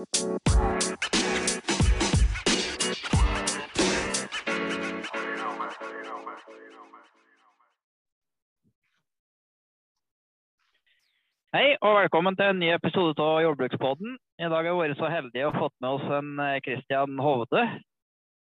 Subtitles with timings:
[0.00, 0.06] Hei
[11.84, 14.16] og velkommen til en ny episode av Jordbrukspodden.
[14.40, 16.56] I dag har vi vært så heldige å fått med oss en eh,
[17.20, 17.66] Hovde.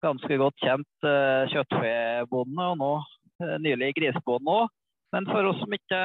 [0.07, 4.71] Ganske godt kjent uh, kjøttfebonde og nå uh, nylig grisebonde òg.
[5.11, 6.01] Men for, som ikke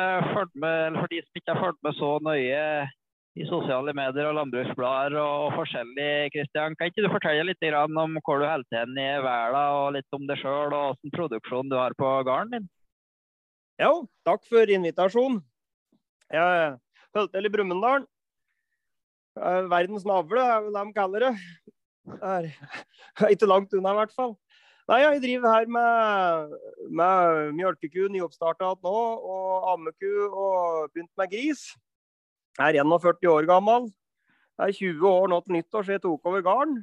[0.59, 2.91] med, for de som ikke har fulgt med så nøye
[3.35, 8.39] i sosiale medier og landbruksblader og forskjellig, Kristian, kan ikke du fortelle litt om hvor
[8.39, 11.97] du holder til i verden, og litt om deg sjøl og hvilken produksjon du har
[11.99, 12.69] på gården din?
[13.83, 13.91] Ja,
[14.23, 15.41] takk for invitasjonen.
[16.31, 16.77] Jeg
[17.17, 18.07] holder til i Brumunddal.
[19.67, 21.35] Verdens navle, er vel de kaller det.
[22.47, 24.37] det ikke langt unna, i hvert fall.
[24.87, 26.55] Nei, Jeg driver her med,
[26.93, 28.99] med mjølkeku nyoppstarta nå,
[29.35, 31.73] og ammeku og begynt med gris.
[32.55, 33.89] Jeg er 41 år gammel.
[34.59, 36.77] Jeg er 20 år nå til nyttår, så jeg tok over gården.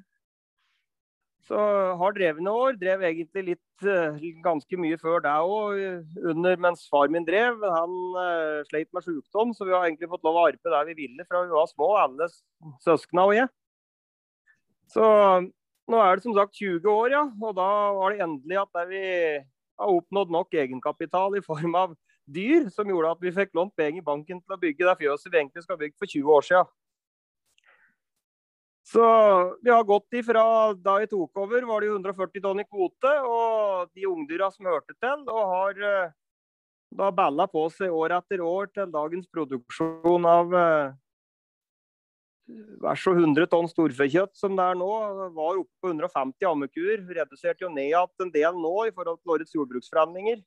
[1.48, 1.57] Så
[1.98, 2.76] har drevne år.
[2.82, 7.63] Drev egentlig litt uh, ganske mye før det òg, mens far min drev.
[7.63, 10.98] Han uh, sleit med sykdom, så vi har egentlig fått lov å arbeide der vi
[11.05, 12.27] ville fra vi var små, alle
[12.84, 13.51] søsknene og jeg.
[14.91, 15.07] Så
[15.91, 17.24] nå er det som sagt 20 år, ja.
[17.31, 19.03] Og da var det endelig at vi
[19.40, 21.96] har oppnådd nok egenkapital i form av
[22.34, 25.32] dyr, som gjorde at vi fikk lånt penger i banken til å bygge det fjøset
[25.32, 26.71] vi egentlig skal bygge for 20 år siden.
[28.91, 29.04] Så
[29.62, 30.43] vi har gått ifra
[30.74, 33.12] da jeg tok over, var det 140 tonn i kvote.
[33.24, 36.15] Og de ungdyra som hørte til, og har eh,
[36.91, 40.52] da balla på seg år etter år til dagens produksjon av
[42.82, 44.90] hver så og 100 tonn storfekjøtt som det er nå.
[45.35, 47.04] Var oppe på 150 ammekuer.
[47.20, 50.41] Reduserte jo ned igjen en del nå i forhold til årets jordbruksforhandlinger.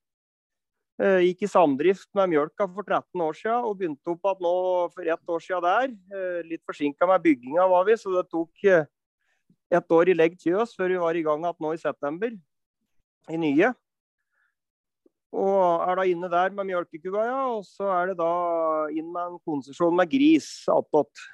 [1.02, 4.58] Eh, gikk i samdrift med mjølka for 13 år siden og begynte opp igjen nå
[4.94, 5.94] for ett år siden der.
[6.14, 8.84] Eh, litt forsinka med bygginga var vi, så det tok eh,
[9.74, 12.36] ett år i legg til oss før vi var i gang igjen nå i september.
[13.26, 13.72] I nye.
[15.34, 17.40] Og er da inne der med mjølkekua, ja.
[17.56, 18.30] Og så er det da
[18.94, 21.24] inn med en konsesjon med gris attåt.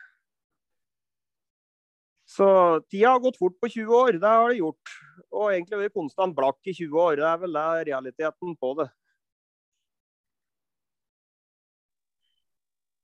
[2.30, 2.48] Så
[2.88, 4.96] tida har gått fort på 20 år, det har det gjort.
[5.34, 7.20] Og egentlig vært konstant blakk i 20 år.
[7.20, 8.88] Det er vel det realiteten på det.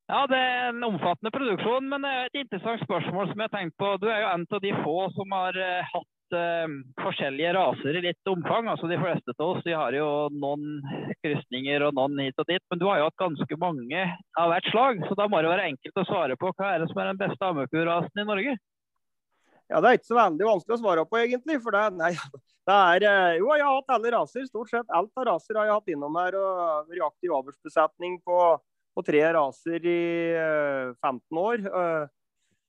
[0.07, 3.89] Ja, Det er en omfattende produksjon, men et interessant spørsmål som jeg tenkte på.
[3.99, 8.03] Du er jo en av de få som har uh, hatt uh, forskjellige raser i
[8.05, 8.69] litt omfang.
[8.71, 10.79] altså De fleste av oss har jo noen
[11.27, 12.63] krysninger og noen hit og dit.
[12.71, 14.05] Men du har jo hatt ganske mange
[14.39, 15.03] av hvert slag.
[15.09, 17.21] Så da må det være enkelt å svare på hva er det som er den
[17.25, 18.55] beste ammekurasen i Norge?
[19.67, 21.59] Ja, Det er ikke så veldig vanskelig å svare på, egentlig.
[21.67, 22.13] for det, nei,
[22.71, 24.47] det er, eh, Jo, jeg har hatt alle raser.
[24.47, 26.39] Stort sett alt av raser har jeg hatt innom her.
[26.39, 28.39] og Vært aktiv på
[28.97, 30.03] på tre raser i
[31.05, 31.67] 15 eh, år.
[31.67, 32.07] Eh,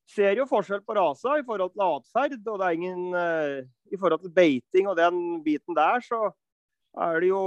[0.07, 2.35] ser jo forskjell på rasa i forhold til atferd.
[2.43, 3.61] Og det er ingen eh,
[3.93, 6.33] I forhold til beiting og den biten der, så
[6.97, 7.39] er det jo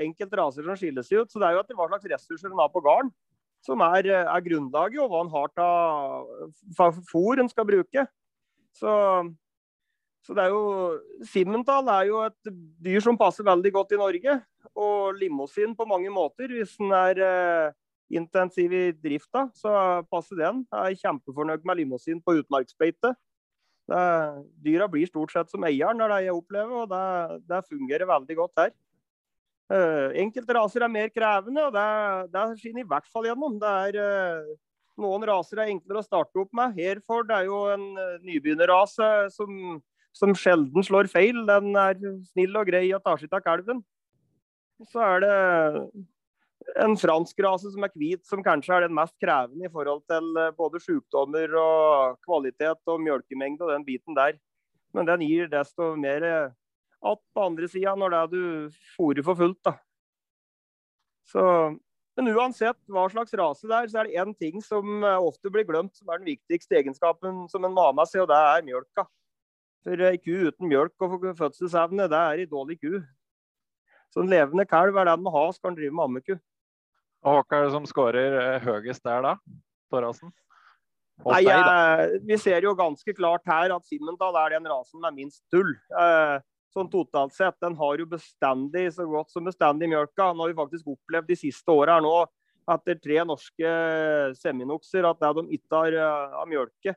[0.00, 1.32] enkelte raser som skiller seg ut.
[1.32, 3.12] Så det er jo etter hva slags ressurser en har på gården
[3.62, 8.02] som er, er grunnlaget, og hva en har av fôr en skal bruke.
[8.74, 8.94] Så,
[10.26, 10.96] så det er jo
[11.30, 12.50] Simmental er jo et
[12.82, 14.34] dyr som passer veldig godt i Norge.
[14.74, 17.22] Og limousin på mange måter, hvis en er
[18.12, 19.72] intensiv i drifta, så
[20.12, 20.62] passer den.
[20.68, 23.14] Jeg er kjempefornøyd med limousin på utmarksbeite.
[24.62, 28.38] Dyra blir stort sett som eieren, når det jeg opplever, og det, det fungerer veldig
[28.38, 28.74] godt her.
[29.72, 33.54] Uh, enkelte raser er mer krevende, og det, det skinner i hvert fall gjennom.
[33.64, 34.50] Er, uh,
[35.00, 36.74] noen raser er enklere å starte opp med.
[36.76, 39.78] Herford er jo en uh, nybegynnerrase som,
[40.12, 41.40] som, sjelden slår feil.
[41.48, 41.96] Den er
[42.34, 43.80] snill og grei og tar seg av kalven.
[44.90, 45.34] Så er det
[46.84, 50.40] en fransk rase som er hvit, som kanskje er den mest krevende i forhold til
[50.40, 54.38] eh, både sykdommer og kvalitet og mjølkemengde og den biten der.
[54.92, 59.24] Men den gir desto mer att eh, på andre sida når det er du fôrer
[59.24, 59.58] for fullt.
[59.64, 59.78] da.
[61.24, 61.42] Så,
[62.16, 65.50] men uansett hva slags rase det er, så er det én ting som eh, ofte
[65.50, 69.06] blir glemt, som er den viktigste egenskapen som en med seg, og det er mjølka.
[69.82, 73.00] For ei ku uten mjølk og fødselsevne, det er ei dårlig ku.
[74.12, 76.36] Så en levende kalv er den må ha skal en drive med ammeku.
[77.22, 79.36] Og Hva er det som skårer eh, høyest der, da?
[79.92, 80.32] Thorassen?
[81.22, 85.44] Nei, jeg, Vi ser jo ganske klart her at Simmendal er den rasen med minst
[85.52, 85.70] tull.
[85.70, 86.38] Eh,
[86.74, 87.58] sånn totalt sett.
[87.62, 90.32] Den har jo bestandig så godt som bestandig mjølka.
[90.32, 92.16] Nå har vi faktisk opplevd de siste åra nå,
[92.72, 93.70] etter tre norske
[94.40, 95.98] seminokser, at det de ikke har
[96.40, 96.96] av mjølke.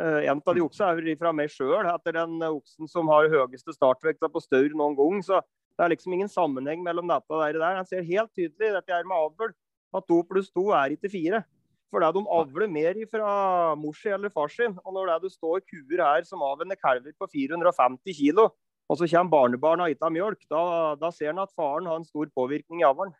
[0.00, 4.30] En av de oksa er fra meg sjøl, etter den oksen som har høyeste startvekta
[4.32, 5.20] på staur noen gang.
[5.26, 5.42] Så
[5.78, 7.78] det er liksom ingen sammenheng mellom dette og det der.
[7.80, 9.54] En ser helt tydelig dette her med avl
[9.96, 11.42] at to pluss to er ikke fire.
[11.90, 13.30] Fordi de avler mer fra
[13.78, 14.76] mor si eller far sin.
[14.84, 18.46] Og når det står kuer her som avvenner kalver på 450 kg,
[18.90, 20.62] og så kommer barnebarna ikke av mjølk, da,
[20.98, 23.12] da ser en at faren har en stor påvirkning i avlen.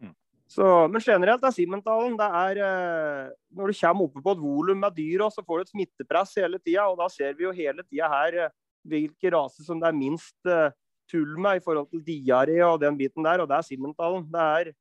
[0.00, 0.14] Mm.
[0.48, 4.80] Så, men generelt er Simentalen det er eh, Når du kommer oppe på et volum
[4.80, 6.88] med dyr, så får du et smittepress hele tida.
[6.88, 8.54] Og da ser vi jo hele tida her eh,
[8.88, 10.72] hvilke raser som det er minst eh,
[11.10, 14.24] tull med i forhold til diaré og den biten der, og det er Simmentalen.
[14.32, 14.72] Det er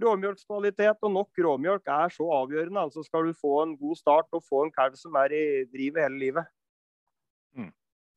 [0.00, 2.80] råmjølkskvalitet og nok råmjølk er så avgjørende.
[2.86, 6.04] altså Skal du få en god start og få en kalv som er i drivet
[6.04, 6.50] hele livet.
[7.56, 7.72] Mm.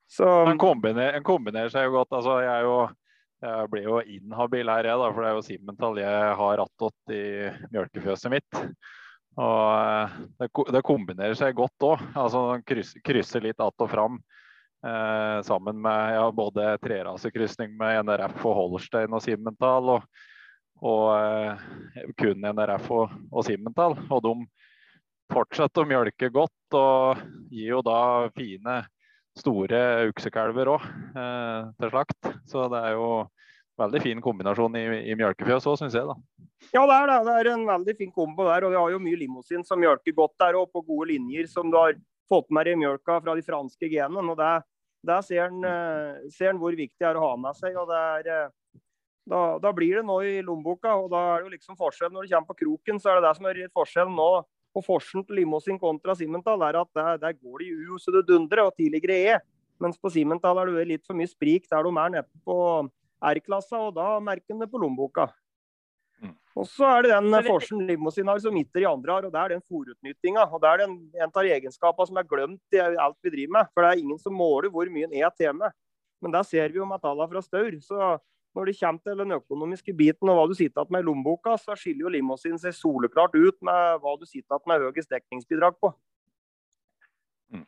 [0.07, 2.11] Så, En kombiner, en kombinerer seg jo godt.
[2.13, 2.77] altså Jeg, er jo,
[3.41, 7.15] jeg blir jo inhabil her, jeg, da, for det er jo Simental jeg har attåt
[7.15, 7.23] i
[7.73, 8.61] mjølkefjøset mitt.
[9.33, 12.01] Og eh, det, det kombinerer seg godt òg.
[12.13, 14.21] Altså, krysser, krysser litt att og fram.
[14.83, 19.93] Eh, sammen med ja, både trerasekrysning med NRF og Holstein og Simental.
[19.95, 20.07] Og,
[20.83, 23.95] og eh, kun NRF og, og Simental.
[24.09, 24.33] Og de
[25.31, 28.81] fortsetter å mjølke godt og gir jo da fine
[29.39, 29.79] store
[30.11, 30.83] uksekalver òg
[31.15, 32.33] eh, til slakt.
[32.51, 33.07] Så det er jo
[33.79, 34.83] veldig fin kombinasjon i,
[35.13, 36.11] i mjølkefjøs òg, syns jeg.
[36.11, 36.19] da.
[36.75, 37.21] ja, det er det.
[37.29, 38.67] Det er en veldig fin kombo der.
[38.67, 41.71] Og vi har jo mye limousin som mjølker godt der og på gode linjer som
[41.71, 41.95] du har
[42.27, 44.27] fått med deg mjølka fra de franske genene.
[44.27, 44.53] og det,
[45.03, 47.75] Der ser en, eh, hvor viktig det er å ha med seg.
[47.75, 48.49] og det er eh,
[49.29, 52.25] da, da blir det nå i lommeboka, og da er det jo liksom forskjell når
[52.25, 52.99] du kommer på kroken.
[52.99, 54.29] Så er det det som er forskjellen nå
[54.73, 58.13] på forskjellen til limousin kontra Simental, er at der, der går det i U så
[58.15, 59.37] det dundrer, og tidligere E.
[59.83, 62.57] Mens på Simental er det litt for mye sprik der de er nede på
[63.23, 65.29] R-klassa, og da merker en det på lommeboka.
[66.23, 66.33] Mm.
[66.55, 69.39] Og så er det den Forsen limousin har som Itter i andre har, og det
[69.41, 70.45] er den fòrutnyttinga.
[70.53, 73.71] Og det er den, en av egenskapene som er glemt i alt vi driver med.
[73.73, 75.73] For det er ingen som måler hvor mye en er til med.
[76.23, 77.73] Men der ser vi jo med tallene fra Staur.
[77.83, 78.13] Så
[78.53, 81.57] når det kommer til den økonomiske biten og hva du sitter igjen med i lommeboka,
[81.57, 85.79] så skiller jo limousin seg soleklart ut med hva du sitter igjen med høyest dekningsbidrag
[85.81, 85.91] på.
[87.49, 87.65] Mm.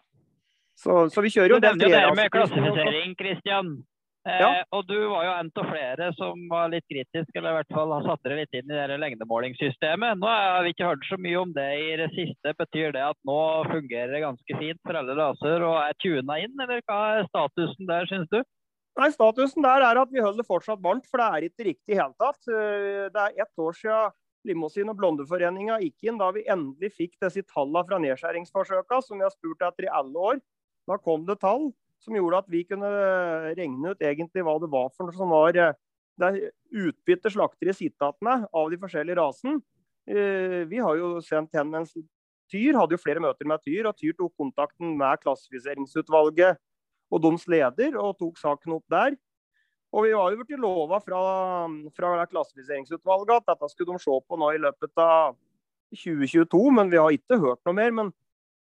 [0.78, 1.82] Så, så vi kjører jo den.
[1.82, 3.76] Du nevner jo det med klassifisering, Kristian.
[4.26, 4.64] Eh, Ja.
[4.74, 7.92] Og du var jo en av flere som var litt kritisk, eller i hvert fall
[7.94, 10.18] har satt dere litt inn i det lengdemålingssystemet.
[10.18, 12.56] Nå har vi ikke hørt så mye om det i det siste.
[12.58, 13.38] Betyr det at nå
[13.70, 17.86] fungerer det ganske fint for alle raser og er tuna inn, eller hva er statusen
[17.86, 18.42] der, syns du?
[18.98, 22.00] Nei, Statusen der er at vi holder fortsatt varmt, for det er ikke riktig i
[22.00, 22.40] hele tatt.
[22.48, 24.12] Eh, Det er ett år siden
[24.46, 29.24] Limousin og Blondeforeninga gikk inn da vi endelig fikk disse tallene fra nedskjæringsforsøka, som vi
[29.26, 30.40] har spurt etter i alle år.
[30.88, 32.90] Da kom det tall som gjorde at vi kunne
[33.58, 35.72] regne ut egentlig hva det var for noe som var det
[36.16, 39.62] det utbytte slaktere sitter igjen av de forskjellige rasen.
[40.08, 42.06] Eh, Vi har jo sendt henvendelse
[42.52, 46.60] Tyr hadde jo flere møter med Tyr, og Tyr tok kontakten med klassifiseringsutvalget
[47.12, 49.16] og deres leder og tok saken opp der.
[49.96, 51.22] Og vi var jo blitt lova fra,
[51.96, 55.34] fra klassifiseringsutvalget at dette skulle de se på nå i løpet av
[55.96, 57.94] 2022, men vi har ikke hørt noe mer.
[57.96, 58.16] Men eh,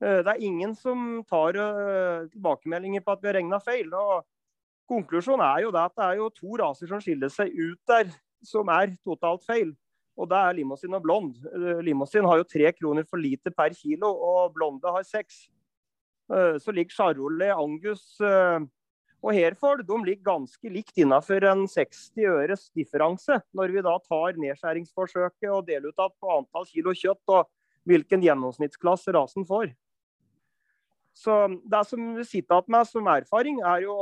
[0.01, 3.93] det er ingen som tar eh, tilbakemeldinger på at vi har regna feil.
[3.93, 4.25] og
[4.91, 8.11] Konklusjonen er jo det at det er jo to raser som skiller seg ut der,
[8.43, 9.75] som er totalt feil.
[10.21, 11.39] Og det er limousin og blond.
[11.53, 15.47] Eh, Limousin har jo tre kroner for lite per kilo, og blonde har seks.
[16.33, 18.61] Eh, Så ligger Charolais, Angus eh,
[19.21, 24.39] og Herford de ligger ganske likt innenfor en 60 øres differanse, når vi da tar
[24.41, 27.51] nedskjæringsforsøket og deler ut på antall kilo kjøtt og
[27.89, 29.75] hvilken gjennomsnittsklasse rasen får.
[31.17, 33.95] Så Det som sitter igjen med som erfaring, er jo,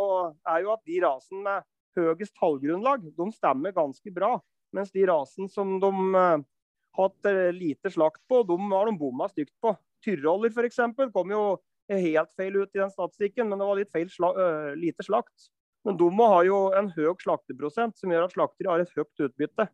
[0.46, 1.66] er jo at de rasene med
[1.98, 4.36] høyest tallgrunnlag, de stemmer ganske bra.
[4.76, 6.44] Mens de rasene som de har
[6.98, 9.72] hatt eh, lite slakt på, de har de bomma stygt på.
[10.04, 10.80] Tyroller f.eks.
[11.14, 11.42] kom jo
[11.88, 15.48] helt feil ut i den statistikken, men det var litt feil sla uh, lite slakt.
[15.86, 19.24] Men de må ha jo en høy slakteprosent, som gjør at slaktere har et høyt
[19.28, 19.68] utbytte.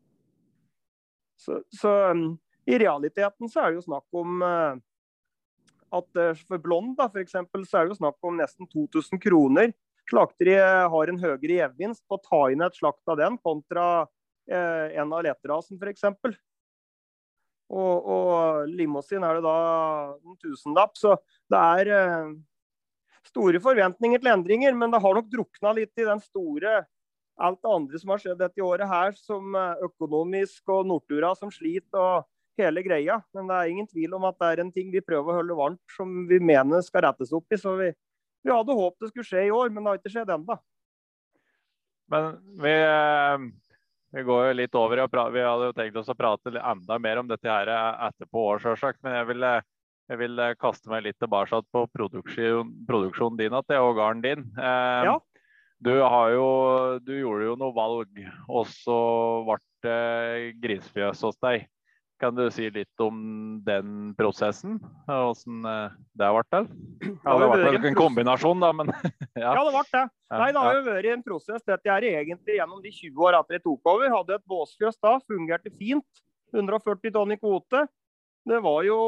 [1.40, 2.36] Så, så um,
[2.70, 4.78] i realiteten så er det jo snakk om uh,
[5.94, 9.20] at uh, for blond da, for eksempel, så er det jo snakk om nesten 2000
[9.22, 9.74] kroner.
[10.10, 13.86] Slakteriet har en høyere gevinst på å ta inn et slakt av den kontra
[14.50, 16.04] eh, en av leterasen f.eks.
[17.72, 19.54] Og, og limousin er det da
[20.18, 20.92] en tusenlapp.
[21.00, 21.14] Så
[21.50, 22.34] det er eh,
[23.30, 26.82] store forventninger til endringer, men det har nok drukna litt i den store
[27.34, 31.50] alt det andre som har skjedd dette året her, som eh, økonomisk og Nortura som
[31.54, 32.28] sliter og
[32.60, 33.18] hele greia.
[33.34, 35.58] Men det er ingen tvil om at det er en ting vi prøver å holde
[35.58, 37.58] varmt, som vi mener skal rettes opp i.
[37.60, 37.90] Så vi,
[38.44, 40.58] vi hadde håpet det skulle skje i år, men det har ikke skjedd ennå.
[42.12, 43.44] Men vi, eh,
[44.14, 45.00] vi går jo litt over.
[45.00, 45.34] i å prate.
[45.34, 47.70] Vi hadde jo tenkt oss å prate enda mer om dette her
[48.10, 49.00] etterpå år, sjølsagt.
[49.02, 49.62] Men jeg vil, eh,
[50.10, 54.50] jeg vil eh, kaste meg litt tilbake på produksjon, produksjonen din igjen, og garden din.
[54.58, 55.18] Eh, Ja.
[55.84, 58.08] Du, har jo, du gjorde jo noe valg,
[58.48, 58.98] og så
[59.44, 61.66] ble det grisfjøs hos deg.
[62.22, 63.16] Kan du si litt om
[63.66, 64.76] den prosessen?
[65.10, 66.68] Åssen det har vært til?
[67.02, 68.92] Ja, det har vært en kombinasjon, da, men
[69.34, 69.50] ja.
[69.50, 69.54] ja.
[69.58, 70.04] det ble det.
[70.34, 71.64] Nei, det har jo vært en prosess.
[71.66, 74.14] Dette er egentlig gjennom de 20 åra etter jeg tok over.
[74.14, 76.24] Hadde et båsfjøs da, fungerte fint.
[76.54, 77.82] 140 tonn i kvote.
[78.44, 78.98] Det var jo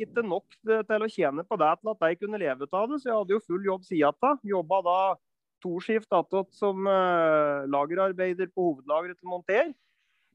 [0.00, 3.10] ikke nok til å tjene på det til at jeg kunne leve av det, så
[3.10, 4.38] jeg hadde jo full jobb sida av.
[4.40, 4.98] Jobba da
[5.64, 9.72] to skift attåt som uh, lagerarbeider på hovedlageret til Monter.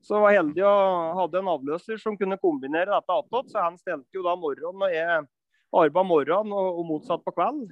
[0.01, 3.49] Så jeg var heldig og hadde en avløser som kunne kombinere dette attåt.
[3.51, 5.25] Så han stelte jo da morgenen og jeg
[5.69, 7.67] arbeida morgenen og, motsatt på kveld.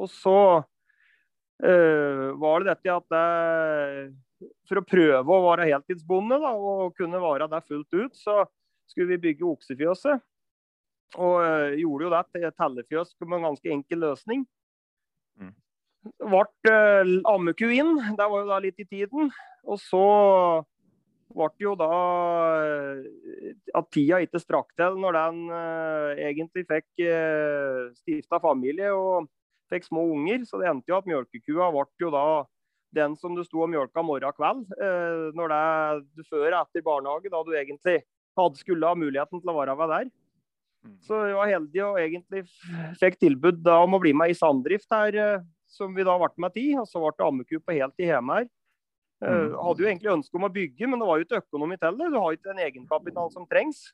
[0.00, 0.36] Og så
[1.62, 4.12] øh, var det dette at jeg
[4.68, 8.42] for å prøve å være heltidsbonde da, og kunne være der fullt ut, så
[8.90, 10.24] skulle vi bygge oksefjøset.
[11.14, 14.46] Og øh, gjorde jo det til tellefjøs med en ganske enkel løsning.
[15.40, 15.54] Mm
[16.04, 17.96] ble øh, ammeku inn.
[18.16, 19.30] Det var jo da litt i tiden.
[19.64, 20.04] Og så
[21.32, 27.92] ble jo da uh, at tida ikke strakk til når den uh, egentlig fikk uh,
[27.98, 29.30] stifta familie og
[29.72, 30.44] fikk små unger.
[30.48, 32.26] Så det endte jo at mjølkekua ble jo da
[32.94, 34.68] den som du sto og mjølka morgen kveld.
[35.34, 35.62] Når det
[36.14, 37.96] du før etter barnehage, da du egentlig
[38.38, 40.12] hadde skulle ha muligheten til å være med der.
[40.84, 40.92] Mm.
[41.02, 42.44] Så jeg var heldig og egentlig
[43.00, 45.18] fikk tilbud da om å bli med i samdrift her
[45.66, 46.68] som vi da ble med ti.
[46.78, 48.48] Og så ble det ammeku på heltid hjemme her.
[49.24, 52.00] Uh, hadde jo egentlig ønske om å bygge, men det var jo ikke økonomi til
[52.00, 52.08] det.
[52.12, 53.86] Du har ikke den egenkapital som trengs.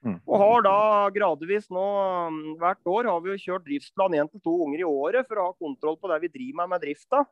[0.00, 0.16] Mm.
[0.24, 0.76] Og har da
[1.12, 1.86] gradvis nå,
[2.26, 5.38] um, hvert år har vi jo kjørt driftsplan én til to unger i året for
[5.38, 7.24] å ha kontroll på det vi driver med med drifta.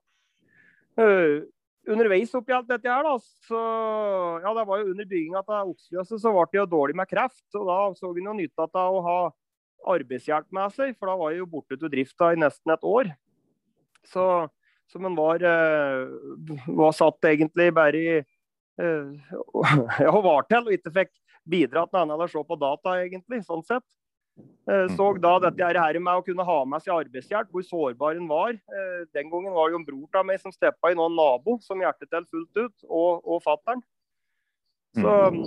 [0.99, 1.49] Uh,
[1.89, 3.15] underveis oppi alt dette her, da,
[3.49, 3.61] så
[4.45, 7.47] ja, det var jo under bygginga av oksefjøset, så ble det jo dårlig med kreft.
[7.57, 9.19] Og da så vi noe nytte av å ha
[9.95, 13.11] arbeidshjelp med seg, for da var jeg jo borte til drifta i nesten et år.
[14.07, 14.25] Så,
[14.89, 16.09] så en var, eh,
[16.67, 19.35] var satt egentlig bare i eh,
[20.05, 21.15] ja, var til og ikke fikk
[21.49, 23.85] bidratt noe annet enn å se på data, egentlig, sånn sett.
[24.71, 28.31] Eh, så da dette her med å kunne ha med seg arbeidshjelp, hvor sårbar en
[28.31, 28.57] var.
[29.17, 31.81] Den gangen var det jo en bror av meg som steppa i noen nabo som
[31.85, 33.85] hjertet til fullt ut, og, og fattern.
[34.97, 35.43] Så, mm.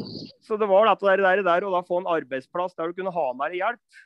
[0.45, 3.29] så, det var dette der, der, og da få en arbeidsplass der du kunne ha
[3.33, 4.01] med deg hjelp.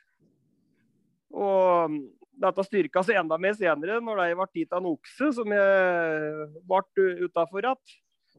[1.36, 1.98] Og
[2.36, 7.64] dette styrka seg enda mer senere, når det ble gitt en okse som ble utafor
[7.64, 7.96] igjen.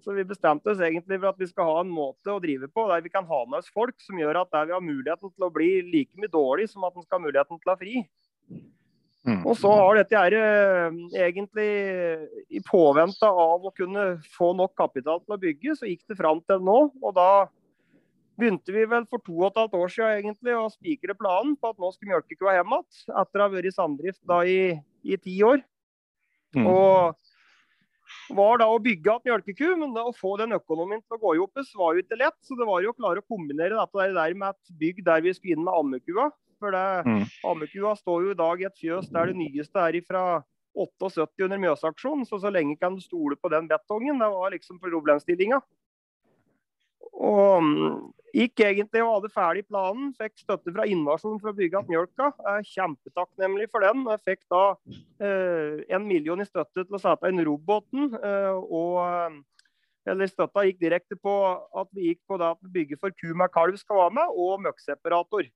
[0.07, 2.85] Så vi bestemte oss egentlig for at vi skal ha en måte å drive på
[2.87, 5.47] der vi kan ha med oss folk som gjør at der vi har muligheten til
[5.47, 8.05] å bli like mye dårlig som at en skal ha muligheten til å ha fri.
[9.27, 9.41] Mm.
[9.43, 11.67] Og så har dette her eh, egentlig
[12.47, 14.05] i påvente av å kunne
[14.37, 16.77] få nok kapital til å bygge, så gikk det fram til nå.
[17.03, 17.31] Og da
[18.37, 21.71] begynte vi vel for to og et halvt år siden egentlig å spikre planen på
[21.71, 22.85] at nå skulle mjølkekua hjem igjen.
[23.23, 24.59] Etter å ha vært i samdrift da i,
[25.03, 25.63] i ti år.
[26.55, 26.67] Mm.
[26.69, 31.21] Og var da å bygge igjen melkeku, men da å få den økonomien til å
[31.21, 32.37] gå i hop var jo ikke lett.
[32.45, 35.33] Så det var jo å klare å kombinere dette der med et bygg der vi
[35.35, 36.29] skulle inn med ammekua.
[36.57, 37.25] For det, mm.
[37.45, 40.23] ammekua står jo i dag i et fjøs der det nyeste er ifra
[40.77, 42.25] 78 under Mjøsaksjonen.
[42.29, 44.21] Så så lenge kan du stole på den betongen.
[44.21, 45.61] Det var liksom problemstillinga.
[47.17, 47.97] Og mm,
[48.37, 50.11] gikk egentlig og hadde ferdig planen.
[50.17, 52.31] Fikk støtte fra Innovasjon for å bygge opp mjølka.
[52.37, 54.05] Jeg er kjempetakknemlig for den.
[54.11, 54.63] Jeg fikk da
[55.25, 58.11] eh, en million i støtte til å sette inn roboten.
[58.21, 59.39] Eh, og eh,
[60.07, 61.33] eller støtta gikk direkte på
[61.75, 64.61] at vi gikk på det at bygge for ku med kalv skal være med, og
[64.63, 65.49] møkkseparator.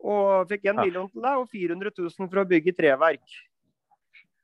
[0.00, 3.36] Og fikk en million til det, og 400 000 for å bygge treverk.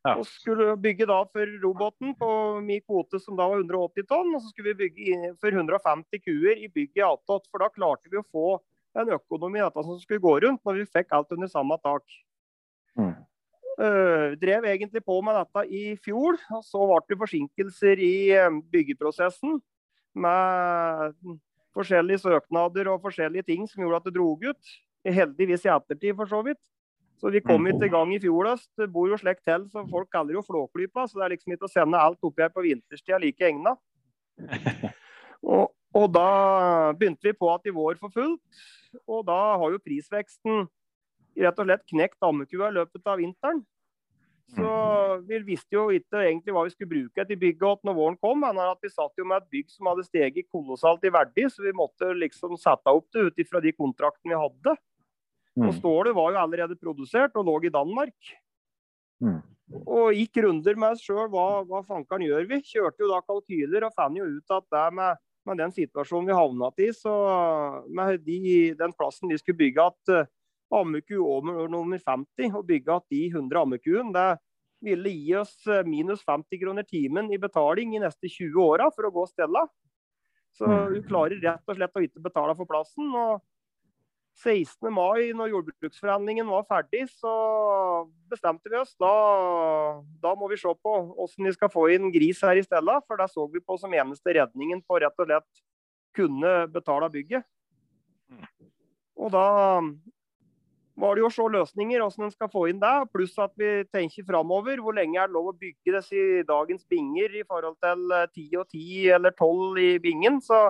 [0.07, 0.15] Ja.
[0.21, 2.31] Og skulle bygge da for roboten på
[2.63, 4.35] min kvote som da var 180 tonn.
[4.37, 7.49] Og så skulle vi bygge for 150 kuer i bygget i attåt.
[7.51, 8.59] For da klarte vi å få
[8.97, 12.05] en økonomi dette som skulle gå rundt, når vi fikk alt under samme tak.
[12.97, 13.17] Mm.
[13.77, 16.39] Uh, drev egentlig på med dette i fjor.
[16.55, 19.59] og Så ble det forsinkelser i uh, byggeprosessen.
[20.17, 21.19] Med
[21.77, 24.77] forskjellige søknader og forskjellige ting som gjorde at det dro ut.
[25.07, 26.63] Heldigvis i ettertid, for så vidt.
[27.17, 28.69] Så vi kom ikke i gang i fjor høst.
[28.77, 31.07] Det bor jo slekt til, så folk kaller jo Flåklypa.
[31.09, 33.77] Så det er liksom ikke å sende alt oppi her på vinterstida like egna.
[35.47, 38.63] Og, og, da begynte vi på at i vår for fullt.
[39.07, 40.65] Og da har jo prisveksten
[41.39, 43.61] rett og slett knekt ammekua i løpet av vinteren.
[44.57, 44.73] Så
[45.27, 48.43] vi visste jo ikke egentlig hva vi skulle bruke etter bygget når våren kom.
[48.43, 51.63] Men at vi satt jo med et bygg som hadde steget kolossalt i verdi, så
[51.63, 54.77] vi måtte liksom sette opp det ut ifra de kontraktene vi hadde.
[55.57, 55.77] Og mm.
[55.79, 58.33] stålet var jo allerede produsert og lå i Danmark.
[59.25, 59.41] Mm.
[59.83, 61.27] Og gikk runder med oss sjøl.
[61.33, 62.61] Hva, hva fankeren gjør vi?
[62.67, 66.37] Kjørte jo da kalkyler og fant jo ut at det med, med den situasjonen vi
[66.37, 67.15] havna i, så
[67.89, 68.41] med de,
[68.79, 70.29] den plassen de skulle bygge at uh,
[70.77, 74.29] ammeku over nummer 50 og bygge at de 100 ammekuen, det
[74.85, 79.09] ville gi oss eh, minus 50 kroner timen i betaling i neste 20 åra for
[79.09, 79.65] å gå stella.
[80.57, 83.09] Så hun klarer rett og slett å ikke betale for plassen.
[83.13, 83.41] og
[84.37, 84.91] 16.
[84.93, 87.33] mai, når jordbruksforhandlingen var ferdig, så
[88.29, 88.93] bestemte vi oss.
[89.01, 89.13] Da,
[90.21, 92.99] da må vi se på hvordan vi skal få inn gris her i stedet.
[93.09, 95.65] For det så vi på som eneste redningen på rett og slett
[96.17, 97.49] kunne betale bygget.
[99.17, 99.49] Og da
[100.97, 102.95] var det jo å se løsninger, hvordan en skal få inn det.
[103.13, 104.81] Pluss at vi tenker framover.
[104.85, 108.05] Hvor lenge er det lov å bygge disse dagens binger i forhold til
[108.37, 110.41] 10 og 10 eller 12 i bingen?
[110.45, 110.67] Så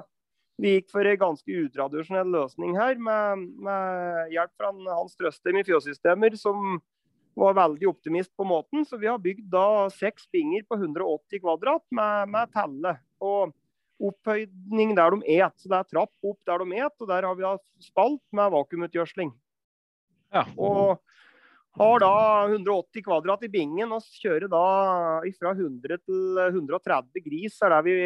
[0.60, 5.64] vi gikk for en ganske utradisjonell løsning her, med, med hjelp fra Hans Trøstheim i
[5.68, 6.78] Fjøssystemer, som
[7.36, 8.86] var veldig optimist på måten.
[8.88, 12.96] Så vi har bygd da seks binger på 180 kvadrat med, med telle.
[13.20, 13.52] Og
[13.96, 15.56] opphøydning der de et.
[15.60, 18.52] Så det er trapp opp der de et, og der har vi da spalt med
[18.56, 19.34] vakuumutgjødsling.
[20.34, 20.46] Ja.
[20.56, 20.96] Og
[21.76, 22.14] har da
[22.48, 24.64] 180 kvadrat i bingen og kjører da
[25.36, 27.60] fra 100 til 130 gris.
[27.60, 27.96] er der vi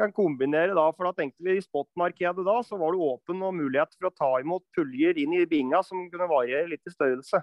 [0.00, 3.56] kan kombinere da, for da tenkte vi I spotmarkedet da, så var det åpen og
[3.56, 7.42] mulighet for å ta imot puljer inn i binga som kunne variere litt i størrelse.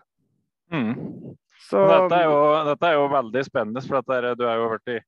[0.73, 0.93] Mm.
[1.67, 5.07] Så, dette, er jo, dette, er jo, veldig spennende, for er, du er jo blitt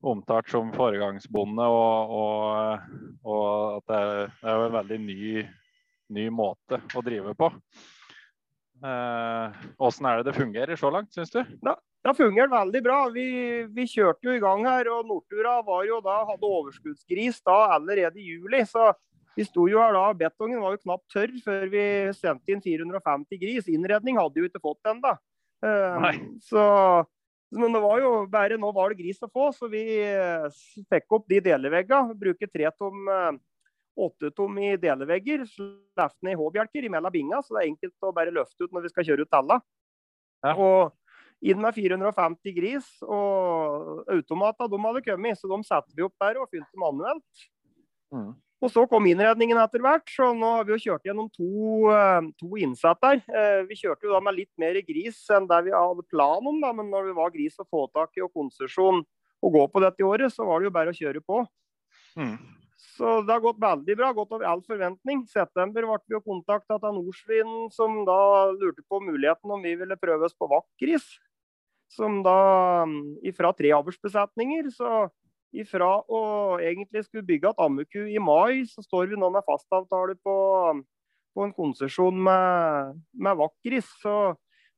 [0.00, 1.66] omtalt som foregangsbonde.
[1.66, 3.46] Og, og, og
[3.78, 5.46] at det er, det er, jo en veldig ny,
[6.16, 7.50] ny måte å drive på.
[8.80, 11.42] Åssen eh, er det det fungerer så langt, syns du?
[11.64, 12.98] Da, det har fungert veldig bra.
[13.12, 13.26] Vi,
[13.76, 18.22] vi, kjørte jo i gang her, og Nortura var jo da, hadde overskuddsgris da allerede
[18.22, 18.62] i juli.
[18.68, 18.86] Så
[19.36, 21.82] vi sto jo her da, betongen var jo knapt tørr før vi
[22.16, 23.68] sendte inn 450 gris.
[23.68, 25.18] Innredning hadde jo ikke fått den da.
[25.60, 26.06] Uh,
[26.48, 26.62] så,
[27.52, 30.48] men det var jo bare nå var det gris å få, så vi uh,
[30.88, 32.16] fikk opp de deleveggene.
[32.22, 33.36] Bruker tre tom, uh,
[34.00, 35.44] åtte tom i delevegger.
[35.52, 38.88] Slipper ned i H-bjelker imellom binga, så det er enkelt å bare løfte ut når
[38.88, 39.60] vi skal kjøre ut tella.
[40.40, 40.56] Ja.
[40.56, 40.96] Og
[41.40, 42.92] inn med 450 gris.
[43.06, 47.48] Og automatene de hadde kommet, så de satte vi opp der og fylte manuelt.
[48.14, 48.32] Mm.
[48.60, 52.26] Og så kom innredningen etter hvert, så nå har vi jo kjørt gjennom to, eh,
[52.42, 53.22] to innsatt der.
[53.32, 56.60] Eh, vi kjørte jo da med litt mer gris enn det vi hadde plan om,
[56.60, 59.00] da, men når det var gris å få tak i og konsesjon
[59.40, 61.46] å gå på dette året, så var det jo bare å kjøre på.
[62.20, 62.36] Mm.
[62.76, 65.24] Så det har gått veldig bra, gått over all forventning.
[65.24, 69.72] I september ble vi jo kontakta av Norsvin, som da lurte på muligheten om vi
[69.74, 71.08] ville prøve oss på vakkgris
[71.90, 72.38] som da
[72.86, 74.70] mm, ifra tre avlsbesetninger.
[74.74, 75.08] Så
[75.50, 76.22] ifra å
[76.62, 80.36] egentlig skulle bygge et ammeku i mai, så står vi nå med fastavtale på,
[81.34, 83.90] på en konsesjon med, med Vakris.
[84.02, 84.14] Så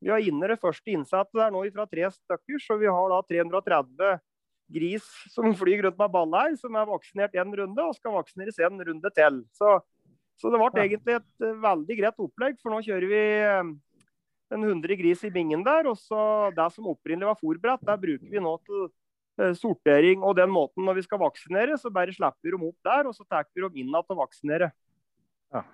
[0.03, 3.21] vi har inne det første innsettet der nå fra tre stykker, så vi har da
[3.29, 4.23] 330
[4.73, 8.61] gris som flyr rundt med ball her, som er vaksinert én runde og skal vaksineres
[8.65, 9.43] en runde til.
[9.53, 9.77] Så,
[10.41, 13.25] så det ble egentlig et veldig greit opplegg, for nå kjører vi
[14.53, 15.89] en 100 gris i bingen der.
[15.91, 18.89] Og så det som opprinnelig var fòrbrett, der bruker vi nå til
[19.41, 20.25] eh, sortering.
[20.25, 23.17] Og den måten når vi skal vaksinere, så bare slipper vi dem opp der, og
[23.17, 24.73] så tar vi dem inn igjen til å vaksinere.
[25.53, 25.65] Ja.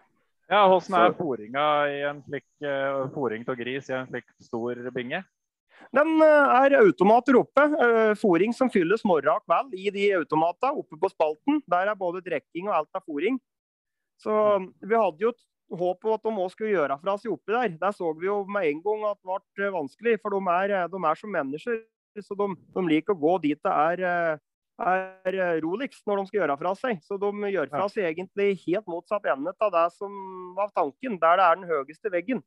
[0.50, 4.80] ja, Hvordan er fôringa i en slik uh, fôring av gris i en slik stor
[4.94, 5.22] binge?
[5.94, 7.62] Den uh, er automater oppe.
[8.18, 11.62] Fôring som fylles morgen og kveld i de automatene oppe på spalten.
[11.70, 13.38] Der er både drikking og alt av fôring.
[14.18, 14.34] Så
[14.82, 15.30] vi hadde jo
[15.68, 17.76] håp om at de òg skulle gjøre fra seg oppi der.
[17.80, 21.00] Der så vi jo med en gang at det ble vanskelig, for de er, de
[21.10, 21.80] er som mennesker.
[22.24, 24.38] Så de, de, liker å gå dit det er,
[24.80, 27.02] er roligst når de skal gjøre fra seg.
[27.04, 30.14] Så de gjør fra seg egentlig helt motsatt ende av det som
[30.58, 32.42] var tanken, der det er den høyeste veggen.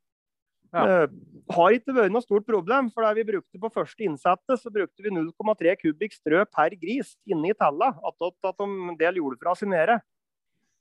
[0.71, 1.03] Ja.
[1.03, 1.07] Uh,
[1.51, 5.03] har ikke vært noe stort problem, for det vi brukte på første innsettet, så brukte
[5.03, 7.91] vi 0,3 kubikk strø per gris inne i tella.
[7.99, 9.99] At, at de del gjorde fra seg nede.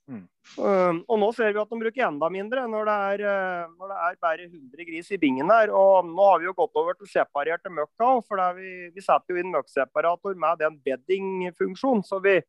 [0.09, 0.23] Mm.
[0.57, 3.91] Uh, og nå ser vi at de bruker enda mindre når det, er, uh, når
[3.91, 5.71] det er bare 100 gris i bingen her.
[5.77, 9.43] Og nå har vi jo gått over til separerte møkka, for vi, vi, setter jo
[9.43, 12.03] inn møkkseparator med den bedding-funksjonen.
[12.07, 12.39] Så vi,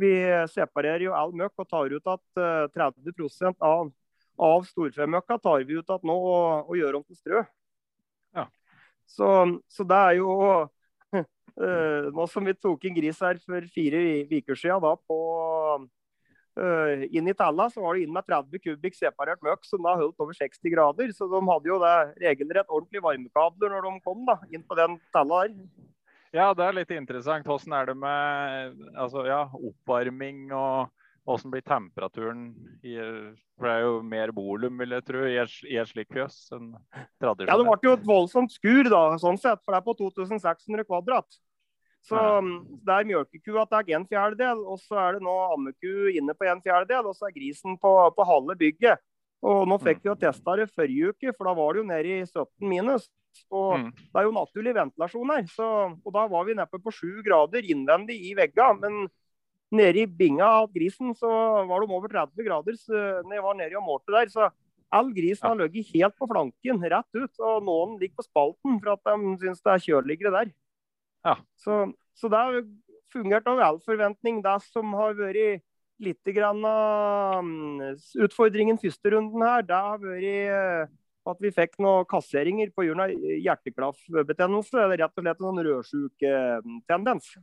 [0.00, 0.12] vi,
[0.54, 3.92] separerer jo all møkk og tar ut at uh, 30% av,
[4.42, 7.46] av storfemøkka tar vi ut at nå og, og gjør om til strø.
[8.34, 8.48] Ja.
[9.06, 9.28] Så,
[9.70, 10.32] så, det er jo
[12.16, 13.98] Nå som vi tok inn gris her for fire
[14.30, 15.18] uker siden da på
[16.52, 19.94] Uh, inn i talla så var det inn med 30 kubikk separert møkk som da
[19.96, 21.12] holdt over 60 grader.
[21.16, 24.98] Så de hadde jo det regelrett ordentlig varmekabler når de kom da, inn på den
[25.16, 25.56] talla der.
[26.32, 27.48] Ja, det er litt interessant.
[27.48, 30.92] Hvordan er det med altså, ja, oppvarming og
[31.28, 32.44] hvordan blir temperaturen?
[32.82, 32.96] I,
[33.56, 36.72] for det er jo mer volum, vil jeg tro, i en slikt fjøs enn
[37.20, 37.52] tradisjonelt.
[37.52, 40.88] Ja, det ble jo et voldsomt skur, da, sånn sett, for det er på 2600
[40.88, 41.40] kvadrat.
[42.02, 42.18] Så
[42.82, 46.62] det er mjølkekua tar en fjerdedel, og så er det nå ammeku inne på en
[46.64, 49.02] fjerdedel, og så er grisen på, på halve bygget.
[49.42, 52.14] Og nå fikk vi jo testa det forrige uke, for da var det jo nede
[52.14, 53.08] i 17 minus.
[53.50, 53.88] Og mm.
[53.96, 55.44] det er jo naturlig ventilasjon her.
[55.50, 58.78] Så, og da var vi neppe på sju grader innvendig i veggene.
[58.82, 59.08] Men
[59.74, 61.30] nede i binga av grisen så
[61.68, 64.30] var de over 30 grader så når jeg var nede og målte der.
[64.30, 64.50] Så
[64.92, 67.32] all grisen har ligget helt på flanken, rett ut.
[67.42, 70.54] Og noen ligger på spalten for at de syns det er kjøligere der.
[71.24, 71.36] Ja.
[71.56, 71.84] Så,
[72.18, 72.64] så det har
[73.12, 74.40] fungert over all forventning.
[74.44, 75.62] Det som har vært
[76.02, 80.98] litt grann av mm, utfordringen første runden her, det har vært eh,
[81.30, 83.12] at vi fikk noen kasseringer av
[83.46, 84.80] hjerteklaffbetennelse.
[84.80, 87.36] Eller rett og slett en sånn rødsjuketendens.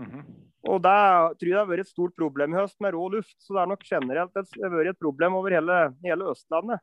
[0.00, 0.24] Mm -hmm.
[0.70, 1.00] Og det
[1.40, 3.36] tror jeg det har vært et stort problem i høst med rå luft.
[3.38, 6.80] Så det har nok generelt vært et problem over hele, hele Østlandet.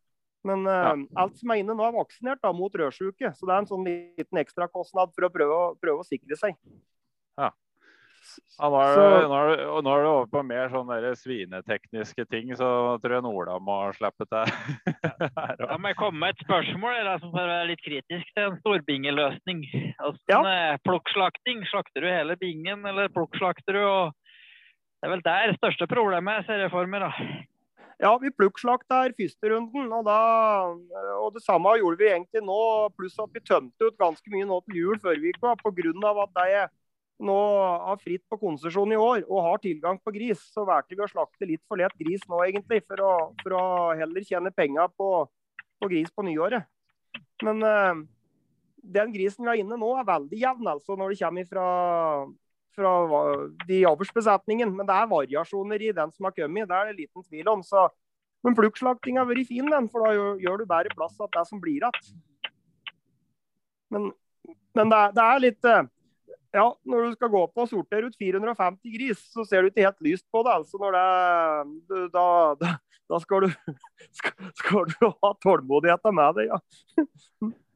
[0.48, 0.96] Men ja.
[0.96, 3.34] uh, alt som er inne nå, er vaksinert da, mot rødsjuke.
[3.36, 6.58] Så det er en sånn liten ekstrakostnad for å prøve, prøve å sikre seg.
[7.38, 7.54] Ja.
[8.58, 12.26] Ja, nå, er det, nå, er det, nå, er det, over på mer sånne svinetekniske
[12.32, 12.70] ting, så
[13.02, 14.52] tror jeg Ola må slippe til.
[15.62, 18.58] ja, men jeg komme med et spørsmål eller, som får være litt kritisk til en
[18.62, 19.64] storbingeløsning?
[19.96, 20.40] Altså, ja.
[20.54, 23.84] Eh, plukkslakting, slakter du hele bingen, eller plukkslakter du?
[23.86, 24.18] Og
[24.98, 27.14] det er vel der største problemet jeg ser for meg, da.
[27.98, 30.18] Ja, vi plukkslakta her første runden, og, da,
[31.18, 32.58] og det samme gjorde vi egentlig nå.
[32.94, 36.12] Pluss at vi tømte ut ganske mye nå til jul før vi gikk på, pga.
[36.28, 36.68] at er
[37.18, 37.38] nå
[37.88, 41.10] har fritt på konsesjon i år og har tilgang på gris, så valgte vi å
[41.10, 42.84] slakte litt for lett gris nå, egentlig.
[42.86, 43.64] For å, for å
[43.98, 45.10] heller tjene penger på,
[45.82, 46.70] på, gris på nyåret.
[47.42, 48.06] Men uh,
[48.86, 51.68] den grisen vi har inne nå, er veldig jevn, altså, når det kommer fra,
[52.78, 52.94] fra
[53.68, 54.72] de avlsbesetningen.
[54.76, 57.66] Men det er variasjoner i den som har kommet, det er det liten tvil om.
[57.66, 57.88] Så,
[58.46, 61.62] men plukkslakting har vært fin, den, for da gjør, du bedre plass til det som
[61.64, 62.24] blir igjen.
[63.94, 64.10] Men,
[64.76, 65.86] men det, det, er litt uh,
[66.56, 69.86] ja, når du skal gå på og sortere ut 450 gris, så ser du ikke
[69.86, 70.58] helt lyst på det.
[70.60, 72.26] altså når det, Da,
[72.60, 72.74] da,
[73.08, 73.78] da skal, du,
[74.20, 76.60] skal, skal, du, ha tålmodigheten med det, ja.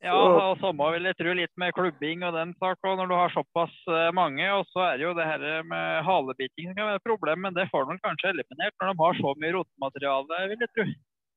[0.00, 3.14] Ja, og samme vil jeg tro litt med klubbing og den sak, òg, når du
[3.18, 4.46] har såpass eh, mange.
[4.56, 7.56] Og så er det jo det her med halebiting som kan være et problem, men
[7.56, 10.88] det får de kanskje eliminert når de har så mye rotemateriale, vil jeg tro.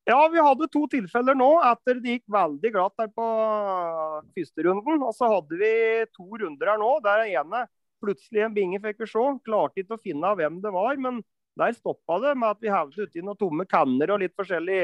[0.03, 3.27] Ja, vi hadde to tilfeller nå etter det gikk veldig glatt der på
[4.35, 5.05] første runden.
[5.07, 5.75] Og så hadde vi
[6.11, 7.63] to runder her nå der er ene
[8.03, 9.23] plutselig en binge fikk vi se.
[9.47, 11.21] Klarte ikke å finne hvem det var, men
[11.59, 14.81] der stoppa det med at vi hevde uti noen tomme kanner og litt forskjellig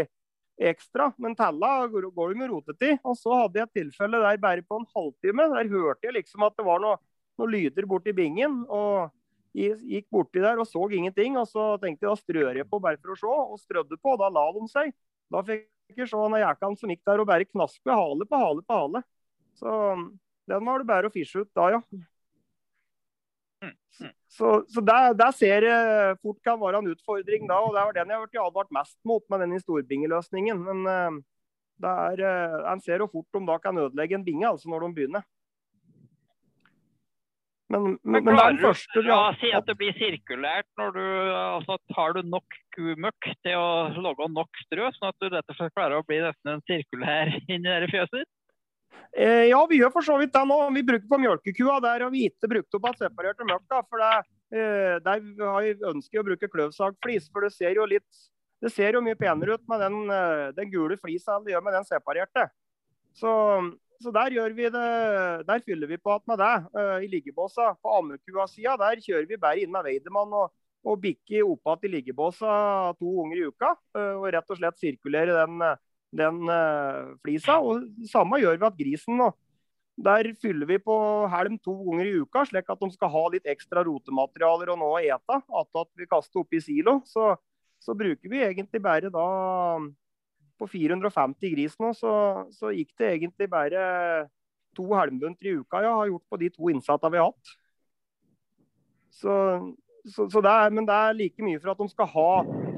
[0.60, 1.12] ekstra.
[1.18, 2.98] Men tella går det med rotetid.
[3.04, 5.48] Og så hadde jeg et tilfelle der bare på en halvtime.
[5.56, 7.02] Der hørte jeg liksom at det var noen
[7.40, 8.66] noe lyder borti bingen.
[8.68, 9.16] og
[9.56, 11.38] gikk borti der og så ingenting.
[11.38, 14.14] og Så tenkte jeg da strør jeg på bare for å se, og strødde på.
[14.14, 14.94] og Da la de seg.
[15.32, 18.62] Da fikk jeg se han jækelen som gikk der og bare knaspet hale på hale
[18.66, 19.04] på hale.
[19.58, 19.70] Så
[20.50, 21.82] den var det bare å fisje ut da, ja.
[23.64, 24.14] Mm, mm.
[24.32, 27.98] Så, så der, der, ser jeg fort kan være en utfordring da, og det var
[27.98, 30.62] den jeg har advart mest mot med den storbingeløsningen.
[30.70, 31.20] Men uh,
[31.84, 34.88] det er, uh, en ser jo fort om da kan ødelegge en binge altså når
[34.88, 35.28] de begynner.
[37.70, 40.66] Men, men, men, men første, ja, Si at det blir sirkulært.
[40.82, 41.04] når du,
[41.38, 45.60] altså, Har du nok kumøkk til å lage nok strø, sånn at du rett og
[45.60, 48.32] slett klarer å bli nesten en sirkulær inni det fjøset ditt?
[49.16, 50.58] Eh, ja, vi gjør for så vidt det nå.
[50.76, 51.80] Vi bruker på mjølkekua.
[51.86, 53.84] Der og vi ikke brukt opp av separerte mjølka.
[53.90, 54.14] For det,
[54.56, 57.30] eh, der har vi ønsket å bruke kløvsagflis.
[57.34, 58.26] For det ser jo litt
[58.60, 61.64] det ser jo mye penere ut med den, eh, den gule flisa enn det gjør
[61.64, 62.50] med den separerte.
[63.16, 63.32] Så
[64.00, 64.70] så der, det,
[65.44, 67.74] der, fyller vi på med det uh, i liggebåsa.
[67.84, 70.54] På ammekua-sida der kjører vi bare inn med Weidemann og,
[70.88, 73.74] og bikker opp igjen i liggebåsa to ganger i uka.
[73.98, 75.60] Uh, og rett og slett sirkulerer den,
[76.16, 77.60] den uh, flisa.
[77.62, 79.20] Og samme gjør vi at grisen.
[79.20, 79.32] nå.
[80.00, 80.96] der fyller vi på
[81.28, 85.00] helm to ganger i uka, slik at de skal ha litt ekstra rotematerialer og noe
[85.00, 85.42] å ete.
[85.62, 87.02] At vi kaster oppi silo.
[87.06, 87.34] Så,
[87.80, 89.26] så bruker vi egentlig bare da
[90.60, 92.14] på 450 gris nå, så,
[92.52, 93.84] så, gikk det egentlig bare
[94.76, 97.54] to helmbunter i uka jeg har gjort på de to innsatte vi har hatt.
[99.20, 99.34] Så,
[100.06, 102.30] så, så det er, men det er like mye for at de skal ha,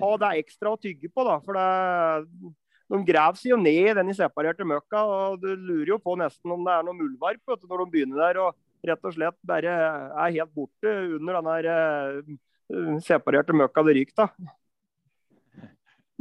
[0.02, 1.26] ha det ekstra å tygge på.
[1.28, 2.54] da, for det,
[2.91, 6.51] De graver seg jo ned i den separerte møkka, og du lurer jo på nesten
[6.51, 10.34] om det er noen muldvarp når de begynner der og rett og slett bare er
[10.36, 14.34] helt borte under den der uh, separerte møkka det ryker.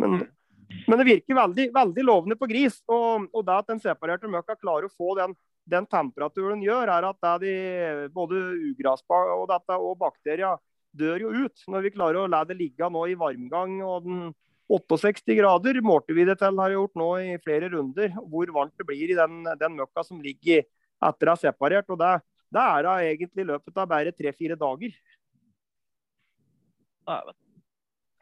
[0.00, 0.20] Men
[0.86, 2.80] men det virker veldig, veldig lovende på gris.
[2.90, 5.34] Og, og, det at den separerte møkka klarer å få den,
[5.70, 7.54] den temperaturen gjør, er at de,
[8.14, 8.38] både
[8.70, 10.60] ugras og, og bakterier
[10.96, 11.64] dør jo ut.
[11.70, 14.30] Når vi klarer å la det ligge nå i varmgang og den
[14.70, 18.86] 68 grader målte vi det til har gjort nå i flere runder, hvor varmt det
[18.86, 21.90] blir i den, den møkka som ligger etter å ha separert.
[21.90, 22.12] og det,
[22.54, 24.94] det er da egentlig i løpet av bare tre-fire dager.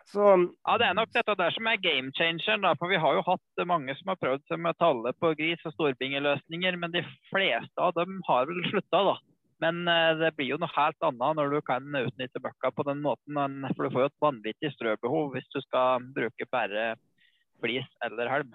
[0.08, 0.24] Så,
[0.64, 2.62] ja, Det er nok dette der som er game changeren.
[2.64, 5.64] Da, for Vi har jo hatt mange som har prøvd seg med talle på gris
[5.68, 9.18] og storbingeløsninger, men de fleste av dem har vel slutta.
[9.62, 13.02] Men eh, det blir jo noe helt annet når du kan utnytte møkka på den
[13.04, 13.38] måten.
[13.74, 16.92] For du får jo et vanvittig strøbehov hvis du skal bruke bare
[17.62, 18.54] flis eller helm.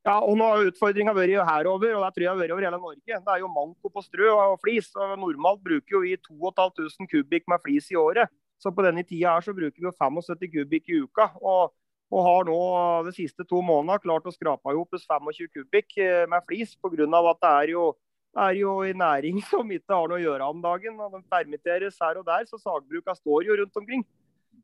[0.00, 2.78] Ja, og nå har Utfordringa vært herover, og det tror jeg har vært over hele
[2.80, 3.00] Norge.
[3.04, 4.88] Det er jo manko på strø og flis.
[4.96, 8.32] og Normalt bruker jo vi 2500 kubikk med flis i året.
[8.60, 11.28] Så på denne tida her så bruker vi jo 75 kubikk i uka.
[11.44, 11.74] Og,
[12.10, 12.60] og har nå
[13.08, 17.04] de siste to månedene klart å skrape i hop 25 kubikk eh, med flis pga.
[17.04, 17.90] at det er jo
[18.38, 21.00] er jo i næring som ikke har noe å gjøre om dagen.
[21.00, 24.06] og De permitteres her og der, så sagbruka står jo rundt omkring.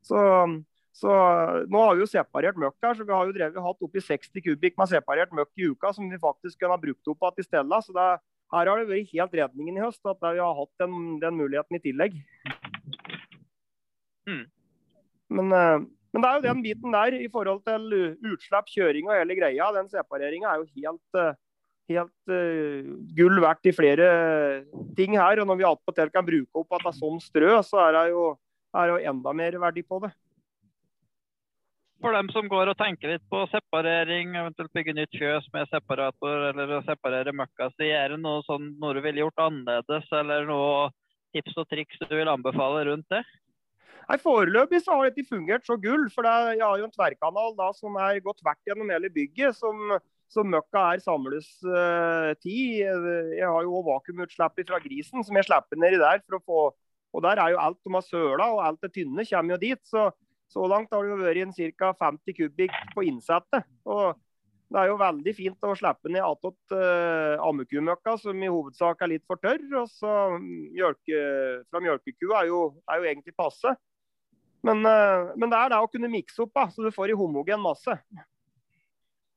[0.05, 0.17] Så
[0.97, 1.13] så
[1.69, 4.41] Nå har vi jo separert møkk her, så vi har jo drevet, hatt oppi 60
[4.41, 7.45] kubikk med separert møkk i uka som vi faktisk kunne ha brukt opp igjen i
[7.45, 7.81] stedet.
[7.85, 8.07] Så det,
[8.55, 11.77] her har det vært helt redningen i høst at vi har hatt den, den muligheten
[11.77, 12.17] i tillegg.
[14.25, 14.45] Mm.
[15.37, 17.93] Men, eh, men, det er jo den biten der i forhold til
[18.31, 19.69] utslipp, kjøring og hele greia.
[19.77, 21.37] Den separeringa er jo helt, eh,
[21.89, 24.07] helt uh, gull verdt i flere
[24.97, 25.41] ting her.
[25.41, 28.05] Og når vi attpåtil kan bruke opp at det er sånn strø, så er det
[28.13, 28.29] jo,
[28.75, 30.13] er det jo enda mer verdi på det
[32.01, 36.49] for dem som går og tenker litt på separering, eventuelt bygge nytt fjøs med separator
[36.51, 40.45] eller å separere møkka si, er det noe, sånn, noe du ville gjort annerledes, eller
[40.49, 40.91] noe
[41.35, 43.23] tips og triks du vil anbefale rundt det?
[44.07, 46.05] Nei, Foreløpig så har dette fungert så gull.
[46.13, 49.57] for det, Jeg har jo en tverrkanal da, som er gått tvert gjennom hele bygget.
[49.57, 49.97] som,
[50.31, 52.83] som møkka er samles uh, ti.
[52.83, 56.23] Jeg har jo vakuumutslipp fra grisen som jeg slipper nedi der.
[56.27, 56.63] for å få,
[57.15, 59.83] og Der er jo alt de har søla og alt det tynne kommer jo dit.
[59.87, 60.09] så
[60.47, 61.91] så langt har det jo vært en ca.
[62.07, 63.67] 50 kubikk på innsettet.
[63.87, 64.15] Og
[64.71, 69.13] det er jo veldig fint å slippe ned attåt uh, ammekumøkka, som i hovedsak er
[69.13, 69.63] litt for tørr.
[69.81, 71.21] Og så mjølke,
[71.67, 73.75] fra mjølkekua er jo, er jo egentlig passe.
[74.67, 77.19] Men, uh, men, det er det å kunne mikse opp, da, så du får i
[77.19, 77.95] homogen masse.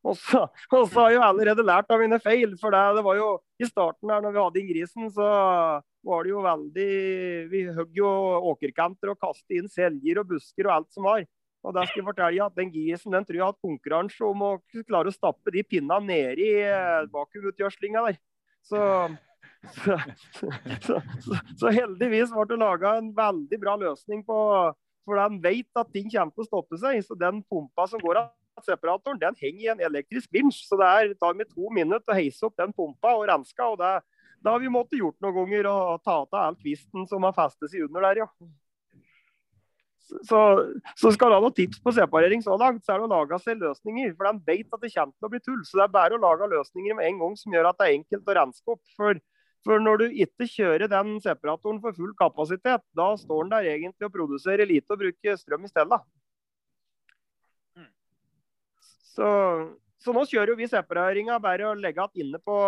[0.00, 2.54] Og så, og så, har jeg jo allerede lært av mine feil.
[2.60, 5.28] For det, det var jo i starten her når vi hadde inn grisen, så
[6.08, 6.92] var det jo veldig
[7.50, 8.08] Vi hogg jo
[8.54, 11.26] åkerkanter og kastet inn seljer og busker og alt som var.
[11.60, 14.46] Og der skal jeg fortelle at Den grisen den tror jeg har hatt konkurranse om
[14.46, 14.52] å
[14.88, 18.20] klare å stappe de pinnene nedi eh, vakuumutgjødslinga der.
[18.64, 18.80] Så,
[19.76, 19.96] så,
[20.80, 21.00] så,
[21.60, 24.38] så, heldigvis ble det laga en veldig bra løsning på
[25.08, 27.04] For den vet at ting kommer til å stoppe seg.
[27.04, 28.32] Så den pumpa som går av
[28.66, 30.64] separatoren, den henger i en elektrisk vinsj.
[30.68, 33.66] Så det er, tar meg to minutter å heise opp den pumpa og renske.
[33.66, 34.00] og det
[34.40, 37.72] det har vi måttet gjort noen ganger og ta av all kvisten som har festet
[37.72, 38.28] seg under der, ja.
[40.26, 40.38] Så,
[40.98, 43.36] så skal du ha noen tips på separering så langt, så er det å lage
[43.44, 44.14] seg løsninger.
[44.18, 45.60] For de vet at det kommer til å bli tull.
[45.68, 47.98] Så det er bare å lage løsninger med en gang som gjør at det er
[48.00, 48.82] enkelt å renske opp.
[48.96, 49.20] For,
[49.68, 54.08] for når du ikke kjører den separatoren for full kapasitet, da står den der egentlig
[54.08, 56.00] og produserer lite og bruker strøm i stedet.
[59.10, 59.28] Så
[60.00, 62.60] så nå kjører vi separeringa bare å legge igjen inne,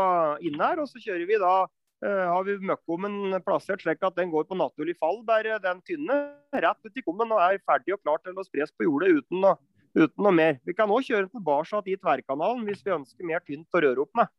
[0.44, 0.82] inne her.
[0.82, 4.58] Og så kjører vi da uh, har vi møkkommen plassert slik at den går på
[4.60, 6.18] naturlig fall, bare den tynne,
[6.52, 9.48] rett ut i kummen og er ferdig og klar til å spres på jordet uten,
[9.96, 10.60] uten noe mer.
[10.68, 14.04] Vi kan òg kjøre den tilbake i tverrkanalen hvis vi ønsker mer tynt å røre
[14.04, 14.32] opp med.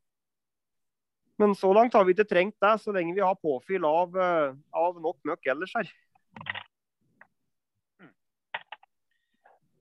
[1.42, 4.54] Men så langt har vi ikke trengt det, så lenge vi har påfyll av, uh,
[4.70, 5.90] av nok møkk ellers her.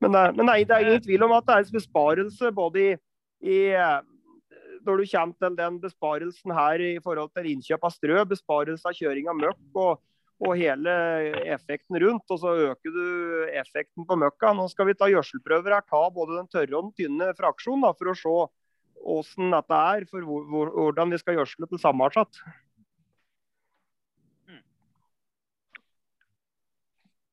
[0.03, 2.83] Men, det, men nei, det, er, ingen tvil om at det er en besparelse både
[2.83, 2.95] i,
[3.47, 3.59] i
[4.83, 8.97] når du kommer til den besparelsen her i forhold til innkjøp av strø, besparelse av
[8.99, 10.01] kjøring av møkk og,
[10.43, 10.95] og, hele
[11.55, 12.27] effekten rundt.
[12.35, 13.05] Og så øker du
[13.53, 14.53] effekten på møkka.
[14.59, 15.87] Nå skal vi ta gjødselprøver her.
[15.87, 18.37] Ta både den tørre og den tynne fraksjonen da, for å se
[19.03, 22.43] hvordan dette er, for hvordan vi skal gjødsle til sammensatt.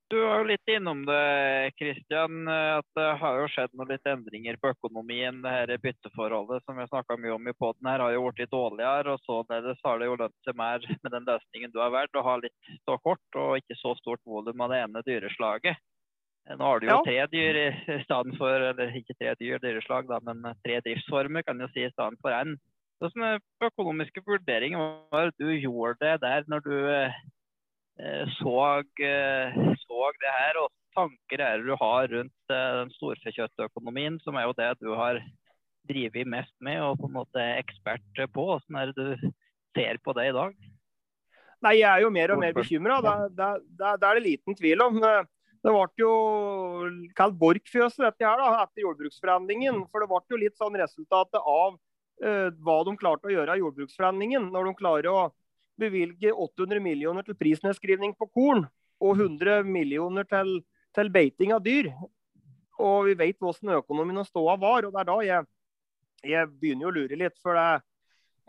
[0.09, 2.47] Du var jo litt innom det, Kristian.
[2.49, 5.43] At det har jo skjedd noen litt endringer på økonomien.
[5.43, 9.13] Det her bytteforholdet som vi snakka mye om i poden her, har jo blitt dårligere.
[9.13, 12.25] Og således har det jo lønt seg mer med den løsningen du har valgt, å
[12.25, 15.77] ha litt så kort og ikke så stort volum av det ene dyreslaget.
[16.49, 17.01] Nå har du jo ja.
[17.05, 21.61] tre dyr i stedet for, eller ikke tre dyr, dyreslag, da, men tre driftsformer kan
[21.61, 22.57] du si i stedet for én.
[22.99, 23.37] Hvilke
[23.69, 27.19] økonomiske vurderinger var det du gjorde der når du Eh,
[28.39, 28.55] så,
[29.03, 30.59] eh, så det her.
[30.63, 34.93] Og tanker er det du har rundt eh, den storfekjøttøkonomien, som er jo det du
[34.95, 35.21] har
[35.89, 38.45] drevet mest med og på en måte ekspert på.
[38.53, 39.31] Hvordan er det du
[39.75, 40.55] ser på det i dag?
[41.65, 43.01] Nei, Jeg er jo mer og mer bekymra.
[43.03, 45.01] Det, det, det, det, er det liten tvil om.
[45.59, 46.13] Det ble jo
[47.17, 49.81] kalt Borchfjøset dette her da, etter jordbruksforhandlingen.
[49.91, 53.63] For det ble jo litt sånn resultatet av uh, hva de klarte å gjøre av
[53.65, 54.47] jordbruksforhandlingen.
[54.53, 55.25] Når de klarer å
[55.79, 58.65] bevilge 800 millioner til prisnedskrivning på korn
[58.99, 60.59] og 100 millioner til,
[60.95, 61.91] til beiting av dyr.
[62.79, 64.87] Og vi vet hvordan økonomien og ståa var.
[64.87, 65.47] og Det er da jeg,
[66.35, 67.39] jeg begynner å lure litt.
[67.43, 67.81] For det,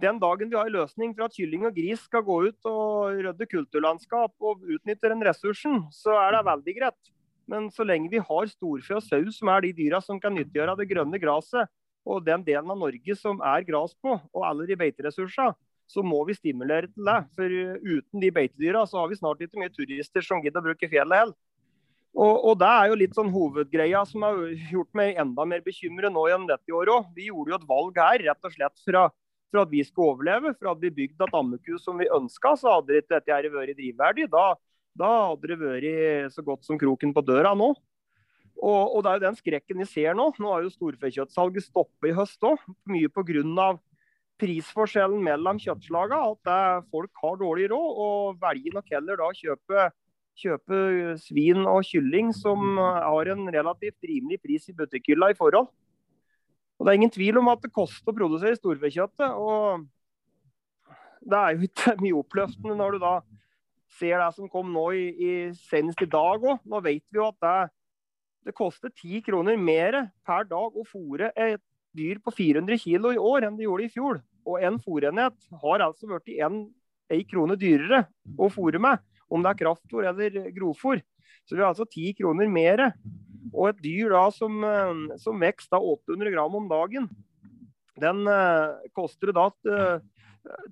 [0.03, 3.19] den dagen vi har en løsning for at kylling og gris skal gå ut og
[3.21, 7.13] rydde kulturlandskap og utnytte den ressursen, så er det veldig greit.
[7.51, 10.77] Men så lenge vi har storfe og sau, som er de dyra som kan nyttiggjøre
[10.79, 11.71] det grønne gresset,
[12.07, 15.53] og den delen av Norge som er gras på, og alle de beiteressursene,
[15.91, 17.21] så må vi stimulere til det.
[17.37, 20.91] For uten de beitedyra, så har vi snart ikke mye turister som gidder å bruke
[20.91, 21.39] fjellet heller.
[22.11, 24.39] Og, og, det er jo litt sånn hovedgreia som har
[24.73, 27.13] gjort meg enda mer bekymret nå gjennom dette året òg.
[27.15, 29.05] Vi gjorde jo et valg her rett og slett fra
[29.51, 30.55] for at vi skulle overleve.
[30.57, 33.79] For hadde vi bygd et ammeku som vi ønska, så hadde ikke dette her vært
[33.79, 34.27] drivverdig.
[34.33, 34.49] Da,
[34.99, 37.73] da, hadde det vært så godt som kroken på døra nå.
[38.61, 40.33] Og, og, det er jo den skrekken vi ser nå.
[40.39, 42.67] Nå har jo storfekjøttsalget stoppet i høst òg.
[42.91, 43.71] Mye pga.
[44.41, 46.21] Prisforskjellen mellom kjøttslagene.
[46.33, 49.89] At det, folk har dårlig råd og velger nok heller da kjøpe,
[50.41, 50.81] kjøpe
[51.21, 55.71] svin og kylling som har en relativt rimelig pris i butikkhylla i forhold.
[56.81, 59.35] Og Det er ingen tvil om at det koster å produsere storfekjøttet.
[59.37, 59.85] og
[61.21, 63.19] Det er jo ikke mye oppløftende når du da
[63.99, 65.33] ser det som kom nå i, i
[65.69, 66.63] senest i dag òg.
[66.65, 67.59] Nå vet vi jo at det,
[68.49, 71.61] det koster ti kroner mer per dag å fôre et
[71.97, 74.21] dyr på 400 kg i år enn det gjorde i fjor.
[74.49, 76.65] Og en fôrenhet har altså blitt en,
[77.27, 78.05] krone dyrere
[78.39, 79.01] å fôre med,
[79.31, 81.01] om det er kraftfôr eller grovfôr.
[81.49, 82.85] Så vi har altså ti kroner mer
[83.51, 87.09] og et dyr da som, eh, som vokser 800 gram om dagen,
[88.01, 89.49] den uh, koster da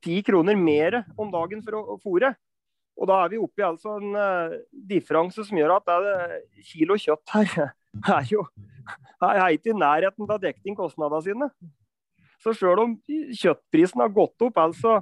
[0.01, 2.31] ti uh, kroner mer om dagen for å, å fôre.
[2.99, 6.97] Og da er vi oppe i altså en uh, differanse som gjør at det kilo
[6.99, 7.53] kjøtt her
[8.19, 8.47] er jo
[9.21, 11.51] er ikke i nærheten av dekning kostnadene sine.
[12.43, 15.01] Så sjøl om kjøttprisen har gått opp altså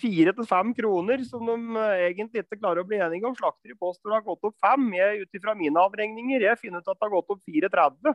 [0.00, 3.34] fire til fem kroner, som de eh, egentlig ikke klarer å bli enige om.
[3.36, 4.88] Slakter påstår det har gått opp fem.
[5.20, 8.14] Ut ifra mine avregninger jeg finner ut at det har gått opp 34.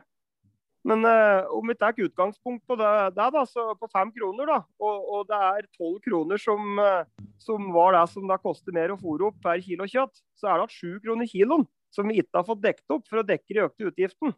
[0.90, 3.44] Men eh, om vi tar utgangspunkt på det, det da,
[3.78, 8.02] på fem kroner, da, og, og det er tolv kroner som, uh, som, var det
[8.10, 10.96] som det koster mer å fôre opp per kilo kjøtt, så er det at sju
[11.04, 14.34] kroner kiloen som vi ikke har fått dekket opp for å dekke de økte utgiftene.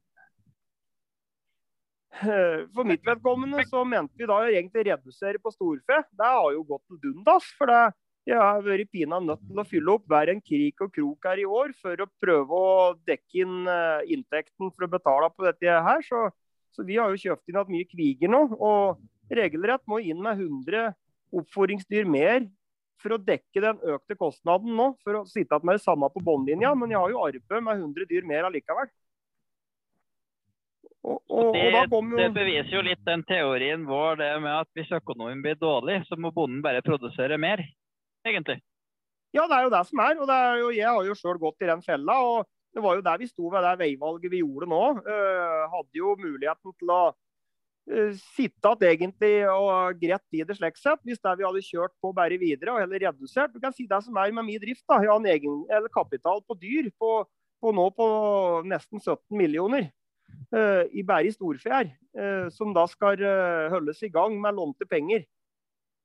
[2.75, 6.01] For mitt vedkommende så mente vi da egentlig redusere på storfe.
[6.15, 7.47] Det har jo gått til dundas.
[7.59, 7.83] For det,
[8.29, 11.43] jeg har vært pina nødt til å fylle opp hver en krik og krok her
[11.43, 15.79] i år for å prøve å dekke inn eh, inntekten for å betale på dette
[15.89, 16.05] her.
[16.07, 16.29] Så,
[16.73, 18.47] så vi har jo kjøpt inn at mye kviger nå.
[18.57, 20.93] Og regelrett må inn med 100
[21.35, 22.47] oppforingsdyr mer
[23.03, 24.93] for å dekke den økte kostnaden nå.
[25.05, 26.73] For å sitte med det samme på båndlinja.
[26.79, 28.89] Men jeg har jo arbeid med 100 dyr mer allikevel.
[31.05, 32.17] Og, og, det, og jo...
[32.17, 36.17] det, beviser jo litt den teorien vår det med at hvis økonomien blir dårlig, så
[36.17, 37.61] må bonden bare produsere mer,
[38.25, 38.63] egentlig.
[39.35, 40.17] Ja, det er jo det som er.
[40.23, 42.17] og er jo, Jeg har jo sjøl gått i den fella.
[42.23, 44.83] og Det var jo der vi sto ved det veivalget vi gjorde nå.
[45.03, 50.79] Uh, hadde jo muligheten til å uh, sitte igjen egentlig og greit i det slik
[50.79, 53.53] sett, hvis det vi hadde kjørt på bare videre og heller redusert.
[53.53, 54.87] Du kan si det som er med min drift.
[54.87, 57.13] da, Jeg har en egen eller kapital på dyr på,
[57.61, 58.09] på nå på
[58.71, 59.91] nesten 17 millioner.
[60.55, 64.87] Eh, i Bæri i storfe eh, som da skal eh, holdes i gang med lånte
[64.87, 65.25] penger.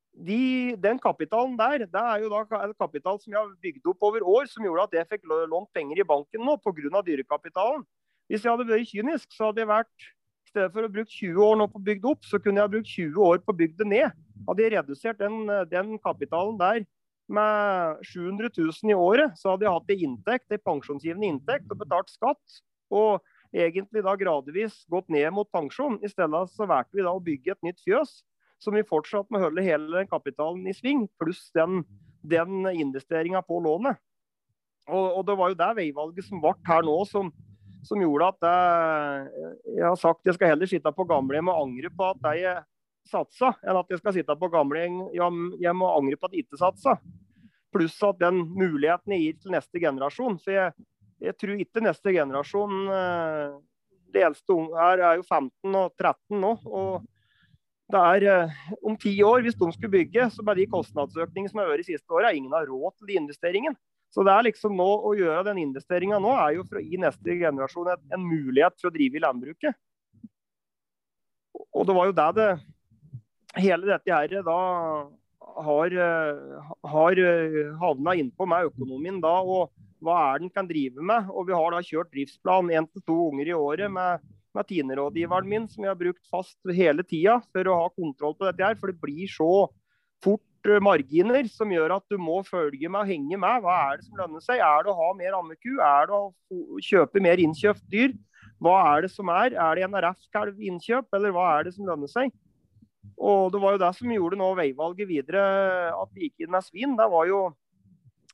[0.09, 2.41] De, den kapitalen der, det er jo da
[2.73, 6.01] kapital som jeg har bygd opp over år, som gjorde at jeg fikk lånt penger
[6.01, 7.03] i banken nå pga.
[7.05, 7.85] dyrekapitalen.
[8.27, 11.45] Hvis jeg hadde vært kynisk, så hadde jeg vært i stedet for å bruke 20
[11.45, 13.83] år nå på å bygge opp, så kunne jeg brukt 20 år på å bygge
[13.83, 14.21] det ned.
[14.49, 16.83] Hadde jeg redusert den, den kapitalen der
[17.29, 21.83] med 700 000 i året, så hadde jeg hatt en inntekt, en pensjonsgivende inntekt og
[21.85, 22.61] betalt skatt.
[22.89, 23.21] Og
[23.55, 25.97] egentlig da gradvis gått ned mot pensjon.
[26.03, 28.19] I stedet så valgte vi da å bygge et nytt fjøs,
[28.59, 31.83] som vi fortsatt må holde hele kapitalen i sving, pluss den,
[32.21, 33.99] den investeringa på lånet.
[34.89, 37.29] Og, og, det var jo det veivalget som ble her nå, som,
[37.85, 41.91] som gjorde at jeg, jeg har sagt jeg skal heller sitte på gamlehjem og angre
[41.93, 42.55] på at jeg
[43.09, 46.97] satsa, enn at jeg skal sitte på gamlehjem og angre på at jeg ikke satsa.
[47.73, 50.39] Pluss at den muligheten jeg gir til neste generasjon.
[50.41, 50.73] Så jeg,
[51.19, 53.57] jeg tror ikke neste generasjon eh,
[54.13, 56.53] De eldste her er jo 15 og 13 nå.
[56.65, 57.03] og
[57.89, 61.61] det er eh, Om ti år, hvis de skulle bygge, så med de kostnadsøkningene som
[61.61, 63.77] har vært de siste åra, ingen har råd til de investeringene.
[64.09, 66.97] Så det er liksom nå å gjøre den investeringa nå, er jo for å gi
[67.01, 69.77] neste generasjon en, en mulighet for å drive i landbruket.
[71.77, 72.51] Og det var jo det det
[73.57, 74.55] Hele dette her da
[75.55, 77.21] har, eh, har
[77.81, 79.39] havna innpå med økonomien da.
[79.41, 79.69] og
[80.03, 81.29] hva er den kan drive med.
[81.33, 84.23] Og vi har da kjørt driftsplan én til to unger i året med,
[84.55, 88.47] med tinerådgiveren min, som vi har brukt fast hele tida for å ha kontroll på
[88.47, 88.79] dette her.
[88.79, 89.67] For det blir så
[90.23, 93.63] fort eh, marginer som gjør at du må følge med og henge med.
[93.65, 94.63] Hva er det som lønner seg?
[94.63, 95.75] Er det å ha mer ammeku?
[95.77, 98.15] Er det å kjøpe mer innkjøpt dyr?
[98.59, 99.55] Hva er det som er?
[99.55, 102.31] Er det NRF-kalv innkjøp, eller hva er det som lønner seg?
[103.19, 105.41] Og det var jo det som gjorde nå veivalget videre,
[105.95, 106.95] at vi gikk inn med svin.
[106.99, 107.41] Det var jo,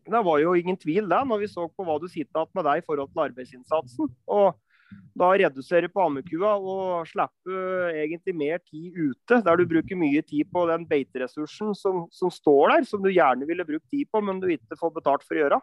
[0.05, 2.67] det var jo ingen tvil det, når vi så på hva du sitter igjen med
[2.69, 4.13] deg i forhold til arbeidsinnsatsen.
[4.37, 4.47] Og
[5.17, 7.61] da redusere på ammekua og slippe
[7.95, 12.75] egentlig mer tid ute, der du bruker mye tid på den beiteressursen som, som står
[12.75, 15.43] der, som du gjerne ville brukt tid på, men du ikke får betalt for å
[15.43, 15.61] gjøre.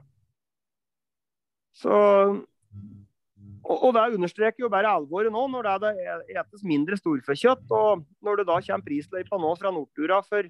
[1.72, 1.92] Så
[3.62, 7.64] og, og Det understreker jo bare alvoret nå, når det det etes mindre storfekjøtt.
[7.70, 10.48] Og når det da kommer prisløypa nå fra Nortura for,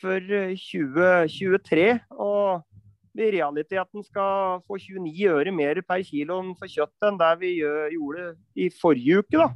[0.00, 2.62] for 2023, og
[3.12, 7.58] vi i realiteten skal få 29 øre mer per kilo for kjøtt enn det vi
[7.60, 9.36] gjorde i forrige uke.
[9.36, 9.50] da.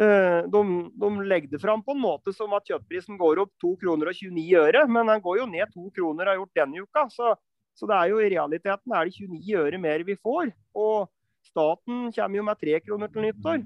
[0.00, 0.60] Eh, de,
[1.02, 4.16] de legger det fram på en måte som at kjøttprisen går opp 2 kroner og
[4.16, 7.04] 29 øre, men den går jo ned 2 kroner har gjort denne uka.
[7.12, 7.34] Så,
[7.76, 10.54] så, det er jo i realiteten er det 29 øre mer vi får.
[10.78, 11.10] Og
[11.50, 13.62] staten kommer jo med 3 kroner til nyttår.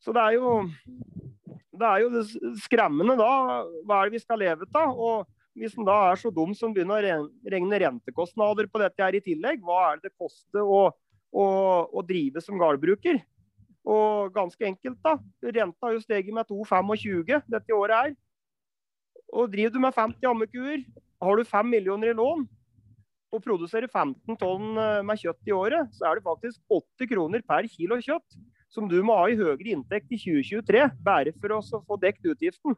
[0.00, 0.54] Så det er jo
[1.80, 2.22] det er jo
[2.60, 3.32] skremmende da.
[3.88, 4.92] Hva er det vi skal leve av?
[4.92, 7.20] Og hvis en da er så dum som begynner å
[7.52, 10.82] regne rentekostnader på dette her i tillegg, hva er det det koster å,
[11.32, 11.46] å,
[11.88, 13.20] å drive som gårdbruker?
[13.90, 15.16] Og ganske enkelt, da.
[15.56, 18.16] Renta har jo steget med 2,25 dette året her.
[19.30, 20.84] Og driver du med 50 ammekuer,
[21.20, 22.44] har du 5 millioner i lån
[23.30, 27.44] og produserer 15 tonn eh, med kjøtt i året, så er det faktisk 8 kroner
[27.46, 31.60] per kilo kjøtt som du må ha i høyere inntekt i 2023, bare for å
[31.86, 32.76] få dekt utgiften.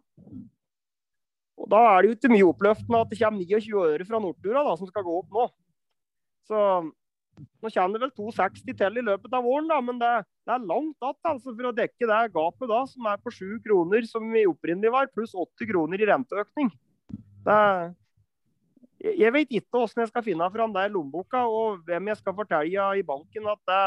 [1.60, 4.64] Og Da er det jo ikke mye oppløftende at det kommer 29 øre fra Nortura
[4.66, 5.44] da, som skal gå opp nå.
[6.48, 6.58] Så
[7.62, 10.12] nå kommer det vel 2,60 til i løpet av våren, da, men det,
[10.48, 13.60] det er langt att altså, for å dekke det gapet da, som er på 7
[13.66, 16.72] kroner, som vi opprinnelig var, pluss 8 kroner i renteøkning.
[17.46, 17.60] Det,
[19.02, 22.36] jeg vet ikke hvordan jeg skal finne fram det i lommeboka, og hvem jeg skal
[22.36, 23.86] fortelle i banken at det,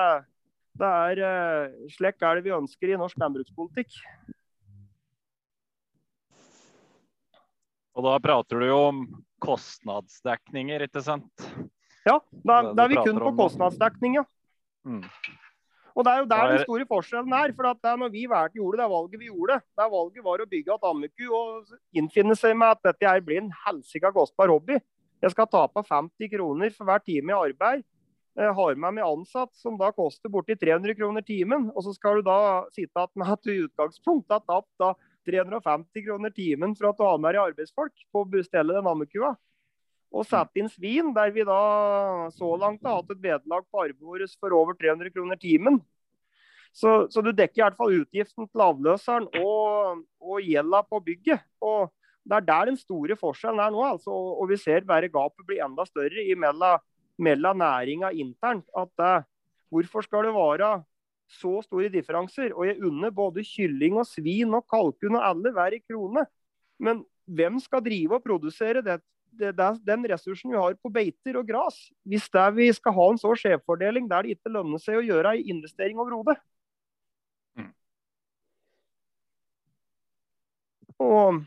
[0.82, 3.96] det er eh, slik er det vi ønsker i norsk landbrukspolitikk.
[7.96, 9.06] Og da prater du jo om
[9.46, 11.48] kostnadsdekninger, ikke sant?
[12.06, 14.26] Ja, da, da er vi kun på kostnadsdekning, ja.
[14.86, 15.06] Mm.
[15.96, 17.54] Og Det er jo der den store forskjellen er.
[17.56, 20.42] for at det er når vi valgte gjorde det valget vi gjorde, det valget var
[20.44, 24.76] å bygge et ammeku og innfinne seg med at dette blir en helsika kostbar hobby.
[25.26, 27.86] Jeg skal tape 50 kroner for hver time i arbeid.
[28.36, 31.70] Jeg har med meg ansatt som da koster borti 300 kroner timen.
[31.74, 36.06] Og så skal du da sitte igjen med at du i utgangspunktet har tapt 350
[36.06, 39.34] kroner timen for at du har med deg arbeidsfolk på å bestelle den ammekua.
[40.14, 44.06] Og sette inn svin, der vi da så langt har hatt et vederlag på arbeidet
[44.06, 45.82] vårt for over 300 kroner timen.
[46.76, 51.44] Så, så, du dekker i hvert fall utgiften til avløseren og, og gjelda på bygget.
[51.64, 51.88] Og
[52.26, 53.84] Det er der den store forskjellen er nå.
[53.86, 56.82] altså, Og vi ser bare gapet bli enda større mellom,
[57.18, 58.66] mellom næringa internt.
[58.76, 59.24] at uh,
[59.70, 60.84] Hvorfor skal det være
[61.30, 62.54] så store differanser.
[62.54, 66.26] Og jeg unner både kylling og svin og kalkun og alle hver i krone.
[66.80, 69.00] Men hvem skal drive og produsere det,
[69.40, 71.80] det, det, den ressursen vi har på beiter og gras?
[72.06, 75.36] Hvis det vi skal ha en så skjevfordeling der det ikke lønner seg å gjøre
[75.36, 76.38] en investering overhodet.
[77.58, 77.72] Mm.
[81.00, 81.42] Og,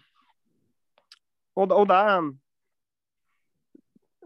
[1.59, 1.89] og, og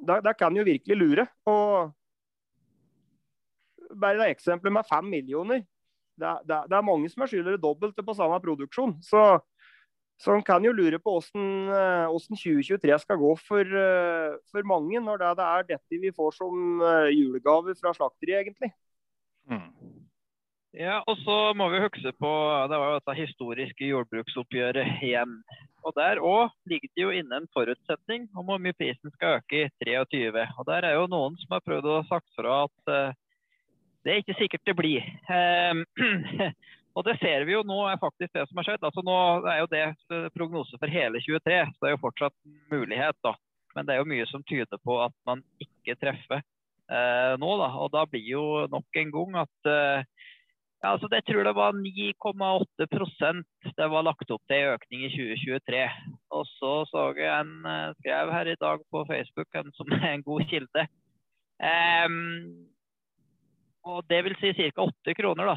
[0.07, 1.27] det, det kan jo virkelig lure.
[1.49, 1.93] Og
[4.01, 5.65] bare det eksempelet med fem millioner.
[6.21, 8.95] Det, det, det, er mange som er skylder det dobbelte på samme produksjon.
[9.05, 9.23] Så,
[10.21, 11.49] så en kan jo lure på hvordan,
[12.37, 16.85] 2023 skal gå for, eh, for mange, når det, det, er dette vi får som
[16.85, 18.73] eh, julegave fra slakteriet, egentlig.
[19.51, 20.02] Mm.
[20.73, 22.29] Ja, og så må vi huske på
[22.71, 25.35] det var jo dette historiske jordbruksoppgjøret igjen.
[25.85, 29.67] Og Der òg ligger det jo inne en forutsetning om hvor mye prisen skal øke
[29.67, 30.47] i 23.
[30.57, 33.19] Og Der er jo noen som har prøvd å sagt fra at uh,
[34.03, 35.11] det er ikke sikkert det blir.
[35.29, 35.85] Um,
[36.97, 38.89] og det ser vi jo nå er faktisk det som har skjedd.
[38.89, 39.19] Altså nå
[39.53, 42.37] er jo det prognose for hele 23, så det er jo fortsatt
[42.73, 43.19] mulighet.
[43.27, 43.37] da.
[43.77, 47.57] Men det er jo mye som tyder på at man ikke treffer uh, nå.
[47.61, 47.73] da.
[47.77, 50.31] Og da blir jo nok en gang at uh,
[50.83, 53.43] ja, altså Jeg tror det var 9,8%
[53.79, 55.83] det var lagt opp til økning i 2023.
[56.35, 60.09] Og så så jeg en uh, skrev her i dag på Facebook, en som er
[60.11, 60.87] en god kilde.
[61.63, 62.67] Um,
[63.87, 64.83] og det vil si ca.
[64.83, 65.57] 8 kroner da,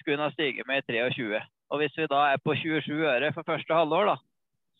[0.00, 1.42] skulle den ha stiget med i 23.
[1.72, 4.16] Og hvis vi da er på 27 øre for første halvår, da,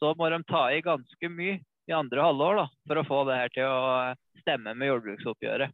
[0.00, 3.38] så må de ta i ganske mye i andre halvår da, for å få det
[3.40, 5.72] her til å stemme med jordbruksoppgjøret.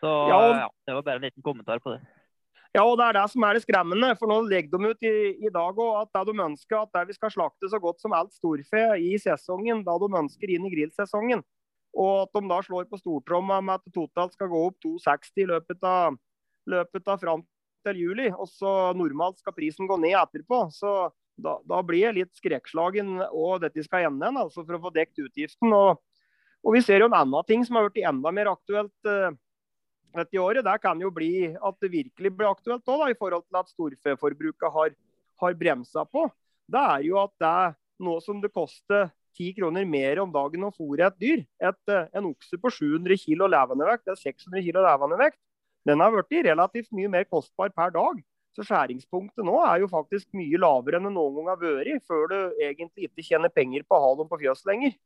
[0.00, 2.02] Så ja, det var bare en liten kommentar på det.
[2.76, 4.10] Ja, og det er det som er det skremmende.
[4.20, 5.16] For nå legger de ut i,
[5.48, 8.34] i dag òg at det de ønsker at vi skal slakte så godt som alt
[8.36, 11.40] storfe i sesongen, da de ønsker inn i grillsesongen.
[11.96, 15.40] Og at de da slår på stortromma med at det totalt skal gå opp 2,60
[15.40, 16.18] i løpet av
[16.66, 17.46] løpet av fram
[17.86, 18.28] til juli.
[18.34, 20.66] Og så normalt skal prisen gå ned etterpå.
[20.74, 20.92] Så,
[21.40, 24.92] da, da blir jeg litt skrekkslagen og dette skal ende igjen, altså for å få
[24.94, 25.72] dekt utgiften.
[25.72, 26.02] Og,
[26.60, 29.32] og, vi ser jo en annen ting som har blitt enda mer aktuelt uh,
[30.18, 30.64] dette året.
[30.64, 34.72] Det kan jo bli at det virkelig blir aktuelt òg, i forhold til at storfeforbruket
[34.72, 34.96] har,
[35.42, 36.26] har bremsa på.
[36.66, 37.58] Det er jo at det
[38.06, 41.42] noe som det koster ti kroner mer om dagen å fôre et dyr.
[41.60, 45.40] Et, uh, en okse på 700 kg levende vekt, det er 600 kg levende vekt,
[45.86, 48.22] den har blitt relativt mye mer kostbar per dag.
[48.56, 52.24] Så skjæringspunktet nå er jo faktisk mye lavere enn det noen gang har vært, før
[52.32, 54.96] du egentlig ikke tjener penger på å ha dem på fjøs lenger.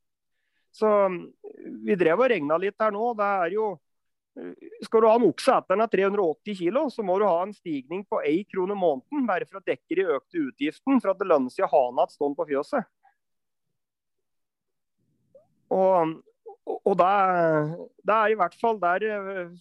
[0.71, 1.21] Så mm,
[1.89, 3.11] vi drev og regna litt her nå.
[3.19, 3.81] Det er jo eh,
[4.87, 7.55] Skal du ha en okse etter den er 380 kg, så må du ha en
[7.55, 11.29] stigning på 1 krone måneden bare for å dekke de økte utgiftene for at det
[11.29, 12.89] lønner seg å ha igjen stående på fjøset.
[15.71, 16.15] Og,
[16.67, 17.11] og det,
[18.07, 19.53] det, er i hvert fall der eh,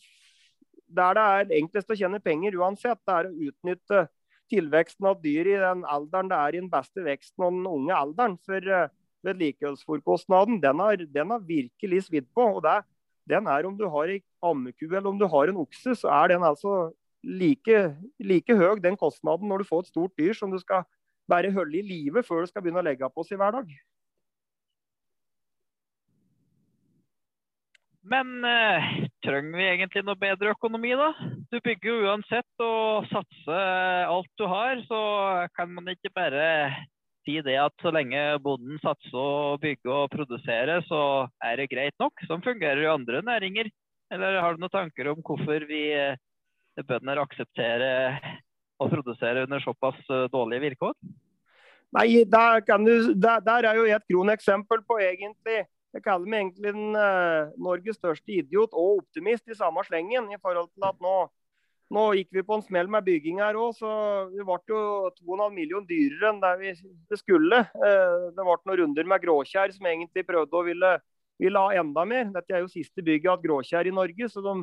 [0.89, 4.05] der det er enklest å tjene penger uansett, det er å utnytte
[4.49, 7.93] tilveksten av dyr i den alderen det er i den beste veksten og den unge
[7.93, 8.37] alderen.
[8.45, 8.87] For uh,
[9.27, 12.47] vedlikeholdsforkostnaden den har, den har virkelig svidd på.
[12.57, 12.79] og det,
[13.29, 16.33] den er Om du har en ammeku eller om du har en okse, så er
[16.33, 16.91] den altså
[17.23, 17.83] like,
[18.19, 20.87] like høy den kostnaden når du får et stort dyr som du skal
[21.29, 23.71] bare holde i live før du skal begynne å legge på seg hver dag.
[28.09, 28.85] Men eh,
[29.21, 31.11] trenger vi egentlig noe bedre økonomi, da?
[31.51, 35.01] Du bygger jo uansett og satser alt du har, så
[35.53, 36.47] kan man ikke bare
[37.29, 41.95] si det at så lenge bonden satser og bygger og produserer, så er det greit
[42.01, 42.17] nok.
[42.25, 43.69] Sånn fungerer jo andre næringer.
[44.09, 46.17] Eller har du noen tanker om hvorfor vi eh,
[46.81, 48.17] bønder aksepterer
[48.81, 50.95] å produsere under såpass eh, dårlige vilkår?
[51.97, 56.73] Nei, der, du, der, der er jo et kroneksempel på egentlig jeg kaller meg egentlig
[56.75, 60.27] den, uh, Norges største idiot og optimist i samme slengen.
[60.29, 61.15] i forhold til at nå,
[61.89, 63.91] nå gikk vi på en smell med bygging her òg, så
[64.29, 64.81] det ble jo
[65.15, 66.73] 2,5 million dyrere enn det vi
[67.17, 67.63] skulle.
[67.73, 70.91] Uh, det ble noen runder med Gråkjær som egentlig prøvde å ville,
[71.41, 72.27] ville, ha enda mer.
[72.35, 74.29] Dette er jo siste bygget av Gråkjær i Norge.
[74.29, 74.53] så de,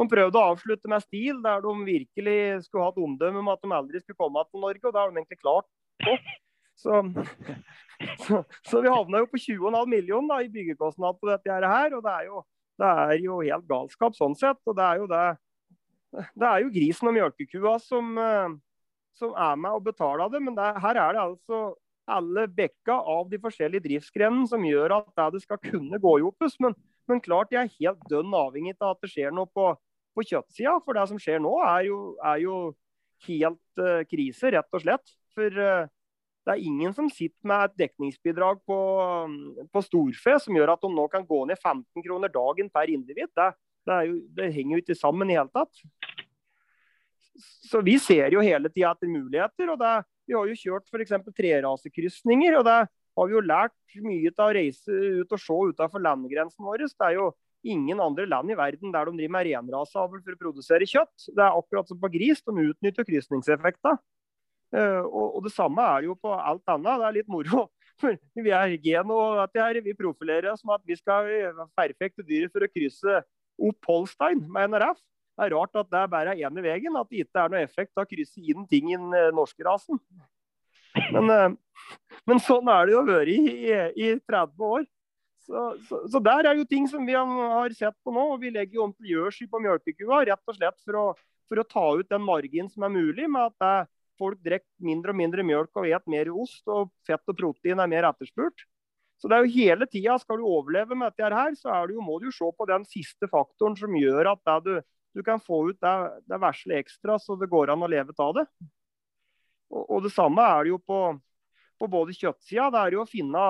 [0.00, 3.76] de prøvde å avslutte med stil, der de virkelig skulle hatt omdømme om at de
[3.78, 4.82] aldri skulle komme til Norge.
[4.82, 5.70] og Det har de egentlig klart
[6.02, 6.16] på.
[6.82, 6.98] Så,
[8.24, 11.94] så, så, vi havna jo på 20,5 millioner i byggekostnad på dette her.
[11.94, 12.42] Og det er, jo,
[12.82, 14.58] det er, jo, helt galskap sånn sett.
[14.66, 15.24] Og det er jo det
[16.12, 18.56] Det er jo grisen og mjølkekua som, eh,
[19.16, 20.42] som er med og betaler det.
[20.44, 21.62] Men det, her er det altså
[22.12, 26.58] alle bekka av de forskjellige driftsgrenene som gjør at det, skal kunne gå i opphus,
[26.60, 26.74] Men,
[27.08, 29.70] men, klart jeg er helt dønn avhengig av at det skjer noe på,
[30.16, 30.78] på kjøttsida.
[30.84, 32.60] For det som skjer nå, er jo, er jo
[33.28, 35.14] helt uh, krise, rett og slett.
[35.32, 35.88] For uh,
[36.42, 38.78] det er ingen som sitter med et dekningsbidrag på,
[39.70, 43.30] på storfe som gjør at de nå kan gå ned 15 kroner dagen per individ.
[43.38, 43.52] Det,
[43.88, 45.84] det, jo, det henger jo ikke sammen i hele tatt.
[47.68, 49.70] Så vi ser jo hele tida etter muligheter.
[49.72, 49.94] og det,
[50.28, 51.14] Vi har jo kjørt f.eks.
[51.36, 52.58] trerasekrysninger.
[52.58, 52.80] og det
[53.16, 56.86] har vi jo lært mye av å reise ut og se utenfor landegrensen vår.
[56.88, 60.40] Det er jo ingen andre land i verden der de driver med renraseavl for å
[60.40, 61.28] produsere kjøtt.
[61.28, 64.00] Det er akkurat som på gris, de utnytter krysningseffekter.
[64.72, 66.98] Eh, og, det samme er jo på alt annet.
[67.00, 67.68] Det er litt moro.
[68.34, 72.64] Vi er gen og vi profilerer oss med at vi skal ha perfekte dyr for
[72.64, 73.20] å krysse
[73.60, 75.00] opp Holstein med NRF.
[75.32, 77.96] Det er rart at det bare er ene veien, at det ikke er noe effekt
[77.96, 80.00] av å krysse inn ting i den eh, norske rasen.
[81.14, 81.54] Men, eh,
[82.28, 83.38] men, sånn er det jo vært i,
[83.70, 84.84] i, i 30 år.
[85.42, 88.28] Så, så, så, der er jo ting som vi har sett på nå.
[88.34, 91.06] og Vi legger jo om til gjørsel på melkekua rett og slett for å,
[91.50, 93.26] for å ta ut den marginen som er mulig.
[93.26, 93.74] med at det
[94.20, 97.90] folk drikker mindre og mindre mjølk og spiser mer ost, og fett og protein er
[97.90, 98.66] mer etterspurt.
[99.22, 102.18] Så det er jo hele tida, Skal du overleve med dette, her, så du, må
[102.18, 104.72] du jo se på den siste faktoren som gjør at du,
[105.14, 108.34] du, kan få ut det, det vesle ekstra, så det går an å leve av
[108.40, 108.48] det.
[109.70, 110.98] Og, og, Det samme er det jo på,
[111.78, 112.66] på både kjøttsida.
[112.74, 113.46] Det er jo å finne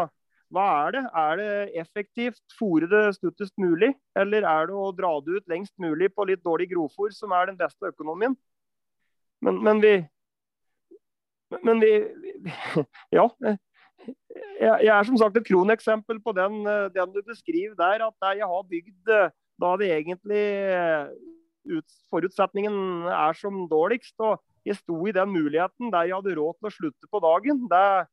[0.53, 1.03] hva er det?
[1.17, 5.73] Er det effektivt fôre det stuttest mulig, eller er det å dra det ut lengst
[5.81, 8.37] mulig på litt dårlig grovfòr, som er den beste økonomien?
[9.41, 9.95] Men, men vi,
[11.65, 11.95] men vi,
[13.17, 13.31] Ja.
[14.63, 16.63] Jeg er som sagt et kroneksempel på den,
[16.95, 18.07] den, du beskriver der.
[18.07, 19.13] At jeg har bygd
[19.63, 20.47] da det egentlig
[22.11, 24.15] forutsetningen er som dårligst.
[24.21, 27.67] og Jeg sto i den muligheten der jeg hadde råd til å slutte på dagen.
[27.71, 28.07] Der,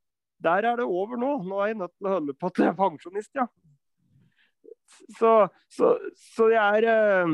[0.44, 1.36] der er det over nå.
[1.46, 3.48] Nå er jeg nødt til å holde på til pensjonist, ja.
[5.20, 5.32] Så,
[5.70, 7.28] så, så jeg er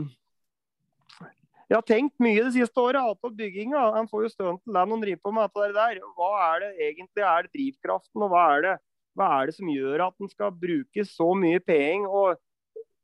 [1.69, 3.83] jeg har tenkt mye det siste året på bygginga.
[3.95, 5.53] Han får jo stønn til den han driver på med.
[5.55, 6.01] det der.
[6.17, 8.75] Hva er det egentlig er det drivkraften, og hva er det,
[9.17, 12.37] hva er det som gjør at en skal bruke så mye penger og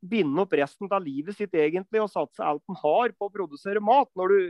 [0.02, 3.82] binde opp resten av livet sitt egentlig og satse alt en har på å produsere
[3.82, 4.40] mat, når du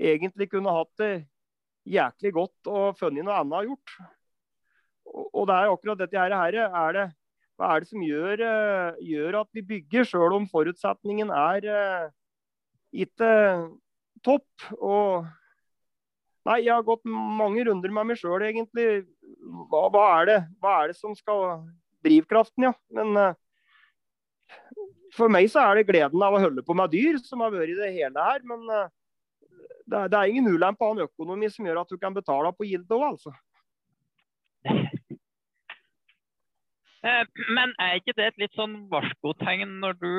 [0.00, 1.12] egentlig kunne hatt det
[1.88, 3.96] jæklig godt og funnet noe annet gjort?
[5.12, 6.32] og det er akkurat dette her.
[6.32, 7.06] Er det,
[7.58, 8.42] hva er det som gjør,
[9.02, 11.68] gjør at vi bygger, sjøl om forutsetningen er
[12.92, 13.30] ikke
[14.24, 14.68] topp?
[14.78, 15.28] Og
[16.42, 19.04] Nei, jeg har gått mange runder med meg sjøl, egentlig.
[19.70, 21.62] Hva, hva, er det, hva, er det, som skal
[22.02, 22.72] Drivkraften, ja.
[22.90, 23.36] Men uh,
[25.14, 27.76] for meg så er det gleden av å holde på med dyr som har vært
[27.76, 28.42] i det hele her.
[28.48, 28.90] Men uh,
[29.86, 32.50] det, er, det, er ingen ulempe av en økonomi som gjør at du kan betale
[32.56, 33.34] på gildet òg, altså.
[34.66, 34.88] Eh,
[37.02, 40.12] men er ikke det et litt sånn varskotegn når du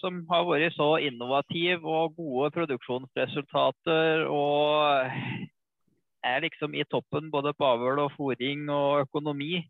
[0.00, 5.12] som har vært så innovativ og gode produksjonsresultater og
[6.26, 9.62] er liksom i toppen både på avl og fòring og økonomi,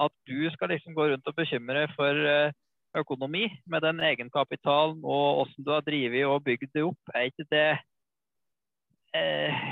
[0.00, 2.52] at du skal liksom gå rundt og bekymre for
[2.94, 7.46] økonomi med den egenkapitalen og hvordan du har drevet og bygd det opp, er ikke
[7.50, 7.66] det
[9.14, 9.64] eh,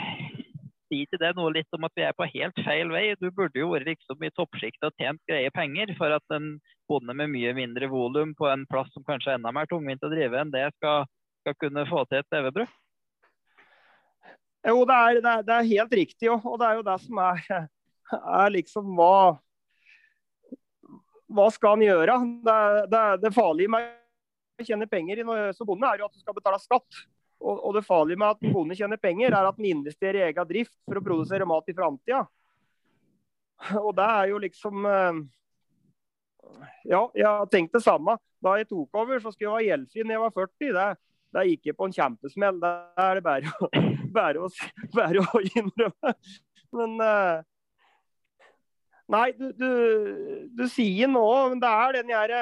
[0.92, 3.06] sier ikke det noe litt om at vi er på helt feil vei?
[3.16, 6.54] Du burde jo vært liksom i toppsjiktet og tjent greie penger for at en
[6.90, 10.12] bonde med mye mindre volum på en plass som kanskje er enda mer tungvint å
[10.12, 11.08] drive enn det, skal,
[11.42, 12.74] skal kunne få til et levebrød?
[14.62, 16.28] Jo, det er, det, er, det er, helt riktig.
[16.30, 17.48] Og det er jo det som er,
[18.20, 19.16] er liksom hva
[21.32, 22.14] Hva skal han gjøre?
[22.92, 23.88] Det, det farlige med
[24.60, 25.24] å tjene penger
[25.56, 27.02] som bonde er jo at du skal betale skatt.
[27.42, 30.26] Og, og det farlige med at en bonde tjener penger, er at den investerer i
[30.28, 32.22] egen drift for å produsere mat i framtida.
[33.82, 35.22] Og det er jo liksom eh,
[36.90, 38.16] Ja, jeg har tenkt det samme.
[38.42, 40.72] Da jeg tok over, så skulle jeg være gjeldfri når jeg var 40.
[40.78, 40.88] Det,
[41.36, 42.58] det gikk jeg på en kjempesmell.
[42.62, 42.72] Det
[43.04, 43.70] er det bare å,
[44.18, 44.50] bare å,
[44.96, 46.14] bare å innrømme.
[46.72, 47.48] Men eh,
[49.12, 49.70] Nei, du, du,
[50.56, 52.32] du sier nå men det er den her,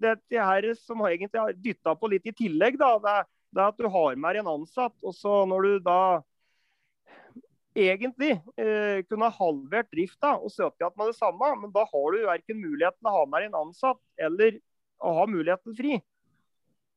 [0.00, 2.78] det her som egentlig har dytta på litt i tillegg.
[2.80, 4.94] da, det er det er at du har med deg en ansatt.
[5.06, 6.00] Og så når du da
[7.74, 12.14] egentlig eh, kunne ha halvert drifta og søkt igjen med det samme, men da har
[12.14, 14.58] du verken muligheten å ha med deg en ansatt eller
[15.02, 15.98] å ha muligheten fri.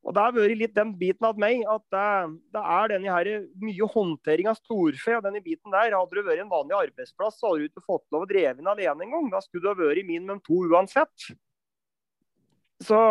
[0.08, 2.10] Og Det har vært litt den biten av meg at det,
[2.56, 3.30] det er denne her
[3.60, 5.18] mye håndtering av storfe.
[5.18, 8.06] og denne biten der, Hadde du vært en vanlig arbeidsplass, så hadde du ikke fått
[8.14, 9.28] lov å dreve inn alene engang.
[9.34, 11.28] Da skulle du ha vært minimum to uansett.
[12.80, 13.02] Så,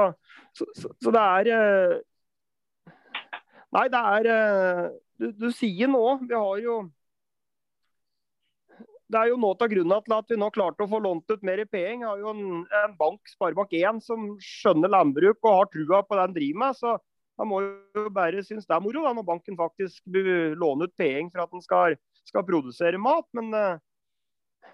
[0.55, 1.97] så, så, så det er eh,
[3.75, 4.85] Nei, det er eh,
[5.19, 6.77] Du, du sier nå Vi har jo
[9.07, 11.45] det er jo nå av grunnen til at vi nå klarte å få lånt ut
[11.47, 12.09] mer penger.
[12.09, 16.35] har jo en, en bank, Sparebank1, som skjønner landbruk og har trua på det han
[16.35, 16.79] driver med.
[16.81, 16.97] Så
[17.39, 20.03] han må jo bare synes det er moro da, når banken faktisk
[20.59, 21.97] låner ut penger for at den skal,
[22.27, 23.29] skal, produsere mat.
[23.37, 23.79] Men, eh,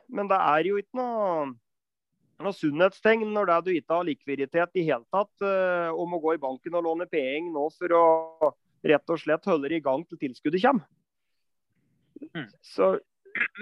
[0.09, 1.53] men, det er jo ikke noe,
[2.41, 6.23] noe sunnhetstegn når det er du ikke har likviditet i hele tatt, uh, om å
[6.23, 8.07] gå i banken og låne penger nå for å
[8.89, 10.89] rett og slett holder i gang til tilskuddet kommer.
[12.35, 12.51] Mm.
[12.63, 12.95] Så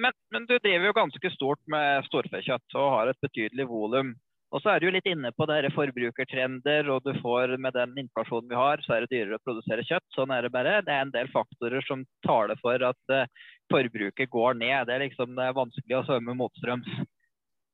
[0.02, 4.16] men, men, du driver jo ganske stort med storfekjøtt og har et betydelig volum.
[4.50, 7.92] Og så er du jo litt inne på det forbrukertrender, og du får med den
[8.02, 10.06] inflasjonen vi har, så er det dyrere å produsere kjøtt.
[10.16, 10.80] Sånn er det bare.
[10.82, 13.28] Det er en del faktorer som taler for at uh,
[13.70, 14.88] forbruket går ned.
[14.88, 16.90] Det er liksom det er vanskelig å svømme motstrøms.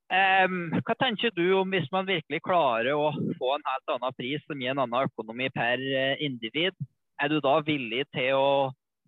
[0.07, 3.09] Um, hva tenker du om hvis man virkelig klarer å
[3.41, 6.77] få en helt annen pris som gir en annen økonomi per uh, individ?
[7.23, 8.49] Er du da villig til å,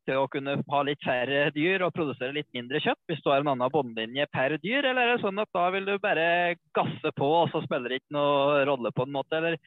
[0.08, 3.44] til å, kunne ha litt færre dyr og produsere litt mindre kjøtt hvis du har
[3.44, 7.12] en annen båndlinje per dyr, eller er det sånn at da vil du bare gasse
[7.16, 9.40] på, og så spiller det ikke noe rolle på en måte?
[9.40, 9.58] Eller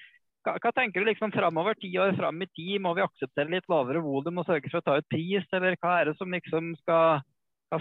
[0.42, 3.70] hva, hva tenker du liksom framover, ti år fram i tid, må vi akseptere litt
[3.70, 6.74] lavere volum og sørge for å ta ut pris, eller hva er det som liksom
[6.82, 7.22] skal,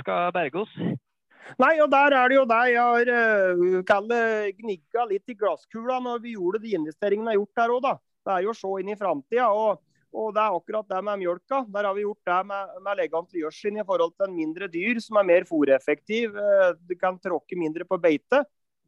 [0.02, 0.74] skal berge oss?
[1.58, 6.20] Nei, og der er det jo det jeg har uh, gnigga litt i glasskula når
[6.22, 7.94] vi gjorde de investeringene jeg har gjort her òg, da.
[8.20, 9.48] Det er jo å se inn i framtida.
[10.11, 11.64] Og og det er akkurat det med mjølka.
[11.74, 15.00] Der har vi gjort det med, med elegant gjødsel i forhold til en mindre dyr
[15.02, 16.36] som er mer fôreffektiv.
[16.38, 18.44] Eh, du kan tråkke mindre på beite.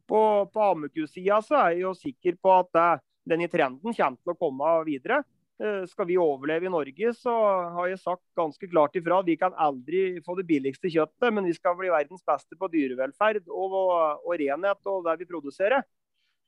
[0.07, 2.89] På, på ammekusida så er jeg jo sikker på at det,
[3.33, 5.21] den i trenden kommer til å komme videre.
[5.59, 7.35] Eh, skal vi overleve i Norge, så
[7.75, 11.47] har jeg sagt ganske klart ifra at vi kan aldri få det billigste kjøttet, men
[11.47, 13.77] vi skal bli verdens beste på dyrevelferd og,
[14.23, 15.83] og renhet og det vi produserer.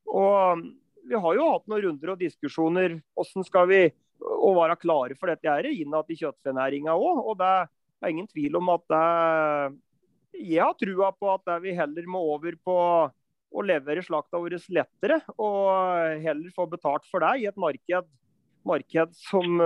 [0.08, 0.66] Og
[1.06, 3.00] vi har jo hatt noen runder og diskusjoner.
[3.16, 3.84] Hvordan skal vi
[4.22, 7.22] å være klare for dette her innad i kjøttfenæringa òg.
[7.26, 9.04] Og det er ingen tvil om at det,
[10.36, 12.76] jeg har trua på at vi heller må over på
[13.56, 18.10] å levere slakta vår lettere, og heller få betalt for det i et marked,
[18.68, 19.62] marked som,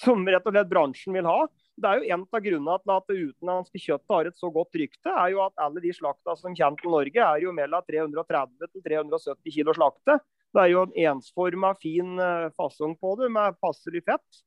[0.00, 1.44] som, rett og slett bransjen vil ha.
[1.80, 4.76] Det er jo En av grunnene til at det utenlandske kjøttet har et så godt
[4.76, 8.66] rykte, er jo at alle de slakta som kommer til Norge, er jo mellom 330
[8.66, 10.18] til 370 kilo slakte.
[10.50, 14.40] Det er jo en ensforma, fin eh, fasong på det med passelig fett.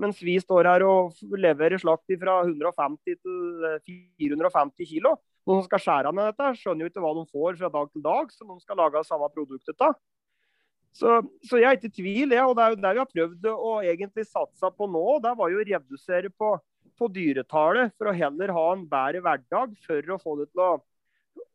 [0.00, 5.18] Mens vi står her og leverer slakt fra 150 til 450 kilo.
[5.44, 8.04] Noen som skal skjære ned dette, skjønner jo ikke hva de får fra dag til
[8.06, 9.98] dag, så noen skal lage samme produktet av.
[10.96, 12.34] Så, så, jeg er ikke i tvil.
[12.34, 12.44] jeg.
[12.44, 15.04] og Det er jo det vi har prøvd å egentlig satse på nå.
[15.22, 16.54] Det var jo å redusere på,
[16.98, 20.72] på dyretallet for å heller ha en bedre hverdag for å få det til å,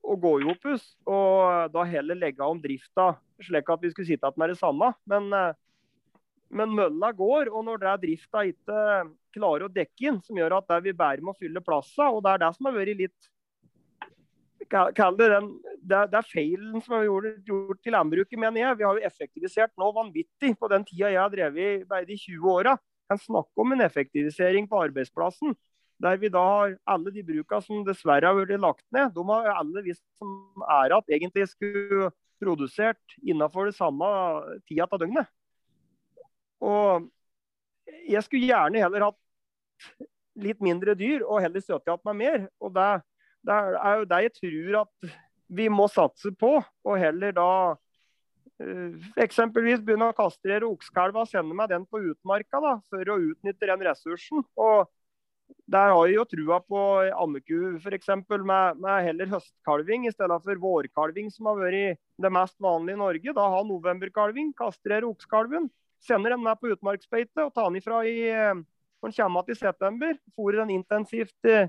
[0.05, 0.87] å gå i opus.
[1.09, 4.91] Og da heller legge om drifta slik at vi skulle sitte igjen med det samme.
[5.09, 5.53] Men, eh,
[6.55, 8.81] men mølla går, og når det er drifta ikke
[9.35, 12.35] klarer å dekke inn, som gjør at det vi bare må fylle plassene, og det
[12.35, 13.31] er det som har vært litt
[14.65, 15.49] det den
[15.85, 18.77] det, det, er feilen som er gjort, gjort til landbruket, mener jeg.
[18.79, 22.49] Vi har jo effektivisert nå vanvittig på den tida jeg har drevet i de 20
[22.49, 22.73] åra.
[23.05, 25.53] Kan snakke om en effektivisering på arbeidsplassen.
[26.03, 29.13] Der vi da har alle de bruka som dessverre har vært lagt ned.
[29.15, 34.07] De har alle vi som er igjen, egentlig skulle produsert innenfor det samme
[34.67, 35.31] tida av døgnet.
[36.59, 37.07] Og
[38.09, 39.99] jeg skulle gjerne heller hatt
[40.35, 42.47] litt mindre dyr og heller støtte igjen meg mer.
[42.59, 42.89] og det
[43.45, 45.15] det er jo det jeg tror at
[45.55, 51.57] vi må satse på, og heller da uh, eksempelvis begynne å kastrere oksekalva og sende
[51.57, 54.41] meg den på utmarka da, for å utnytte den ressursen.
[54.57, 54.89] Og
[55.65, 56.81] der har jeg jo trua på
[57.17, 58.11] ammeku f.eks.
[58.29, 63.01] Med, med heller høstkalving i stedet for vårkalving, som har vært det mest vanlige i
[63.01, 63.35] Norge.
[63.37, 65.69] Da har novemberkalving, kastrere oksekalven,
[66.05, 68.53] sender den med på utmarksbeite og tar den ifra i, eh,
[69.01, 70.21] når den kommer igjen i september.
[70.37, 71.65] Fôrer den intensivt uh,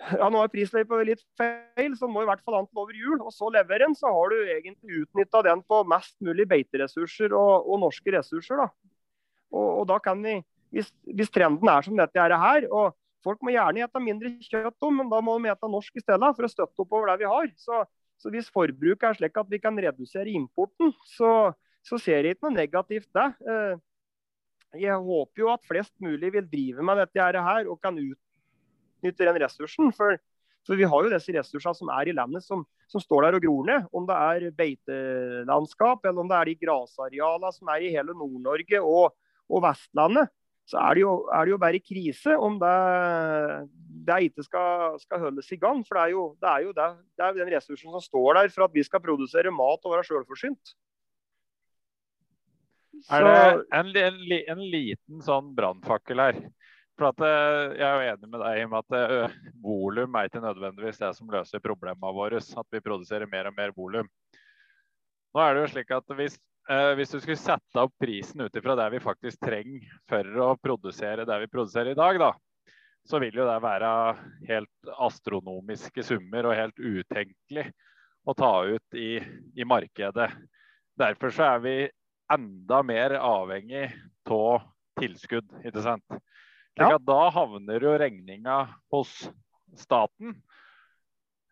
[0.00, 3.18] ja, nå er prisløypa litt feil, så må i hvert fall annet over jul.
[3.20, 7.68] Og så leverer den, så har du egentlig utnytta den på mest mulig beiteressurser og,
[7.68, 8.64] og norske ressurser.
[8.64, 8.68] da.
[9.50, 10.38] Og, og, da kan vi,
[10.74, 12.94] hvis, hvis, trenden er som dette er her, og
[13.24, 16.46] folk må gjerne spise mindre kjøtt, men da må de spise norsk i stedet for
[16.46, 17.50] å støtte oppover det vi har.
[17.60, 17.82] Så,
[18.20, 21.52] så hvis forbruket er slik at vi kan redusere importen, så,
[21.86, 23.28] så ser jeg ikke noe negativt det.
[23.50, 23.76] Eh,
[24.78, 29.38] jeg håper jo at flest mulig vil drive med dette her og kan utnytte den
[29.42, 29.90] ressursen.
[29.96, 30.18] For,
[30.66, 33.46] for, vi har jo disse ressursene som er i landet, som, som, står der og
[33.46, 33.88] gror ned.
[33.90, 38.82] Om det er beitelandskap, eller om det er de grasarealene som er i hele Nord-Norge
[38.84, 39.16] og,
[39.48, 40.30] og, Vestlandet.
[40.70, 42.74] Så er det, jo, er det jo bare krise om det,
[44.06, 45.80] det ikke skal, skal, holdes i gang.
[45.86, 46.86] For det er jo, det er jo det,
[47.26, 50.74] er den ressursen som står der for at vi skal produsere mat og være sjølforsynt.
[53.10, 53.34] Er det
[53.74, 54.22] en, en,
[54.54, 56.40] en liten sånn brannfakkel her?
[57.00, 60.42] For at, eh, jeg er jo enig med deg i at uh, volum er ikke
[60.44, 62.38] nødvendigvis det som løser problemene våre.
[62.38, 64.10] At vi produserer mer og mer volum.
[65.30, 66.36] Nå er det jo slik at hvis,
[66.68, 70.50] uh, hvis du skulle sette opp prisen ut ifra det vi faktisk trenger for å
[70.60, 72.32] produsere det vi produserer i dag, da,
[73.08, 73.92] så vil jo det være
[74.50, 77.70] helt astronomiske summer og helt utenkelig
[78.28, 79.16] å ta ut i,
[79.56, 80.28] i markedet.
[81.00, 81.76] Derfor så er vi
[82.30, 83.88] enda mer avhengig
[84.30, 84.68] av
[85.00, 85.48] tilskudd.
[85.64, 86.20] ikke sant?
[86.76, 88.60] Slik at da havner jo regninga
[88.92, 89.10] hos
[89.78, 90.36] staten.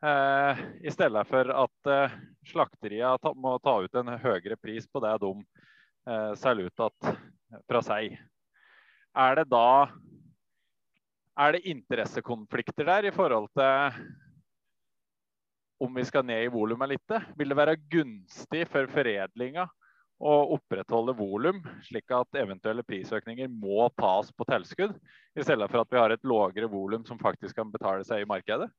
[0.03, 2.12] Eh, I stedet for at eh,
[2.46, 5.32] slakteria ta, må ta ut en høyere pris på det de
[6.07, 7.09] eh, selger ut at,
[7.66, 8.14] fra seg.
[9.18, 9.88] Er det da
[11.38, 13.99] er det interessekonflikter der i forhold til
[15.82, 17.18] om vi skal ned i volum eller ikke?
[17.38, 19.66] Vil det være gunstig for foredlinga
[20.18, 24.94] å opprettholde volum, slik at eventuelle prisøkninger må tas på tilskudd,
[25.38, 28.30] i stedet for at vi har et lavere volum som faktisk kan betale seg i
[28.30, 28.70] markedet?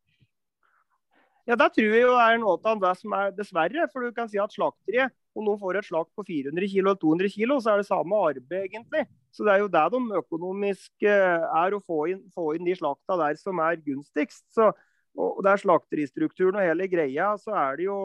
[1.48, 3.88] Ja, Det tror jeg jo er noe av det som er dessverre.
[3.94, 7.00] For du kan si at slakteriet, om noen får et slakt på 400 kg eller
[7.00, 9.06] 200 kg, så er det samme arbeid, egentlig.
[9.32, 12.76] Så det er jo det de økonomisk eh, er å få inn, få inn de
[12.78, 14.46] slakta der som er gunstigst.
[14.54, 14.72] Så,
[15.20, 18.00] og det er slakteristrukturen og hele greia, så er det jo,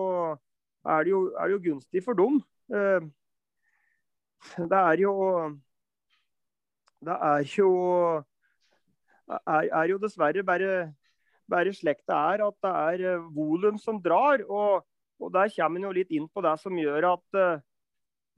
[0.85, 2.41] er det jo, er det jo gunstig for dem.
[2.73, 3.11] Uh,
[4.71, 5.15] det er jo
[7.05, 7.71] Det er jo
[9.29, 10.93] er, er jo dessverre bare,
[11.51, 14.45] bare slik det er, at det er eh, volum som drar.
[14.49, 14.85] Og,
[15.21, 17.61] og der kommer en jo litt inn på det som gjør at uh,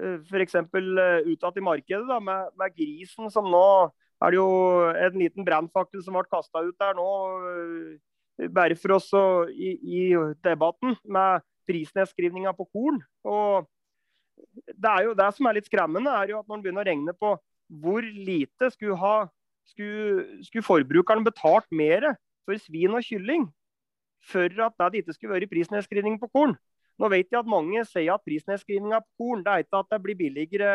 [0.02, 0.58] eh, f.eks.
[0.74, 3.68] Uh, utad i markedet da, med, med, grisen som nå
[4.24, 4.50] er det jo
[4.96, 7.08] en liten brannfakkel som ble kasta ut der nå,
[8.56, 9.10] bare for oss
[9.52, 10.04] i, i
[10.40, 13.02] debatten med prisnedskrivninga på korn.
[13.28, 13.66] Og
[14.72, 16.88] det er jo det som er litt skremmende, er jo at når man begynner å
[16.88, 17.34] regne på
[17.82, 19.26] hvor lite skulle, ha,
[19.68, 22.14] skulle, skulle forbrukeren betalt mer
[22.46, 23.48] for svin og kylling
[24.26, 26.56] for at det ikke skulle være prisnedskrivning på korn.
[26.96, 30.00] Nå vet jeg at mange sier at prisnedskrivninga på korn det er ikke at det
[30.02, 30.72] blir billigere,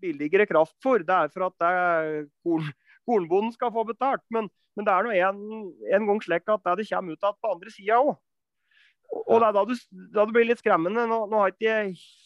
[0.00, 2.70] billigere kraftfôr, det er for at det korn,
[3.08, 4.24] kornbonden skal få betalt.
[4.30, 5.44] Men, men det er nå en,
[5.90, 8.14] en, gang slik at det, det kommer ut igjen på andre sida òg.
[9.10, 9.72] Og det er da du,
[10.14, 11.02] da du blir litt skremmende.
[11.10, 11.78] Nå, nå har ikke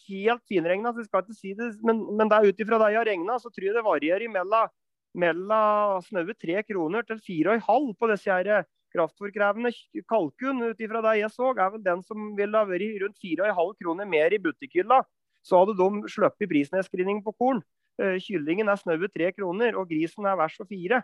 [0.05, 2.91] helt finregna, så jeg skal ikke si det, men, men det er ut ifra det
[2.93, 4.69] jeg har regna, så tror jeg det varierer mellom
[5.15, 9.71] mellom snaue tre kroner til fire og en halv på disse her kraftfôrkrevende
[10.09, 13.43] kalkun, ut ifra det jeg så, er vel den som ville ha vært rundt fire
[13.43, 15.01] og en halv kroner mer i butikkhylla.
[15.45, 17.61] Så hadde de sluppet prisnedskrivning på korn.
[18.01, 21.03] Eh, kyllingen er snaue tre kroner, og grisen er vers for fire.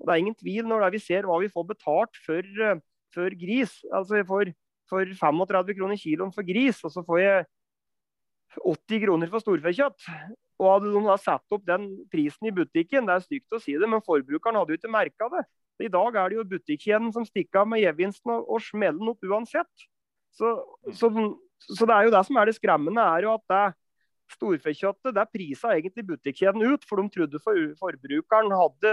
[0.00, 2.80] Og Det er ingen tvil når vi ser hva vi får betalt for, eh,
[3.14, 3.84] for gris.
[3.92, 4.52] Altså jeg får,
[4.90, 7.46] får 35 kroner kiloen for gris, og så får jeg
[8.64, 10.08] 80 kroner for storfekjøtt.
[10.60, 13.78] Og hadde de da satt opp den prisen i butikken, det er stygt å si
[13.80, 15.46] det, men forbrukeren hadde jo ikke merka det.
[15.80, 19.12] I dag er det jo butikkjeden som stikker av med gevinsten og, og smeller den
[19.14, 19.86] opp uansett.
[20.36, 20.52] Så,
[20.92, 21.08] så,
[21.64, 23.64] så, det er jo det som er det skremmende, er jo at det
[24.36, 28.92] storfekjøttet det prisa egentlig butikkjeden ut, for de trodde for, forbrukeren hadde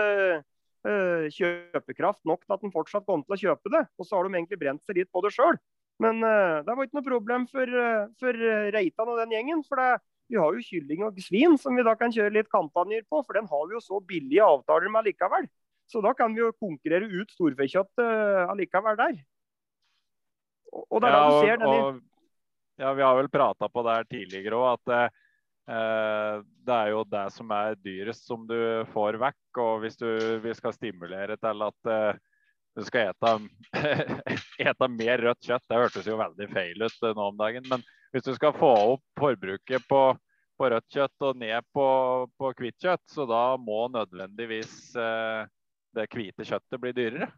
[0.88, 3.84] øh, kjøpekraft nok til at den fortsatt kom til å kjøpe det.
[4.00, 5.60] Og så har de egentlig brent seg litt på det sjøl.
[6.02, 9.68] Men øh, det var ikke noe problem for, øh, for Reitan og den gjengen.
[9.68, 9.98] for det
[10.28, 13.38] vi har jo kylling og svin som vi da kan kjøre litt kampanjer på, for
[13.38, 15.48] den har vi jo så billige avtaler med likevel.
[15.88, 19.22] Så da kan vi jo konkurrere ut storfekjøtt uh, allikevel der.
[20.74, 21.78] Og, og er ja, da du ser denne...
[21.80, 22.02] Og,
[22.78, 25.14] ja, vi har vel prata på det her tidligere òg, at
[25.72, 28.58] uh, det er jo det som er dyrest som du
[28.92, 29.62] får vekk.
[29.64, 30.10] Og hvis du,
[30.44, 32.20] vi skal stimulere til at uh,
[32.78, 33.32] du skal ete,
[34.70, 37.64] ete mer rødt kjøtt, det hørtes jo veldig feil ut nå om dagen.
[37.72, 40.02] Men hvis du skal få opp forbruket på,
[40.58, 41.88] på rødt kjøtt og ned på,
[42.40, 45.44] på hvitt kjøtt, så da må nødvendigvis eh,
[45.98, 47.30] det hvite kjøttet bli dyrere?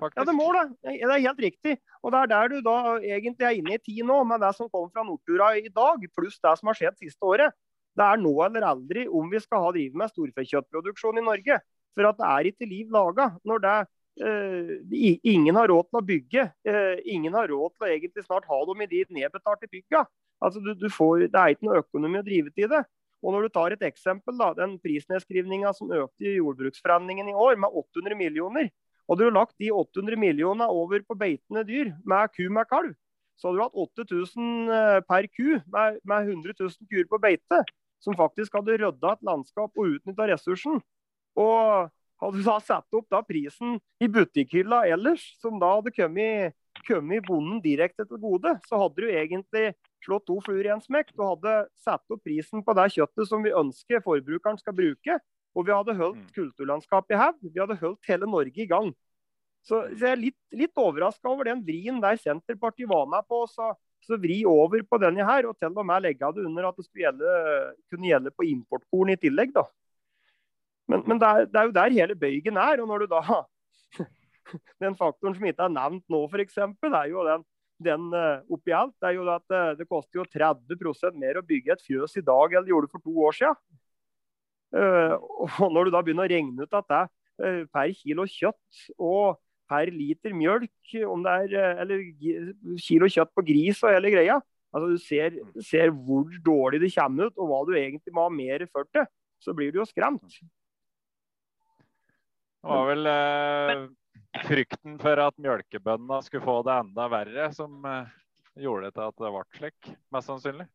[0.00, 0.18] Faktisk.
[0.18, 0.64] Ja, det må det.
[0.82, 1.76] Det er helt riktig.
[2.02, 4.70] Og det er der du da egentlig er inne i tid nå, med det som
[4.70, 7.54] kom fra Nortura i dag, pluss det som har skjedd siste året.
[7.94, 11.60] Det er nå eller aldri om vi skal ha drive med storfekjøttproduksjon i Norge.
[11.94, 13.30] For at det er ikke liv laga.
[13.46, 13.76] Når det
[14.22, 18.58] ingen har råd til å bygge, uh, ingen har råd til å egentlig snart ha
[18.68, 20.04] dem i de nedbetalte bygga.
[20.44, 22.84] Altså, du, du får, det er ikke noe økonomi å drive til det.
[23.24, 27.56] Og når du tar et eksempel, da, den prisnedskrivninga som økte i jordbruksforhandlingene i år
[27.56, 28.68] med 800 millioner.
[29.08, 32.92] Hadde du lagt de 800 millionene over på beitende dyr med ku med kalv,
[33.36, 37.64] så hadde du hatt 8000 eh, per ku med, med 100 000 kuer på beite.
[38.04, 40.80] Som faktisk hadde rydda et landskap og utnytta ressursen.
[41.40, 41.88] Og
[42.24, 46.56] hadde du da satt opp da prisen i butikkhylla ellers, som da hadde kommet,
[46.88, 49.72] kommet bonden direkte til gode, så hadde du egentlig
[50.04, 51.14] slått to fluer i en smekk.
[51.16, 55.18] Du hadde satt opp prisen på det kjøttet som vi ønsker forbrukeren skal bruke.
[55.54, 56.30] Og vi hadde holdt mm.
[56.34, 57.42] kulturlandskapet i hevd.
[57.46, 58.90] Vi hadde holdt hele Norge i gang.
[59.64, 63.44] Så, så jeg er litt, litt overraska over den vrien der Senterpartiet var med på.
[63.48, 63.70] Så,
[64.04, 66.84] så vri over på denne her, og til og med legge det under at det
[66.88, 67.38] skulle gjelde,
[67.92, 69.54] kunne gjelde på importkorn i tillegg.
[69.56, 69.64] da.
[70.90, 72.80] Men, men det, er, det, er, jo der hele bøygen er.
[72.82, 73.42] og når du da
[74.82, 77.44] Den faktoren som ikke er nevnt nå, f.eks., er jo den
[77.82, 81.46] den uh, oppi alt, det er jo at uh, det koster jo 30% mer å
[81.46, 83.58] bygge et fjøs i dag enn det gjorde for to år siden.
[84.74, 85.16] Uh,
[85.64, 89.40] og når du da begynner å regne ut at det er per kilo kjøtt og
[89.70, 92.04] per liter mjølk, om det er eller
[92.78, 94.36] kilo kjøtt på gris og hele greia,
[94.70, 98.34] altså du ser, ser hvor dårlig det kommer ut, og hva du egentlig må ha
[98.34, 99.08] mer for til.
[99.42, 100.38] så blir du jo skremt.
[102.64, 103.80] Det var vel eh,
[104.46, 108.14] frykten for at mjølkebøndene skulle få det enda verre, som eh,
[108.64, 110.66] gjorde det til at det ble slik, mest sannsynlig?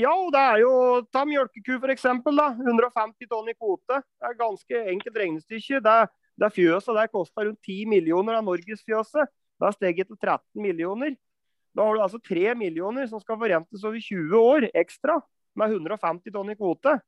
[0.00, 0.72] Ja, og det er jo
[1.14, 2.08] Ta mjølkeku f.eks.
[2.08, 4.00] 150 tonn i kvote.
[4.02, 5.82] Det er ganske enkelt regnestykke.
[5.84, 5.96] Det,
[6.42, 9.30] det fjøset der kosta rundt 10 millioner av norgesfjøset.
[9.30, 11.14] Det har steget til 13 millioner.
[11.76, 15.20] Da har du altså 3 millioner som skal forrentes over 20 år ekstra
[15.54, 16.98] med 150 tonn i kvote.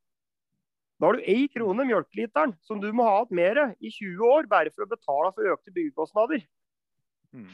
[1.00, 4.50] Da har du én krone mjølkeliteren som du må ha hatt mer i 20 år
[4.50, 6.44] bare for å betale for økte byggekostnader.
[7.34, 7.48] Mm.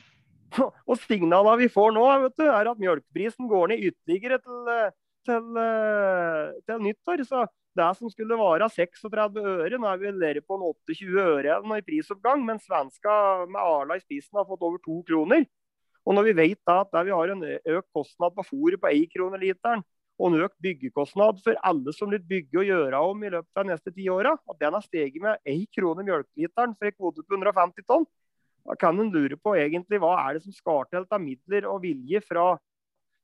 [0.90, 2.04] Og signalene vi får nå,
[2.36, 4.68] du, er at mjølkeprisen går ned ytterligere til,
[5.28, 5.62] til,
[6.66, 7.24] til, nyttår.
[7.28, 7.46] Så
[7.78, 11.86] det som skulle være 36 øre, nå er vi nede på en 28 øre i
[11.86, 12.44] prisoppgang.
[12.44, 15.46] Men svenska med Arla i spissen har fått over to kroner.
[16.08, 19.10] Og når vi vet da at vi har en økt kostnad på fôret på 1
[19.14, 19.84] krone literen,
[20.20, 23.64] og en økt byggekostnad for alle som vil bygge og gjøre om i løpet av
[23.64, 24.34] de neste ti åra.
[24.60, 28.04] Den har steget med én krone melkeliteren for en kvote på 150 tonn.
[28.68, 31.80] Da kan en lure på egentlig hva er det som skal til av midler og
[31.86, 32.52] vilje fra,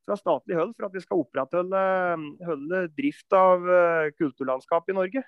[0.09, 5.25] fra statlig hold for at vi skal opprettholde drift av eh, kulturlandskapet i Norge.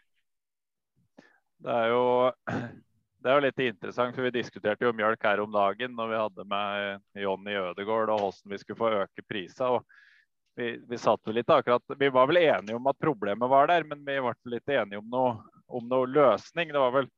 [1.59, 2.03] Det er jo
[3.21, 6.21] det er jo litt interessant, for Vi diskuterte jo mjølk her om dagen når vi
[6.25, 9.83] hadde med Jonny Ødegård og hvordan vi skulle få øke prisene
[10.59, 13.85] vi, vi satt vel litt akkurat, vi var vel enige om at problemet var der,
[13.87, 15.37] men vi ble litt enige om noe,
[15.71, 16.73] om noe løsning.
[16.75, 17.11] Det var vel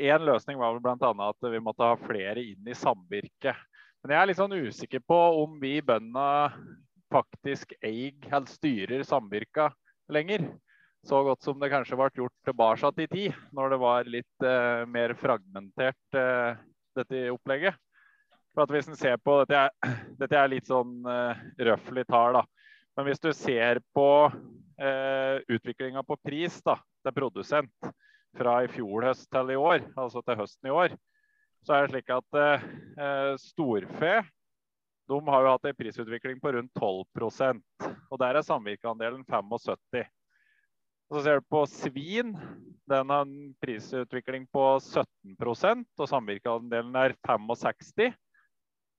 [0.00, 1.10] Én løsning var vel bl.a.
[1.28, 3.58] at vi måtte ha flere inn i samvirket.
[4.00, 6.48] Men jeg er litt sånn usikker på om vi bøndene
[7.12, 9.68] faktisk eier eller styrer samvirka
[10.08, 10.48] lenger.
[11.04, 14.84] så godt som det kanskje ble gjort tilbake i tid, når det var litt eh,
[14.86, 16.60] mer fragmentert eh,
[16.96, 17.74] dette opplegget.
[18.54, 22.38] For at hvis en ser på, Dette er, dette er litt sånn eh, røffelig tall,
[22.38, 22.44] da.
[22.96, 24.08] Men hvis du ser på
[24.80, 27.92] eh, utviklinga på pris da, til produsent
[28.36, 30.94] fra i fjor høst til i år, altså til høsten i år,
[31.62, 34.14] så er det slik at eh, storfe
[35.12, 37.62] de har jo hatt en prisutvikling på rundt 12%
[38.12, 40.06] og Der er samvirkeandelen 75 og
[41.12, 42.32] Så ser du på svin.
[42.88, 48.14] Den har en prisutvikling på 17% og samvirkeandelen er 65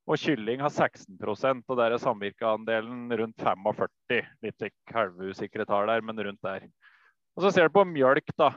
[0.04, 6.20] Og kylling har 16% og der er samvirkeandelen rundt 45 Litt halvusikre tall der, men
[6.28, 6.68] rundt der.
[7.38, 8.36] Og Så ser du på mjølk.
[8.38, 8.51] da.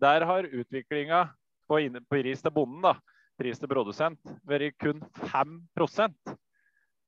[0.00, 1.28] Der har utviklinga
[1.68, 2.94] på, på pris til bonden, da,
[3.38, 6.36] pris til produsent, vært kun 5%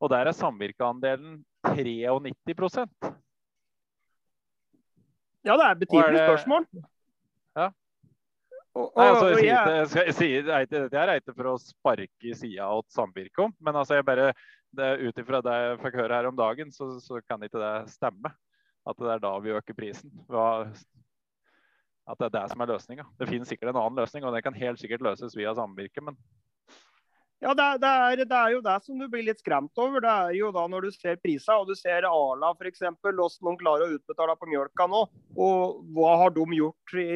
[0.03, 3.11] og der er samvirkeandelen 93%
[5.43, 6.67] Ja, det er betimelig spørsmål.
[8.73, 8.81] Ja.
[8.81, 9.49] Og, og, Nei, altså, og jeg...
[9.53, 13.77] jeg, jeg sier, Dette er ikke for å sparke i sida av samvirket om, men
[13.77, 14.31] altså, jeg bare,
[15.03, 18.33] ut ifra det jeg fikk høre her om dagen, så, så, kan ikke det stemme.
[18.89, 20.11] At det er da vi øker prisen.
[20.33, 23.05] At det er det som er løsninga.
[23.21, 26.17] Det finnes sikkert en annen løsning, og det kan helt sikkert løses via samvirket, men
[27.43, 29.99] ja, det, det, er, det, er, jo det som du blir litt skremt over.
[30.05, 32.85] Det er jo da når du ser prisa, og du ser Arla f.eks.
[33.03, 35.01] hvordan de klarer å utbetale på mjølka nå.
[35.43, 37.09] Og hva har de gjort i,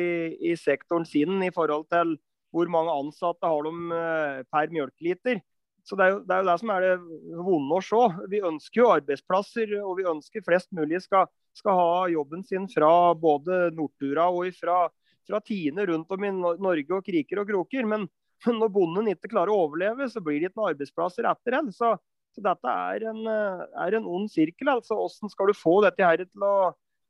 [0.50, 2.16] i, sektoren sin i forhold til
[2.54, 5.38] hvor mange ansatte har de eh, per mjølkeliter.
[5.86, 8.28] Så det er, jo, det er, jo, det som er det vonde å se.
[8.34, 12.90] Vi ønsker jo arbeidsplasser, og vi ønsker flest mulig skal, skal ha jobben sin fra
[13.14, 14.88] både Nortura og fra,
[15.28, 17.86] fra Tine rundt om i Norge og kriker og kroker.
[17.86, 18.10] men
[18.44, 21.70] men når bonden ikke klarer å overleve, så blir det ikke noen arbeidsplasser etter den.
[21.74, 21.94] Så,
[22.34, 24.72] så, dette er en, eh, er en, ond sirkel.
[24.74, 26.56] altså Hvordan skal du få dette her til å,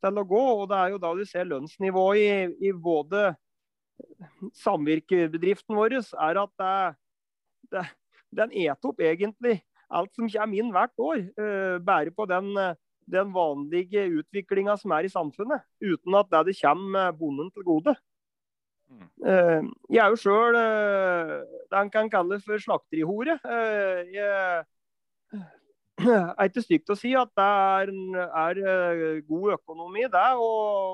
[0.04, 0.44] til å gå?
[0.62, 3.32] og Det er jo da du ser lønnsnivået i, i både
[4.60, 6.74] samvirkebedriften vår, er at det,
[7.72, 7.84] det,
[8.42, 11.22] den eter opp egentlig alt som kommer inn hvert år.
[11.38, 12.52] Uh, bare på den,
[13.08, 15.64] den vanlige utviklinga som er i samfunnet.
[15.80, 17.96] Uten at det, det kommer bonden til gode.
[18.86, 19.68] Mm.
[19.90, 21.32] Jeg er jo sjøl eh,
[21.66, 23.38] det en kan kalle for slakterihore.
[23.42, 24.64] Eh, jeg
[26.36, 27.92] er ikke stygt å si at det er,
[28.26, 28.60] er,
[29.26, 30.50] god økonomi det å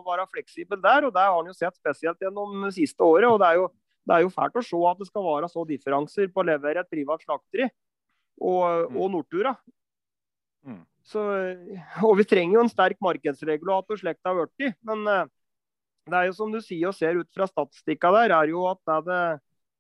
[0.06, 1.08] være fleksibel der.
[1.08, 3.28] og Det har en jo sett spesielt gjennom det siste året.
[3.28, 3.68] og det er, jo,
[4.08, 6.84] det er jo fælt å se at det skal være så differanser på å levere
[6.84, 7.68] et privat slakteri
[8.40, 8.96] og, mm.
[8.96, 9.56] og Nortura.
[10.62, 10.82] Mm.
[11.02, 11.20] Så,
[12.06, 14.78] og vi trenger jo en sterk markedsregulator, slik det har blitt.
[14.86, 15.28] Men
[16.10, 18.80] det er jo som du sier og ser ut fra statistikka der, er jo at
[18.88, 19.22] det er, det,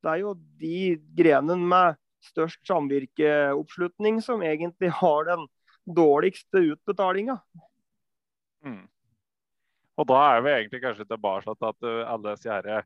[0.04, 0.78] det er jo de
[1.18, 5.46] grenene med størst samvirkeoppslutning som egentlig har den
[5.82, 7.40] dårligste utbetalinga.
[8.62, 8.86] Mm.
[9.98, 12.82] Og da er vi egentlig kanskje tilbake til at uh, alle disse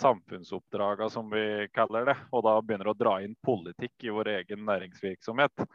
[0.00, 4.62] samfunnsoppdragene som vi kaller det, og da begynner å dra inn politikk i vår egen
[4.64, 5.66] næringsvirksomhet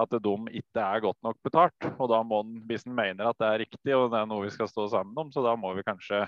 [0.00, 1.88] at de ikke er godt nok betalt.
[1.98, 4.46] Og da må den, Hvis en mener at det er riktig og det er noe
[4.46, 6.24] vi skal stå sammen om, så da må vi kanskje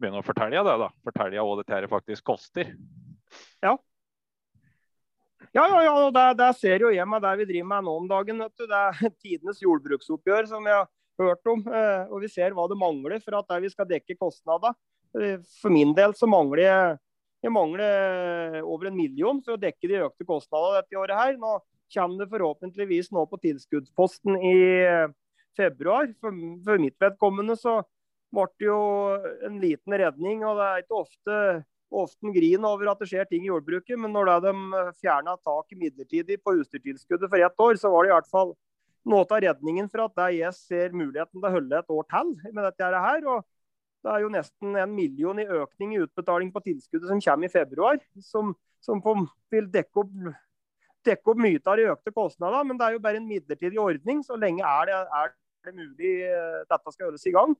[0.00, 0.76] begynne å fortelle det.
[0.84, 0.90] da.
[1.04, 2.74] Fortelle hva dette faktisk koster.
[3.62, 3.76] Ja.
[5.50, 7.96] Ja, ja, ja, og det, det ser jo jeg med det vi driver med nå
[8.02, 8.42] om dagen.
[8.44, 8.66] vet du.
[8.70, 10.86] Det er tidenes jordbruksoppgjør som vi har
[11.20, 11.64] hørt om.
[11.66, 14.76] Eh, og vi ser hva det mangler for at vi skal dekke kostnader.
[15.18, 17.00] Eh, for min del så mangler jeg,
[17.40, 21.36] jeg mangler over en million for å dekke de økte kostnadene dette året her.
[21.40, 21.56] Nå
[21.94, 25.08] kommer det forhåpentligvis nå på tilskuddsposten i eh,
[25.56, 26.10] februar.
[26.20, 26.36] For,
[26.66, 27.80] for mitt vedkommende så
[28.34, 28.80] ble det jo
[29.48, 30.44] en liten redning.
[30.46, 31.36] og Det er ikke ofte,
[31.90, 34.56] ofte grin over at det skjer ting i jordbruket, men når de
[35.02, 38.54] fjerna taket midlertidig på husdyrtilskuddet for ett år, så var det i hvert fall
[39.10, 42.66] noe av redningen for at jeg ser muligheten til å holde et år til med
[42.68, 43.26] dette her.
[43.26, 43.48] og
[44.00, 47.52] det er jo nesten en million i økning i utbetaling på tilskuddet som kommer i
[47.52, 49.02] februar, som, som
[49.52, 50.14] vil dekke opp
[51.06, 54.22] dekke opp mye av de økte kostnadene, men det er jo bare en midlertidig ordning.
[54.26, 55.34] Så lenge er det, er
[55.66, 57.54] det mulig uh, dette skal gjøres i gang.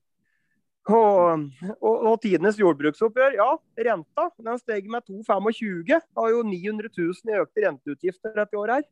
[0.89, 1.43] Og,
[1.77, 3.51] og, og, tidenes jordbruksoppgjør, ja,
[3.85, 6.01] renta den steg med 2,25.
[6.17, 8.89] Har jo 900 000 i økte renteutgifter dette året her.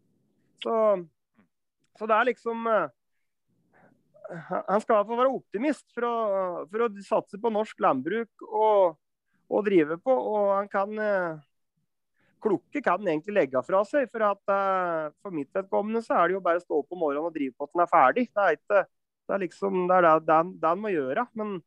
[0.62, 0.74] Så,
[1.98, 2.88] så det er liksom En
[4.68, 6.16] Han skal i hvert fall være optimist for å,
[6.68, 8.98] for å satse på norsk landbruk og,
[9.48, 10.12] og drive på.
[10.12, 11.40] Og han kan uh,
[12.42, 14.08] klokke kan egentlig legge fra seg.
[14.12, 17.02] For, at, uh, for mitt vedkommende så er det jo bare å stå opp om
[17.04, 18.24] morgenen og drive på at den er ferdig.
[18.30, 18.84] Det er, ikke,
[19.28, 21.26] det er liksom det er det den må gjøre.
[21.38, 21.58] Men,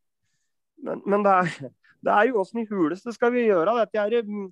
[0.81, 1.71] men, men det, er,
[2.07, 4.49] det, er, jo åssen i huleste skal vi gjøre dette er mm,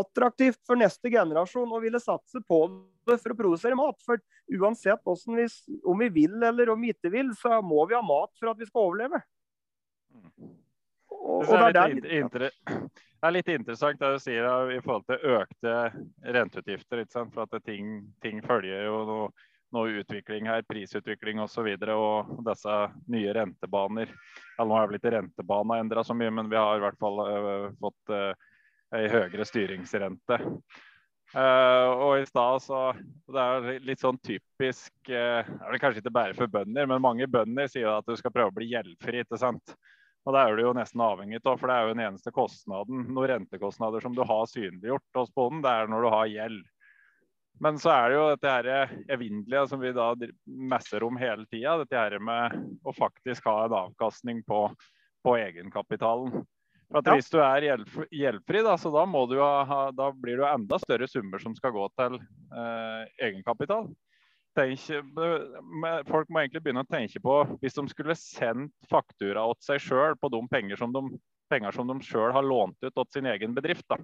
[0.00, 2.62] attraktivt for neste generasjon å ville satse på
[3.08, 3.98] det for å produsere mat.
[4.06, 4.20] For
[4.60, 5.50] uansett vi,
[5.84, 8.60] om vi vil eller om vi ikke vil, så må vi ha mat for at
[8.60, 9.22] vi skal overleve.
[11.20, 12.50] Og, Det og er, det er der inter-
[13.20, 15.72] det er litt interessant det du sier da, i forhold til økte
[16.36, 17.02] renteutgifter.
[17.12, 19.26] For at ting, ting følger jo noe,
[19.76, 21.68] noe utvikling her, prisutvikling osv.
[21.68, 22.78] Og, så og disse
[23.12, 24.14] nye rentebaner.
[24.56, 27.20] Ja, nå har vel ikke rentebanen endra så mye, men vi har i hvert fall
[27.26, 28.32] uh, fått uh,
[28.96, 30.40] ei høyere styringsrente.
[31.30, 32.78] Uh, og i stad så
[33.30, 37.28] Det er litt sånn typisk Det er vel kanskje ikke bare for bønder, men mange
[37.30, 39.22] bønder sier at du skal prøve å bli gjeldfri.
[39.22, 39.76] ikke sant?
[40.30, 43.00] Og det er du jo nesten avhengig av, for det er jo den eneste kostnaden,
[43.10, 46.60] noen rentekostnader som du har synliggjort hos bonden, det er når du har gjeld.
[47.60, 50.06] Men så er det jo dette her evinnelige som vi da
[50.70, 52.54] messer om hele tida, dette her med
[52.86, 54.62] å faktisk ha en avkastning på,
[55.26, 56.46] på egenkapitalen.
[56.90, 57.16] For at Ja.
[57.18, 59.02] Hvis du er gjeldfri, da, så da,
[59.66, 63.90] ha, da blir det jo enda større summer som skal gå til eh, egenkapital.
[64.58, 64.82] Tenk,
[65.14, 69.84] men folk må egentlig begynne å tenke på hvis de skulle sendt faktura til seg
[69.84, 71.04] sjøl på de penger som de,
[71.52, 73.86] penger som de sjøl har lånt ut til sin egen bedrift.
[73.90, 74.00] Da.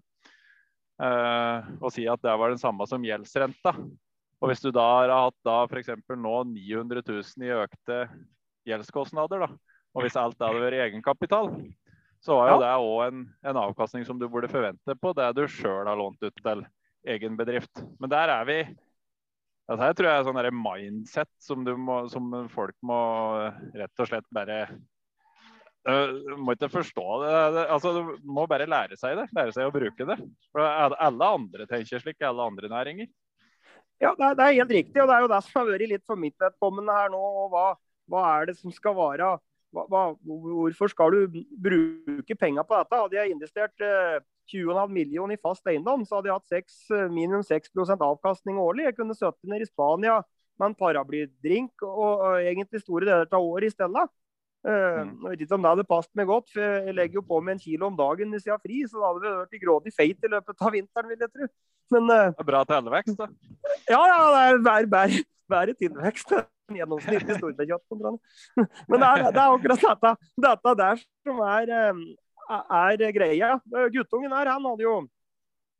[1.02, 3.74] Eh, og si at det var den samme som gjeldsrenta.
[4.36, 5.90] Og hvis du da har hatt da f.eks.
[6.14, 8.00] nå 900 000 i økte
[8.68, 11.50] gjeldskostnader, da, og hvis alt det hadde vært egenkapital,
[12.22, 15.46] så var jo det òg en, en avkastning som du burde forvente på det du
[15.50, 16.64] sjøl har lånt ut til
[17.06, 17.82] egen bedrift.
[18.00, 18.58] Men der er vi
[19.66, 22.98] dette her tror jeg er sånn der mindset som, må, som folk må
[23.74, 24.60] rett og slett bare
[25.88, 27.32] uh, må ikke forstå det.
[27.64, 29.26] Altså, Du må bare lære seg det.
[29.34, 30.18] Lære seg å bruke det.
[30.54, 33.10] For alle andre tenker slik, alle andre næringer.
[34.02, 35.02] Ja, det er, det er helt riktig.
[35.02, 37.20] og Det er jo det som har vært litt for mitt vedkommende her nå.
[37.42, 37.66] og Hva,
[38.12, 39.34] hva er det som skal være
[39.74, 43.02] hva, hva, Hvorfor skal du bruke penger på dette?
[43.02, 44.18] Hadde jeg investert eh,
[44.52, 48.86] 20,5 millioner i fast eiendom, så hadde jeg hatt 6, eh, minimum 6 avkastning årlig.
[48.88, 50.20] Jeg kunne sittet ned i Spania
[50.56, 54.06] med en paraplydrink og, og egentlig store deler av året i stedet.
[54.66, 55.10] Mm.
[55.22, 57.54] Jeg vet ikke om det hadde passet meg godt, for jeg legger jo på meg
[57.54, 59.92] en kilo om dagen hvis jeg har fri, så da hadde vi vært i grådig
[59.94, 61.48] feit i løpet av vinteren, vil jeg tro.
[61.94, 63.28] Men eh, Det er bra tilvekst, da.
[63.92, 65.22] ja, ja, det er bare, bare,
[65.52, 68.18] bare tilvekst enn gjennomsnittlig storfekjøttkontroll.
[68.90, 70.14] Men det er, det er akkurat dette,
[70.48, 71.74] dette der som er,
[72.48, 73.52] er greia.
[73.94, 74.96] Guttungen her, han hadde jo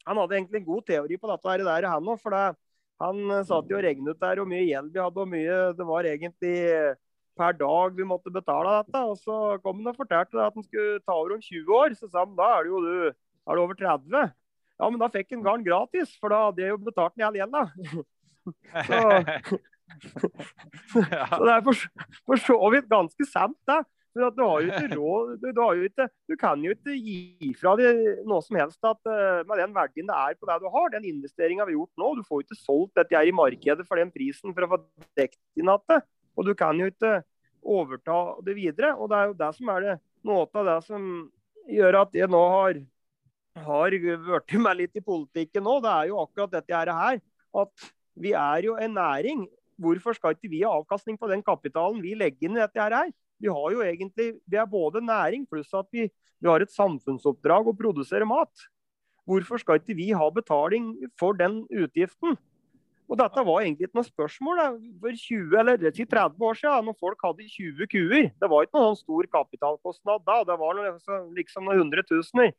[0.07, 2.21] han hadde egentlig en god teori på dette her, der, han òg.
[2.23, 2.45] For det,
[3.03, 5.59] han eh, satt jo og regnet ut der hvor mye gjeld vi hadde, og mye
[5.77, 6.57] det var egentlig
[7.37, 9.03] per dag vi måtte betale dette.
[9.11, 11.97] Og så kom han og fortalte at han skulle ta over om 20 år.
[11.99, 14.35] Så sa han da er det jo du er det over 30.
[14.77, 17.41] Ja, men da fikk han garn gratis, for da hadde jeg jo betalt den hele
[17.41, 17.62] gjelda.
[18.89, 19.01] så,
[20.93, 21.85] Så det er for,
[22.27, 23.79] for så vidt ganske sant, det.
[24.17, 27.51] For du har jo ikke råd du, du, jo ikke, du kan jo ikke gi
[27.61, 30.69] fra deg noe som helst at, eh, med den verdien det er på det du
[30.73, 30.91] har.
[30.95, 32.11] Den investeringa vi har gjort nå.
[32.17, 34.83] Du får jo ikke solgt dette her i markedet for den prisen for å få
[35.19, 36.05] dekket inn igjen.
[36.37, 37.19] Og du kan jo ikke
[37.67, 38.95] overta det videre.
[38.97, 39.97] Og det er jo det som er det,
[40.27, 41.09] noe av det som
[41.67, 42.85] gjør at jeg nå har
[43.64, 43.95] har
[44.27, 47.21] vært med litt i politikken nå, det er jo akkurat dette her.
[47.57, 47.87] At
[48.17, 49.47] vi er jo en næring.
[49.81, 53.12] Hvorfor skal ikke vi ha avkastning på den kapitalen vi legger inn i dette her?
[53.43, 56.09] Vi har jo egentlig, vi er både næring pluss at vi,
[56.41, 58.68] vi har et samfunnsoppdrag å produsere mat.
[59.26, 62.37] Hvorfor skal ikke vi ha betaling for den utgiften?
[63.07, 64.66] Og Dette var egentlig ikke noe spørsmål da.
[65.03, 68.30] for 20 eller 30 år siden, når folk hadde 20 kuer.
[68.34, 70.80] Det var ikke noen stor kapitalkostnad da, det var
[71.37, 72.51] liksom noen hundretusener.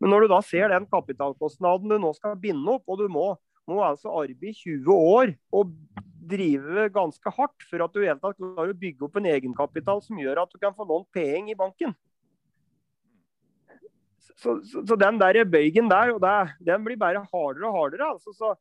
[0.00, 3.34] Men når du da ser den kapitalkostnaden du nå skal binde opp, og du må,
[3.68, 5.74] må altså arbeide i 20 år og
[6.30, 10.20] drive ganske hardt for at du helt tatt klarer å bygge opp en egenkapital som
[10.20, 11.94] gjør at du kan få lånt penger i banken.
[14.40, 16.34] Så, så, så den der bøygen der, og det,
[16.64, 18.12] den blir bare hardere og hardere.
[18.14, 18.54] altså så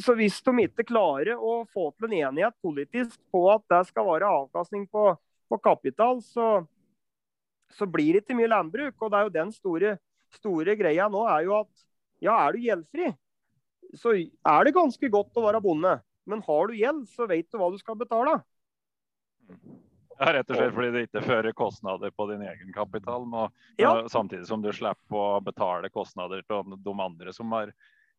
[0.00, 4.06] så hvis de ikke klarer å få til en enighet politisk på at det skal
[4.08, 5.10] være avkastning på,
[5.50, 6.64] på kapital, så,
[7.90, 8.94] blir det ikke mye landbruk.
[9.00, 9.96] Og det er jo den store,
[10.38, 11.86] store greia nå er jo at
[12.22, 13.10] ja, er du gjeldfri,
[13.94, 16.00] så er det ganske godt å være bonde.
[16.26, 18.42] Men har du gjeld, så vet du hva du skal betale.
[20.16, 24.08] Ja, rett og slett fordi det ikke fører kostnader på din egen kapital, og, Ja.
[24.08, 27.72] samtidig som du slipper å betale kostnader til de andre som har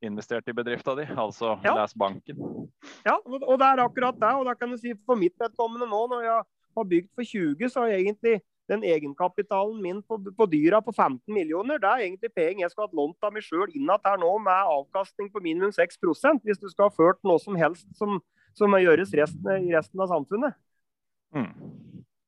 [0.04, 1.74] investert i bedrifta di, altså Ja.
[1.74, 2.70] les banken.
[3.04, 4.36] Ja, og det er akkurat det.
[4.36, 6.44] Og da kan du si for mitt vedkommende nå, når jeg
[6.78, 10.92] har bygd for 20, så har jeg egentlig den egenkapitalen min på, på dyra på
[10.92, 14.20] 15 millioner, det er egentlig penger jeg skulle hatt lånt av meg sjøl inn her
[14.22, 18.20] nå, med avkastning på minimum 6% hvis du skal ha ført noe som helst som,
[18.58, 20.58] som gjøres resten, i resten av samfunnet.
[21.36, 21.52] Mm.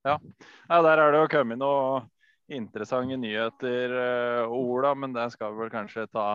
[0.08, 0.16] Ja.
[0.70, 2.08] ja, der er det jo kommet noen
[2.50, 6.28] interessante nyheter, eh, Ola, men det skal vi vel kanskje ta,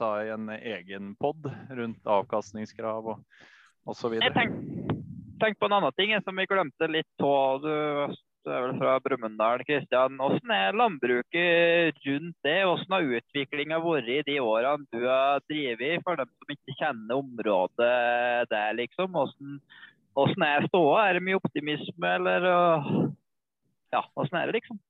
[0.00, 4.16] ta i en egen pod rundt avkastningskrav og osv.
[4.22, 4.56] Tenk,
[5.42, 7.66] tenk på en annen ting som vi glemte litt av.
[8.40, 10.14] Du er vel fra Brumunddal, Kristian.
[10.16, 12.56] Hvordan er landbruket rundt det?
[12.64, 17.18] Hvordan har utviklinga vært i de årene du har drevet, for dem som ikke kjenner
[17.20, 17.90] området
[18.48, 19.12] der, liksom?
[19.12, 19.58] Hvordan,
[20.16, 21.02] hvordan er ståa?
[21.02, 22.48] Er det mye optimisme, eller
[23.92, 24.80] ja, hvordan er det, liksom?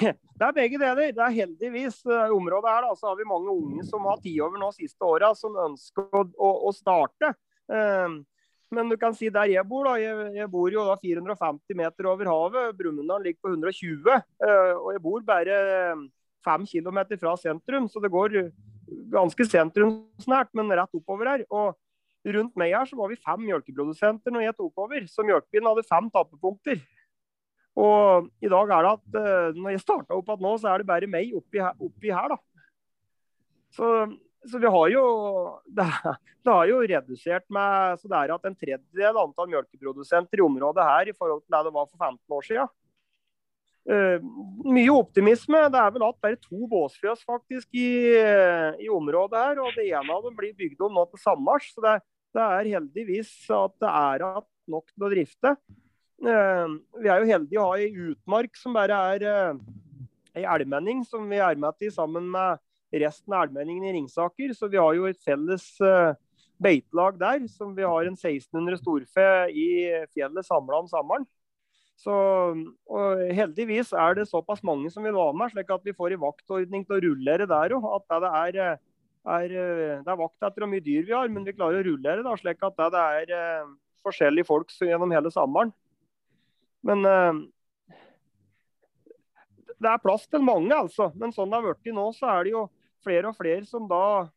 [0.40, 1.14] Det er begge deler.
[1.14, 4.58] Det er heldigvis uh, området her da, så har vi mange unge som har tiår
[4.58, 7.36] nå siste åra, som ønsker å, å, å starte.
[7.70, 8.18] Uh,
[8.70, 9.96] men du kan si der jeg bor, da.
[10.00, 12.76] Jeg, jeg bor jo da 450 meter over havet.
[12.78, 14.10] Brumunddal ligger på 120.
[14.40, 15.60] Uh, og jeg bor bare
[16.46, 18.38] 5 km fra sentrum, så det går
[19.12, 21.44] ganske sentrumsnært, men rett oppover her.
[21.50, 21.76] Og
[22.36, 25.04] rundt meg her så var vi fem melkeprodusenter når jeg tok over.
[25.10, 26.80] Så Mjølkebilen hadde fem tappepunkter.
[27.80, 30.82] Og i dag er det at uh, når jeg starta opp igjen nå, så er
[30.82, 32.40] det bare meg oppi, oppi her, da.
[33.70, 33.86] Så,
[34.48, 35.04] så, vi har jo
[35.76, 35.86] det,
[36.44, 40.86] det, har jo redusert med så det er at en tredjedel antall melkeprodusenter i området
[40.86, 42.76] her i forhold til det det var for 15 år siden.
[43.90, 44.20] Uh,
[44.68, 45.60] mye optimisme.
[45.72, 48.12] Det er vel at bare to båsfjøs faktisk i,
[48.76, 49.60] i, området her.
[49.64, 51.70] Og det ene av dem blir bygd om nå til Sandmars.
[51.72, 51.96] Så det,
[52.36, 54.26] det er heldigvis at det er
[54.70, 55.54] nok til å drifte.
[56.20, 59.26] Uh, vi er jo heldige å ha ei utmark som bare er
[60.36, 62.60] ei eh, elmenning, som vi er med til sammen med
[62.92, 64.54] resten av elmenningen i Ringsaker.
[64.56, 66.14] Så vi har jo et felles eh,
[66.60, 69.68] beitelag der, som vi har en 1600 storfe i
[70.14, 71.26] fjellet samla om sommeren.
[72.00, 72.14] Så
[73.36, 76.86] Heldigvis er det såpass mange som vil være med, slik at vi får en vaktordning
[76.86, 77.84] til å rullere der òg.
[77.98, 78.80] At det er,
[79.36, 79.54] er,
[80.00, 82.32] det er vakt etter hvor mye dyr vi har, men vi klarer å rullere da,
[82.40, 83.68] slik at det er
[84.00, 85.74] forskjellige folk gjennom hele sommeren.
[86.80, 87.04] Men
[89.80, 91.08] det er plass til mange, altså.
[91.16, 92.66] Men sånn det har blitt nå, så er det jo
[93.04, 94.28] flere og flere som da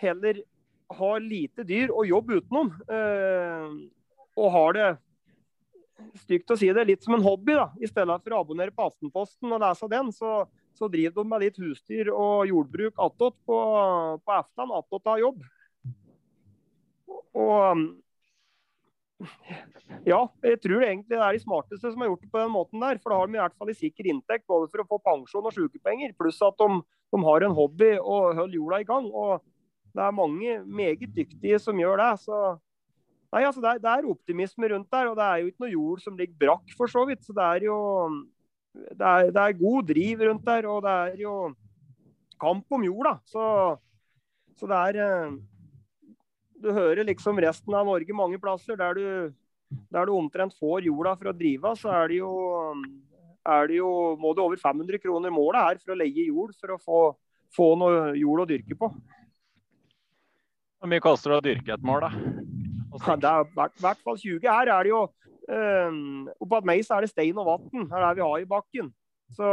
[0.00, 0.42] heller
[0.90, 2.72] har lite dyr og jobb utenom.
[2.90, 3.86] Uh,
[4.40, 4.88] og har det
[6.22, 7.54] stygt å si det, litt som en hobby.
[7.58, 7.68] da.
[7.80, 10.44] I stedet for å abonnere på Aftenposten og lese den, så,
[10.76, 13.58] så driver de med litt husdyr og jordbruk attåt på,
[14.24, 15.42] på aften, attåt av jobb.
[17.40, 17.84] Og
[20.08, 22.82] ja, jeg tror egentlig det er de smarteste som har gjort det på den måten
[22.82, 23.00] der.
[23.02, 25.46] For da har de i hvert fall en sikker inntekt både for å få pensjon
[25.48, 26.80] og sykepenger, pluss at de,
[27.12, 29.06] de, har en hobby og holder jorda i gang.
[29.10, 29.44] Og
[29.96, 32.10] det er mange meget dyktige som gjør det.
[32.24, 32.40] Så
[33.34, 35.10] nei, altså det er, det er optimisme rundt der.
[35.12, 37.24] Og det er jo ikke noe jord som ligger brakk, for så vidt.
[37.26, 37.78] Så det er jo
[38.72, 41.36] det er, det er god driv rundt der, og det er jo
[42.40, 43.16] kamp om jorda.
[43.26, 43.44] Så,
[44.56, 45.38] så det er eh,
[46.60, 49.06] du hører liksom resten av Norge mange plasser der du,
[49.92, 52.32] der du omtrent får jorda for å drive, så er det jo,
[53.48, 56.74] er det jo må du over 500 kroner målet her for å leie jord for
[56.76, 57.00] å få,
[57.56, 58.90] få noe jord å dyrke på.
[60.80, 62.12] Hvor mye koster det å dyrke et mål, da?
[63.00, 64.46] Ja, det er i hvert fall 20.
[64.50, 65.04] Her er det jo
[65.46, 67.84] um, Oppå meg så er det stein og vann.
[67.92, 68.88] Her er vi har i bakken.
[69.36, 69.46] Så,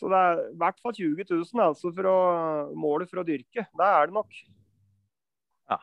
[0.00, 2.16] så det er i hvert fall 20 000 altså, for å,
[2.72, 3.66] målet for å dyrke.
[3.68, 4.40] Det er det nok.
[5.68, 5.80] Ja.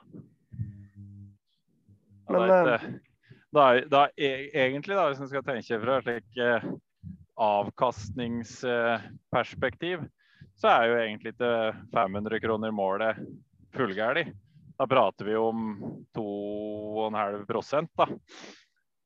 [2.30, 2.80] Men, da,
[3.49, 6.64] da, da, er, egentlig, da, hvis en skal tenke fra et slikt eh,
[7.43, 9.99] avkastningsperspektiv,
[10.55, 13.15] så er jo egentlig ikke 500 kroner målet
[13.73, 14.34] fullgærlig.
[14.77, 15.76] Da prater vi om
[16.18, 18.07] 2,5 da,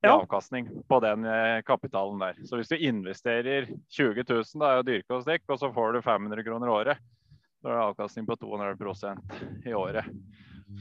[0.04, 0.14] i ja.
[0.14, 2.36] avkastning på den eh, kapitalen der.
[2.46, 5.98] Så hvis du investerer 20 000 da, i å dyrke og stikke, og så får
[5.98, 6.98] du 500 kroner i året,
[7.62, 10.06] så er det avkastning på 2,5% i året.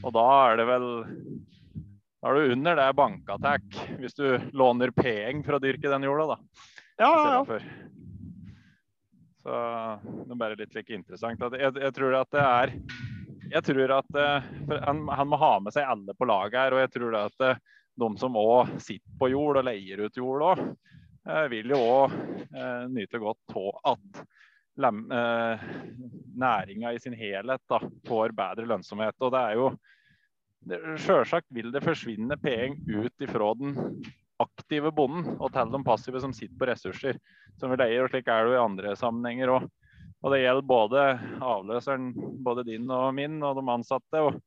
[0.02, 0.86] Og da er det vel
[2.20, 4.26] Da er du under det bankattack hvis du
[4.56, 6.64] låner penger for å dyrke den jorda, da.
[6.96, 7.60] Ja, ja, ja.
[9.46, 9.56] Så
[10.26, 11.42] det er bare litt like interessant.
[11.54, 12.72] Jeg, jeg, tror at det er
[13.52, 14.48] Jeg tror at eh,
[14.88, 16.74] han, han, må ha med seg alle på laget her.
[16.74, 17.60] Og jeg tror at eh,
[17.96, 20.64] de som òg sitter på jord og leier ut jord òg,
[21.28, 22.16] eh, vil jo òg
[22.90, 24.26] nyte godt av at eh,
[24.77, 29.16] næringa i sin helhet da, får bedre lønnsomhet.
[29.20, 29.77] Og det er jo
[30.98, 33.77] Selvsagt vil det forsvinne penger ut ifra den
[34.43, 37.20] aktive bonden og til de passive som sitter på ressurser
[37.61, 38.03] som vi leier.
[38.03, 39.69] og Slik er det jo i andre sammenhenger òg.
[40.24, 41.05] Og det gjelder både
[41.44, 42.11] avløseren,
[42.43, 44.40] både din og min, og de ansatte, og,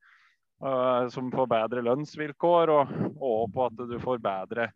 [0.60, 4.72] og, som får bedre lønnsvilkår, og, og, på at du får bedre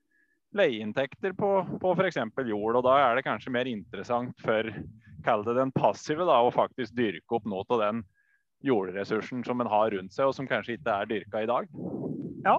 [0.55, 1.49] leieinntekter på,
[1.81, 2.21] på f.eks.
[2.47, 2.77] jord.
[2.77, 4.69] Og da er det kanskje mer interessant for
[5.25, 8.03] kall det den passive, da, og faktisk dyrke opp noe av den
[8.63, 11.67] jordressursen som en har rundt seg, og som kanskje ikke er dyrka i dag.
[12.45, 12.57] Ja.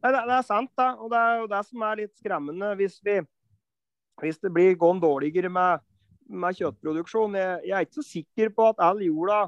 [0.00, 0.94] Det, det er sant, da.
[0.96, 3.18] Og det er jo det som er litt skremmende hvis, vi,
[4.22, 5.84] hvis det blir gått dårligere med,
[6.24, 7.36] med kjøttproduksjon.
[7.36, 9.42] Jeg, jeg, er ikke så sikker på at all jorda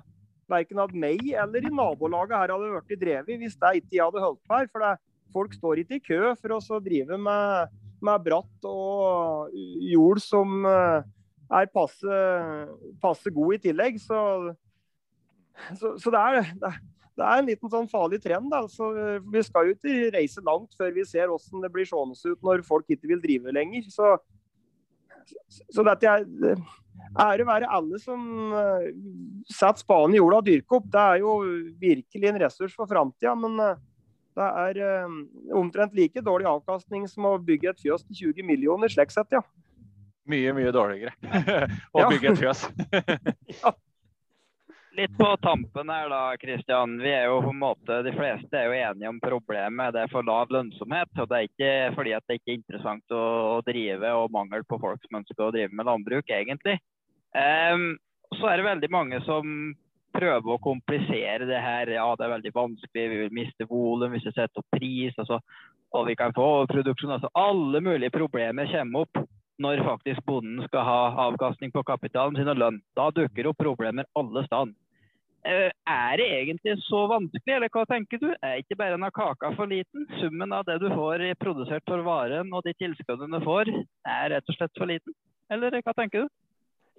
[0.52, 4.24] verken av meg eller i nabolaget her hadde blitt drevet hvis det ikke jeg hadde
[4.26, 4.68] holdt på her.
[4.68, 4.98] For det,
[5.32, 9.52] folk står ikke i kø for å drive med med bratt og
[9.86, 10.66] jord som
[11.52, 12.18] er passe,
[13.02, 14.00] passe god i tillegg.
[14.02, 14.18] Så,
[15.78, 18.52] så, så det, er, det, er, en liten sånn farlig trend.
[18.56, 18.90] Altså,
[19.32, 22.66] vi skal jo ikke reise langt før vi ser hvordan det blir seende ut når
[22.68, 23.88] folk ikke vil drive lenger.
[23.92, 24.16] Så,
[25.72, 26.26] så dette er
[27.22, 28.52] ære være alle som
[29.50, 30.92] setter spaden i jorda og dyrker opp.
[30.92, 31.38] Det er jo
[31.80, 33.34] virkelig en ressurs for framtida.
[33.36, 33.58] Men
[34.32, 35.10] det er
[35.52, 39.42] omtrent like dårlig avkastning som å bygge et fjøs til 20 millioner, slik sett, ja.
[40.30, 41.14] Mye, mye dårligere
[41.96, 42.66] å bygge et fjøs.
[43.62, 43.72] ja.
[44.92, 46.98] Litt på tampen her da, Kristian.
[47.00, 49.94] Vi er jo på en måte, De fleste er jo enige om problemet.
[49.94, 51.08] Det er for lav lønnsomhet.
[51.16, 53.22] og Det er ikke fordi at det ikke er interessant å,
[53.54, 56.76] å drive og mangel på folk som ønsker å drive med landbruk, egentlig.
[57.32, 57.94] Um,
[58.36, 59.72] så er det veldig mange som
[60.12, 61.94] prøver å komplisere det her.
[61.96, 65.16] Ja, det er veldig vanskelig, vi vil miste volum hvis vi setter opp pris.
[65.16, 65.40] Altså,
[65.96, 67.16] og vi kan få produksjon.
[67.16, 69.24] Altså, alle mulige problemer kommer opp
[69.60, 72.80] når faktisk bonden skal ha avkastning på kapitalen sin og lønn.
[72.96, 74.72] Da dukker opp problemer alle steder.
[75.42, 78.28] Eh, er det egentlig så vanskelig, eller hva tenker du?
[78.46, 80.06] Er ikke bare en av kaka for liten?
[80.20, 83.72] Summen av det du får produsert for varen og de tilskuddene du får,
[84.06, 85.16] er rett og slett for liten?
[85.50, 86.30] Eller hva tenker du?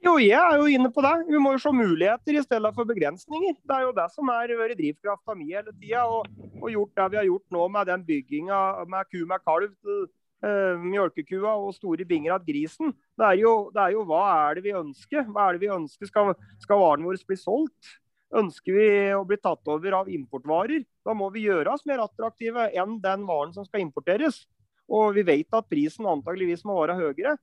[0.04, 1.14] Jo, jeg er jo inne på det.
[1.30, 3.54] Vi må jo se muligheter i stedet for begrensninger.
[3.64, 6.04] Det er jo det som har vært drivkrafta mi hele tida.
[6.04, 6.28] Og,
[6.60, 8.60] og, gjort det vi har gjort nå med den bygginga
[8.92, 10.04] med ku med kalv til
[10.44, 12.94] uh, mjølkekua og store binger av grisen.
[13.18, 15.26] Det er, jo, det er, jo, hva er det vi ønsker?
[15.30, 16.10] Hva er det vi ønsker?
[16.10, 16.34] Skal,
[16.64, 17.96] skal varen vår bli solgt?
[18.34, 22.66] Ønsker vi å bli tatt over av importvarer, da må vi gjøre oss mer attraktive
[22.74, 24.44] enn den varen som skal importeres.
[24.90, 27.36] Og vi vet at prisen antageligvis må være høyere.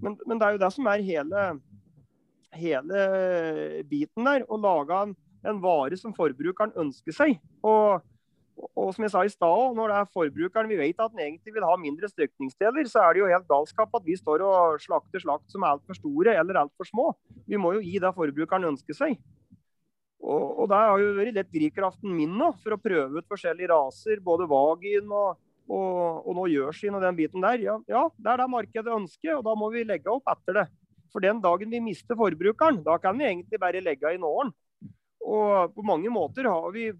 [0.00, 1.42] Men, men det er jo det som er hele
[2.56, 5.14] hele biten der Å lage en,
[5.46, 7.38] en, vare som forbrukeren ønsker seg.
[7.62, 8.02] Og,
[8.60, 11.54] og som jeg sa i stad, når det er forbrukeren vi vet at den egentlig
[11.54, 15.22] vil ha mindre strekningsdeler, så er det jo helt galskap at vi står og slakter
[15.22, 17.06] slakt som er altfor store eller altfor små.
[17.48, 19.20] Vi må jo gi det forbrukeren ønsker seg.
[20.20, 23.70] Og, og det har jo vært litt drivkraften min nå, for å prøve ut forskjellige
[23.72, 24.20] raser.
[24.24, 27.62] Både Vagin og, og, og nå Gjørsin og den biten der.
[27.64, 30.66] Ja, ja, det er det markedet ønsker, og da må vi legge opp etter det.
[31.10, 34.52] For den dagen vi mister forbrukeren, da kan vi egentlig bare legge inn åren.
[35.20, 36.90] Og på mange måter har vi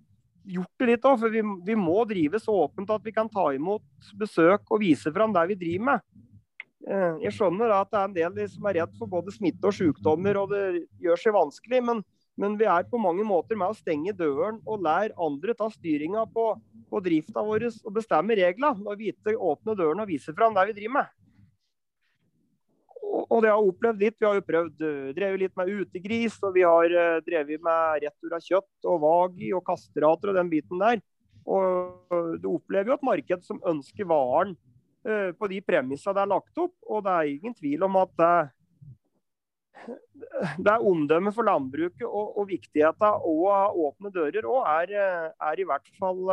[0.45, 3.51] gjort det litt òg, for vi, vi, må drive så åpent at vi kan ta
[3.55, 6.07] imot besøk og vise fram det vi driver med.
[6.89, 9.77] Eh, jeg skjønner at det er en del som er redd for både smitte og
[9.77, 11.83] sykdommer, og det gjør seg vanskelig.
[11.87, 12.03] Men,
[12.41, 16.27] men vi er på mange måter med å stenge døren og lære andre ta styringa
[16.35, 16.51] på,
[16.91, 18.77] på drifta vår og bestemme reglene.
[18.81, 21.17] Når vi ikke åpner døren og viser fram det vi driver med
[23.11, 24.17] og det har jeg opplevd litt.
[24.19, 28.05] Vi har jo prøvd uh, drevet litt med utegris, og vi har uh, drevet med
[28.07, 31.03] retur av kjøtt og vagi og kastrater og den biten der.
[31.49, 34.55] Og uh, du opplever jo et marked som ønsker varen
[35.09, 36.75] uh, på de premissene det er lagt opp.
[36.87, 38.33] Og det er ingen tvil om at det,
[40.61, 44.97] det er omdømmet for landbruket og, og viktigheten av åpne dører òg er,
[45.33, 46.29] er, i hvert fall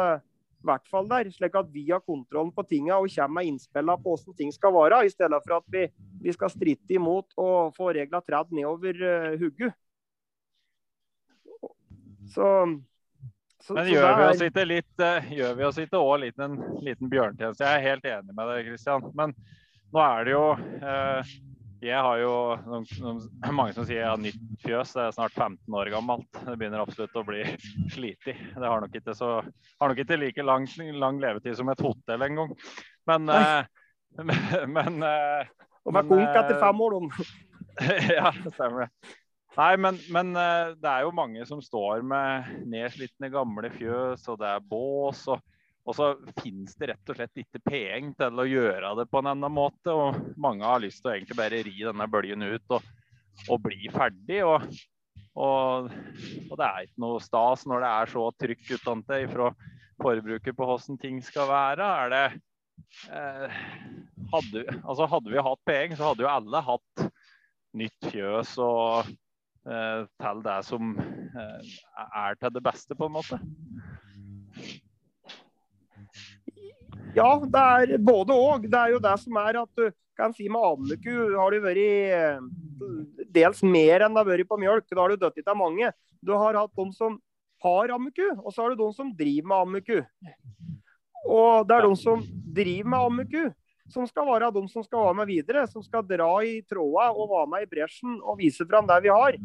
[0.68, 4.14] hvert fall der, slik at vi har kontrollen på tinga og kommer med innspillene på
[4.14, 5.86] hvordan ting skal være, i stedet for at vi,
[6.24, 9.76] vi skal stritte imot og få reglene tredd nedover uh, hugget.
[12.28, 12.48] Så,
[13.64, 17.12] så, Men gjør, vi oss ikke litt, uh, gjør vi oss ikke òg en liten
[17.12, 17.64] bjørntjeneste?
[17.64, 19.08] Jeg er helt enig med deg, Kristian.
[19.18, 19.36] Men
[19.96, 20.46] nå er det jo
[20.84, 21.38] uh,
[21.84, 22.32] jeg har jo
[22.66, 23.20] noen,
[23.54, 24.94] mange som sier jeg har nytt fjøs.
[24.96, 26.30] Det er snart 15 år gammelt.
[26.34, 27.44] Det begynner absolutt å bli
[27.94, 28.34] slitig.
[28.34, 29.36] Det har nok ikke, så,
[29.82, 30.66] har nok ikke like lang,
[30.98, 32.56] lang, levetid som et hotell engang.
[33.10, 33.70] Men, eh,
[34.78, 35.54] men, eh,
[35.88, 37.30] Og er konk etter fem år, de.
[38.18, 39.16] ja, det stemmer det.
[39.58, 44.42] Nei, men, men, eh, det er jo mange som står med nedslitne gamle fjøs, og
[44.42, 45.24] det er bås.
[45.30, 45.42] og
[45.88, 46.10] og så
[46.42, 49.94] finnes det rett og slett ikke penger til å gjøre det på en annen måte.
[49.94, 52.90] Og mange har lyst til å egentlig bare ri denne bølgen ut og,
[53.48, 54.42] og bli ferdig.
[54.44, 54.66] Og,
[55.40, 55.88] og,
[56.50, 59.52] og, det er ikke noe stas når det er så trykk utenfra fra
[60.04, 61.88] forbruker på hvordan ting skal være.
[62.04, 62.26] Er det
[63.08, 63.62] eh,
[64.34, 67.08] hadde, altså hadde vi hatt penger, så hadde jo alle hatt
[67.78, 69.08] nytt fjøs og
[69.72, 71.74] eh, til det som eh,
[72.12, 73.40] er til det beste, på en måte.
[77.18, 78.68] Ja, det er både òg.
[78.70, 79.88] Det er jo det som er at du
[80.18, 81.80] kan si med ammeku har det vært
[82.18, 82.40] eh,
[83.34, 84.88] dels mer enn det har vært på mjølk.
[84.90, 85.92] Da har du dødd av mange.
[86.26, 87.20] Du har hatt de som
[87.64, 90.02] har ammeku, og så har du de som driver med ammeku.
[91.28, 92.22] Og det er de som
[92.58, 93.42] driver med ammeku,
[93.94, 95.66] som skal være de som skal være med videre.
[95.70, 99.14] Som skal dra i tråda og være med i bresjen og vise fram det vi
[99.14, 99.38] har.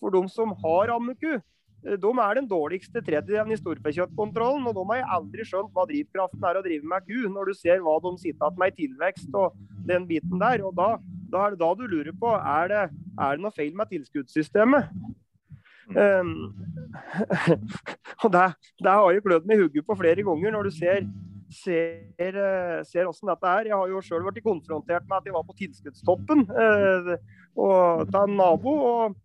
[0.00, 1.36] For de som har ammeku,
[1.84, 4.66] de er den dårligste tredjedelen i storfekjøttkontrollen.
[4.70, 7.58] Og de har jeg aldri skjønt hva drivkraften er å drive med ku, når du
[7.58, 9.58] ser hva de sitter igjen med i tilvekst og
[9.88, 10.64] den biten der.
[10.64, 10.94] Og da,
[11.32, 14.88] da, er det da du lurer på er det er det noe feil med tilskuddssystemet.
[15.84, 16.54] Um,
[18.24, 18.46] og det,
[18.80, 21.04] det har jo klødd meg i hodet på flere ganger når du ser
[21.52, 22.38] ser,
[22.88, 23.68] ser hvordan dette er.
[23.68, 27.12] Jeg har jo sjøl blitt konfrontert med at jeg var på tilskuddstoppen uh,
[27.60, 28.72] og ta en nabo.
[28.88, 29.20] og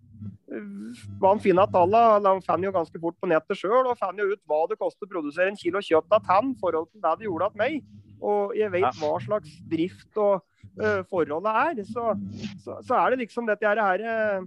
[1.22, 4.42] han finner tallene, de fant jo ganske fort på nettet sjøl og fant jo ut
[4.50, 7.28] hva det koster å produsere en kilo kjøtt av tann i forhold til det det
[7.28, 7.84] gjorde av meg.
[8.20, 10.42] Og jeg vet hva slags drift og
[10.82, 11.84] uh, forholdet er.
[11.88, 12.16] Så,
[12.64, 14.44] så, så, er det liksom dette her uh,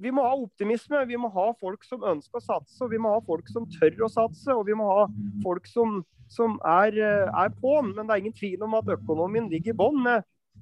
[0.00, 1.04] Vi må ha optimisme.
[1.08, 4.04] Vi må ha folk som ønsker å satse, og vi må ha folk som tør
[4.04, 4.50] å satse.
[4.52, 5.06] Og vi må ha
[5.44, 7.94] folk som, som er, uh, er på'n.
[7.94, 10.14] Men det er ingen tvil om at økonomien ligger i bånn.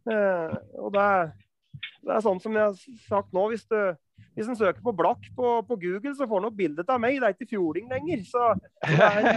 [0.08, 1.08] og det
[2.04, 3.78] det er sånn som jeg har sagt nå, hvis, du,
[4.38, 7.18] hvis en søker på blakk på, på, Google, så får en opp bildet av meg.
[7.18, 8.22] Det er ikke fjording lenger.
[8.28, 8.44] Så
[8.86, 9.28] er,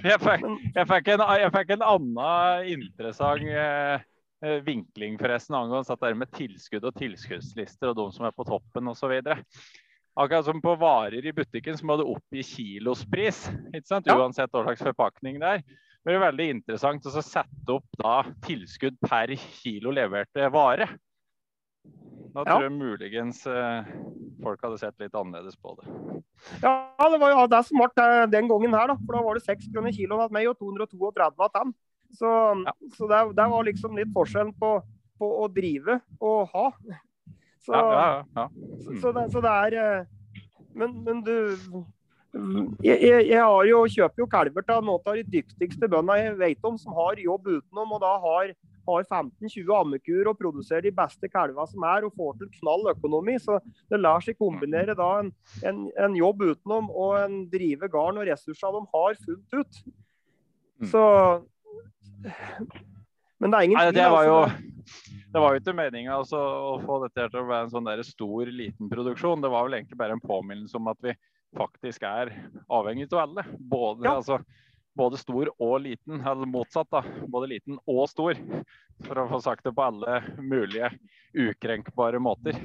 [0.10, 0.46] jeg, fikk,
[0.76, 4.06] jeg, fikk en, jeg, fikk, en, annen interessant eh,
[4.40, 8.88] eh vinkling forresten angående dette med tilskudd og tilskuddslister og de som er på toppen
[8.94, 9.18] osv.
[10.20, 14.08] Akkurat som på varer i butikken så må du oppgi kilospris, ikke sant?
[14.10, 15.78] uansett hva slags forpakning det er.
[16.00, 20.86] Det blir veldig interessant å sette opp da tilskudd per kilo leverte vare.
[22.30, 23.90] Da tror jeg muligens eh,
[24.40, 25.90] folk hadde sett litt annerledes på det.
[26.62, 28.96] Ja, det var jo det som ble den gangen her, da.
[29.02, 31.74] For da var det 6 kroner kiloen av meg og 232 av dem.
[32.16, 32.30] Så,
[32.66, 32.74] ja.
[32.96, 34.72] så det, det, var liksom litt forskjellen på,
[35.20, 36.66] på, å drive og ha.
[37.60, 39.00] Så, ja, ja, mm.
[39.02, 40.08] så, det, så det, er eh,
[40.80, 41.34] men, men du
[42.30, 46.68] jeg, jeg, jeg jo, kjøper jo kalver til noen av de dyktigste bøndene jeg vet
[46.68, 47.94] om, som har jobb utenom.
[47.96, 48.52] og da har,
[48.86, 53.34] har 15-20 ammekuer og produserer de beste kalvene som er, og får til knall økonomi.
[53.42, 53.58] Så
[53.90, 55.32] det lar seg kombinere da en,
[55.66, 59.80] en, en jobb utenom og en drive garn og ressurser de har fullt ut.
[60.80, 60.90] Mm.
[60.92, 61.04] Så
[63.40, 63.96] Men det er ingen tvil.
[63.96, 64.70] Det var jo altså,
[65.30, 68.00] det var jo ikke meninga altså, å få dette til å være en sånn der
[68.06, 69.42] stor, liten produksjon.
[69.42, 71.14] Det var vel egentlig bare en påminnelse om at vi
[71.56, 72.32] faktisk er
[72.68, 73.44] avhengig av alle.
[73.58, 74.16] Både, ja.
[74.16, 74.40] altså,
[74.96, 76.90] både, stor og liten, eller motsatt.
[76.90, 78.38] da, Både liten og stor.
[79.06, 80.90] For å få sagt det på alle mulige
[81.32, 82.58] ukrenkbare måter.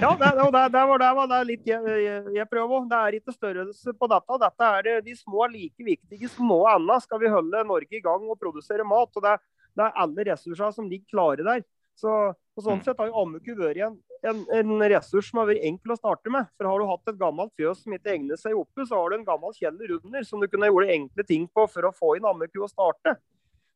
[0.00, 2.86] Ja, det, det, det, var, det var litt jeg, jeg, jeg prøver.
[2.88, 4.38] Det er ikke størrelse på dette.
[4.46, 7.04] Dette er de små like viktige som noe annet.
[7.04, 9.12] Skal vi holde Norge i gang og produsere mat.
[9.12, 9.36] og det,
[9.76, 11.66] det er alle ressurser som ligger klare der.
[11.98, 12.86] Så på sånn mm.
[12.86, 16.30] sett har jo ammeku vært en, en, en, ressurs som har vært enkel å starte
[16.32, 16.46] med.
[16.56, 19.18] For Har du hatt et gammelt fjøs som ikke egner seg oppe, så har du
[19.18, 22.28] en gammel kjeller under som du kunne gjort enkle ting på for å få inn
[22.28, 23.16] ammeku og starte.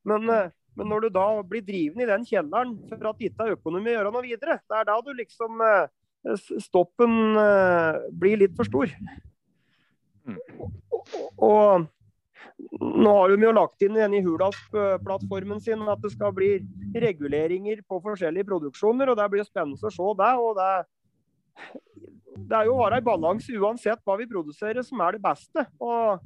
[0.06, 3.56] Men, eh, men, når du da blir driven i den kjelleren for at ikke er
[3.56, 5.86] økonomi å gjøre noe videre, det er da du liksom eh,
[6.58, 8.90] Stoppen eh, blir litt for stor.
[10.26, 10.38] Mm.
[10.90, 11.12] Og,
[11.46, 11.84] og
[12.80, 16.50] nå har de jo lagt inn i Hurdalsplattformen sin at det skal bli
[16.96, 19.10] reguleringer på forskjellige produksjoner.
[19.10, 20.32] og Det blir spennende å se det.
[20.40, 20.70] og det,
[22.36, 25.66] det er jo å være en balanse uansett hva vi produserer, som er det beste.
[25.80, 26.22] Og,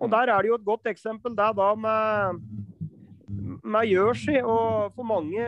[0.00, 2.42] og Der er det jo et godt eksempel det da med,
[3.64, 5.46] med Jersey og for mange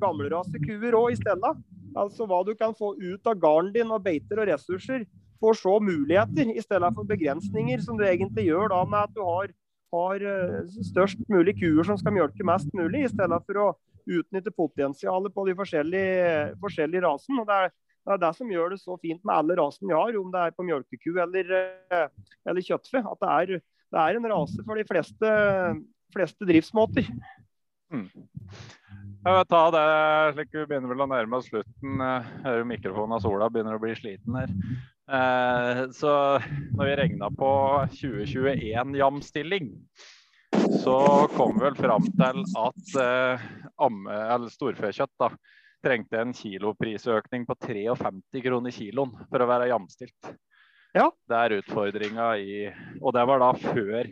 [0.00, 1.56] gammelrasekuer òg i stedet.
[1.98, 5.08] Altså hva du kan få ut av garnen din og beiter og ressurser
[5.40, 9.22] får se muligheter i stedet for begrensninger, som du egentlig gjør da med at du
[9.24, 9.52] har,
[9.94, 13.68] har eh, størst mulig kuer som skal mjølke mest mulig, i stedet for å
[14.10, 17.46] utnytte potensialet på de forskjellige, forskjellige rasene.
[17.48, 17.72] Det er,
[18.06, 20.44] det er det som gjør det så fint med alle rasene vi har, om det
[20.44, 21.54] er på mjølkeku eller,
[21.94, 22.08] eh,
[22.48, 23.04] eller kjøttfe.
[23.04, 25.34] At det er, det er, en rase for de fleste,
[26.14, 27.08] fleste driftsmåter.
[27.90, 28.06] Mm.
[29.20, 29.86] Jeg vil ta det
[30.36, 32.00] slik vi begynner vel å nærme oss slutten.
[32.00, 34.54] Jeg hører mikrofonen av Sola begynner å bli sliten her.
[35.10, 36.40] Eh, så
[36.76, 37.50] når vi regna på
[37.90, 39.72] 2021-jamstilling,
[40.82, 40.98] så
[41.34, 45.32] kom vi vel fram til at eh, storfekjøtt da,
[45.82, 50.30] trengte en kiloprisøkning på 53 kroner kiloen for å være jamstilt.
[50.94, 51.08] Ja.
[51.26, 52.54] Det er utfordringa i
[53.00, 54.08] Og det var da før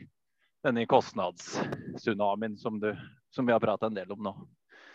[0.62, 2.78] denne kostnadssunamien som,
[3.34, 4.34] som vi har prata en del om nå.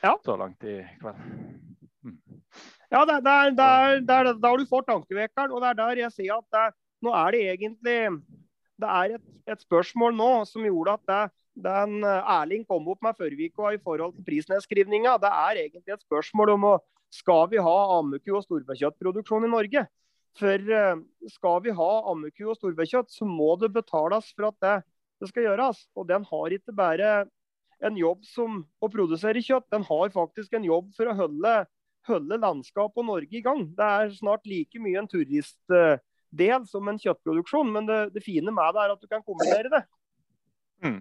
[0.04, 0.18] Ja.
[0.26, 1.20] Så langt i kveld.
[2.94, 5.54] Ja, det, det er, det er, det er, da du får tankevekkeren.
[5.54, 6.66] Og det er der jeg sier at det,
[7.04, 8.00] nå er det egentlig
[8.84, 11.24] Det er et, et spørsmål nå som gjorde at det,
[11.66, 15.18] den eh, Erling kom opp med uke i forhold til prisnedskrivninga.
[15.22, 16.78] Det er egentlig et spørsmål om å
[17.14, 19.86] skal vi ha ammeku og storfekjøttproduksjon i Norge.
[20.40, 24.76] For eh, skal vi ha ammeku og storfekjøtt, så må det betales for at det,
[25.22, 25.86] det, skal gjøres.
[25.98, 27.14] Og den har ikke bare
[27.84, 31.56] en jobb som å produsere kjøtt, den har faktisk en jobb for å holde
[32.08, 33.64] holde landskap og Norge i gang.
[33.78, 38.76] Det er snart like mye en turistdel som en kjøttproduksjon, men det, det fine med
[38.76, 39.84] det er at du kan kombinere det.
[40.84, 41.00] Mm.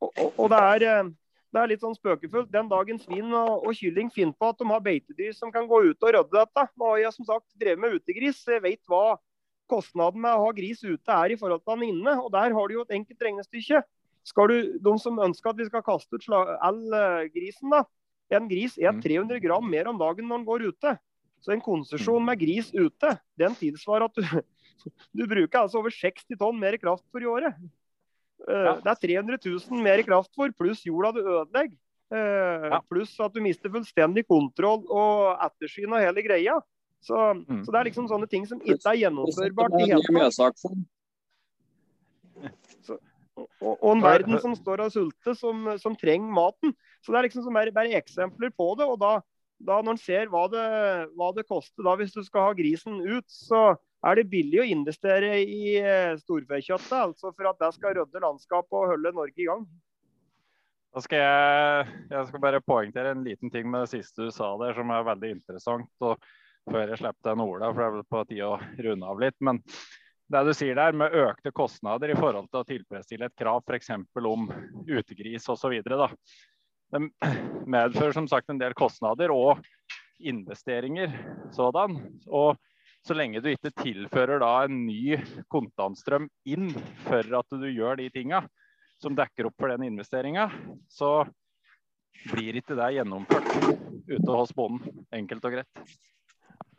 [0.00, 1.10] Og, og, og det, er, eh,
[1.54, 2.52] det, er, litt sånn spøkefullt.
[2.52, 5.82] Den dagen svin og, og, kylling finner på at de har beitedyr som kan gå
[5.88, 6.66] ut og rydde dette.
[6.76, 9.16] Nå har jeg som sagt drevet med utegris, jeg vet hva
[9.72, 12.18] kostnaden med å ha gris ute er i forhold til den inne.
[12.20, 13.82] og Der har du jo et enkelt regnestykke.
[14.28, 17.82] Skal du, De som ønsker at vi skal kaste ut all uh, grisen, da.
[18.32, 19.42] En gris er 300 mm.
[19.44, 20.96] gram mer om dagen når den går ute.
[21.42, 24.24] Så en konsesjon med gris ute, den tilsvarer at du,
[25.18, 27.62] du bruker altså over 60 tonn mer kraftfôr i året.
[28.42, 28.74] Ja.
[28.82, 31.76] det er 300 000 mer kraftfôr, pluss jorda du ødelegger.
[32.12, 36.58] Uh, pluss at du mister fullstendig kontroll og ettersyn og hele greia.
[37.02, 37.62] Så, mm.
[37.64, 40.66] så, det er liksom sånne ting som ikke er gjennomførbart i hele tatt.
[43.38, 46.74] Og, og, en verden som står og sulter, som, som, trenger maten.
[47.00, 48.88] Så det er liksom bare, bare, eksempler på det.
[48.88, 49.12] og da,
[49.62, 50.66] da Når en ser hva det,
[51.16, 53.72] hva det koster da hvis du skal ha grisen ut, så
[54.02, 58.78] er det billig å investere i eh, storfekjøttet altså for at det skal rydde landskapet
[58.78, 59.64] og holde Norge i gang.
[60.92, 64.50] Da skal jeg, jeg skal bare poengtere en liten ting med det siste du sa
[64.60, 65.92] der, som er veldig interessant.
[66.04, 66.18] og
[66.68, 69.38] før jeg slipper den Ola, for det er vel på tide å runde av litt.
[69.42, 69.62] Men
[70.32, 73.90] det du sier der med økte kostnader i forhold til å tilfredsstille et krav f.eks.
[74.16, 74.48] om
[74.88, 75.78] utegris osv.
[75.84, 77.00] Det
[77.68, 79.60] medfører som sagt en del kostnader og
[80.22, 81.12] investeringer
[81.52, 81.98] sådan.
[82.28, 82.56] Og
[83.04, 85.18] så lenge du ikke tilfører da en ny
[85.52, 86.70] kontantstrøm inn
[87.04, 88.44] for at du gjør de tinga
[89.02, 90.46] som dekker opp for den investeringa,
[90.86, 91.24] så
[92.30, 93.48] blir ikke det gjennomført
[94.06, 95.02] ute hos bonden.
[95.12, 95.82] Enkelt og greit.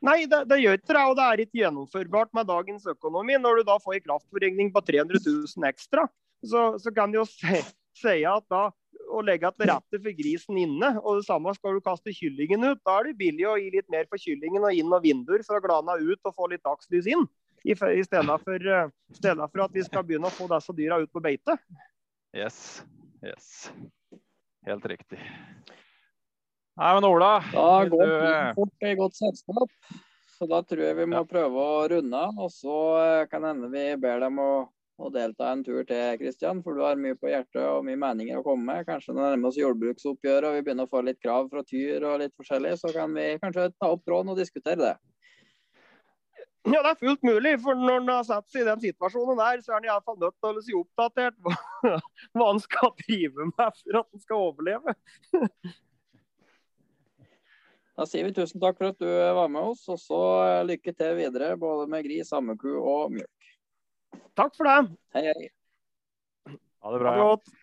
[0.04, 1.06] Nei, det, det, gjør ikke det.
[1.08, 3.38] Og det er ikke gjennomførbart med dagens økonomi.
[3.40, 6.08] Når du da får en kraftforregning på 300 000 ekstra,
[6.44, 8.66] så, så kan du jo si, at da
[9.14, 12.82] å legge til rette for grisen inne, og det samme skal du kaste kyllingen ut.
[12.86, 15.60] Da er det billig å gi litt mer for kyllingen og inn og vinduer for
[15.60, 17.26] å glane ut og få litt dagslys inn.
[17.64, 20.98] I, i stedet, for, uh, stedet for at vi skal begynne å få disse dyra
[21.00, 21.56] ut på beite.
[22.36, 22.58] Yes.
[23.24, 23.70] Yes.
[24.68, 25.22] Helt riktig.
[26.74, 29.74] Nei, men Ola Da går du eh, fort i godt selskap.
[30.34, 31.28] Så da tror jeg vi må ja.
[31.30, 32.40] prøve å runde av.
[32.42, 34.50] Og så eh, kan hende vi ber dem å,
[34.98, 36.64] å, delta en tur til, Kristian.
[36.66, 38.88] For du har mye på hjertet og mye meninger å komme med.
[38.90, 42.10] Kanskje når vi nærmer oss jordbruksoppgjøret og vi begynner å få litt krav fra Tyr
[42.10, 44.96] og litt forskjellig, så kan vi kanskje ta opp tråden og diskutere det.
[46.64, 47.58] Ja, det er fullt mulig.
[47.62, 50.34] For når han har satt seg i den situasjonen der, så er han iallfall nødt
[50.40, 51.56] til å holde seg oppdatert hva,
[52.34, 54.96] hva han skal drive med for at han skal overleve.
[57.94, 60.22] Da sier vi tusen takk for at du var med oss, og så
[60.66, 63.52] lykke til videre både med gris, ammeku og mjølk.
[64.38, 64.80] Takk for det.
[65.14, 65.52] Hei, hei.
[66.50, 67.12] Ha det bra.
[67.14, 67.54] Ha det godt.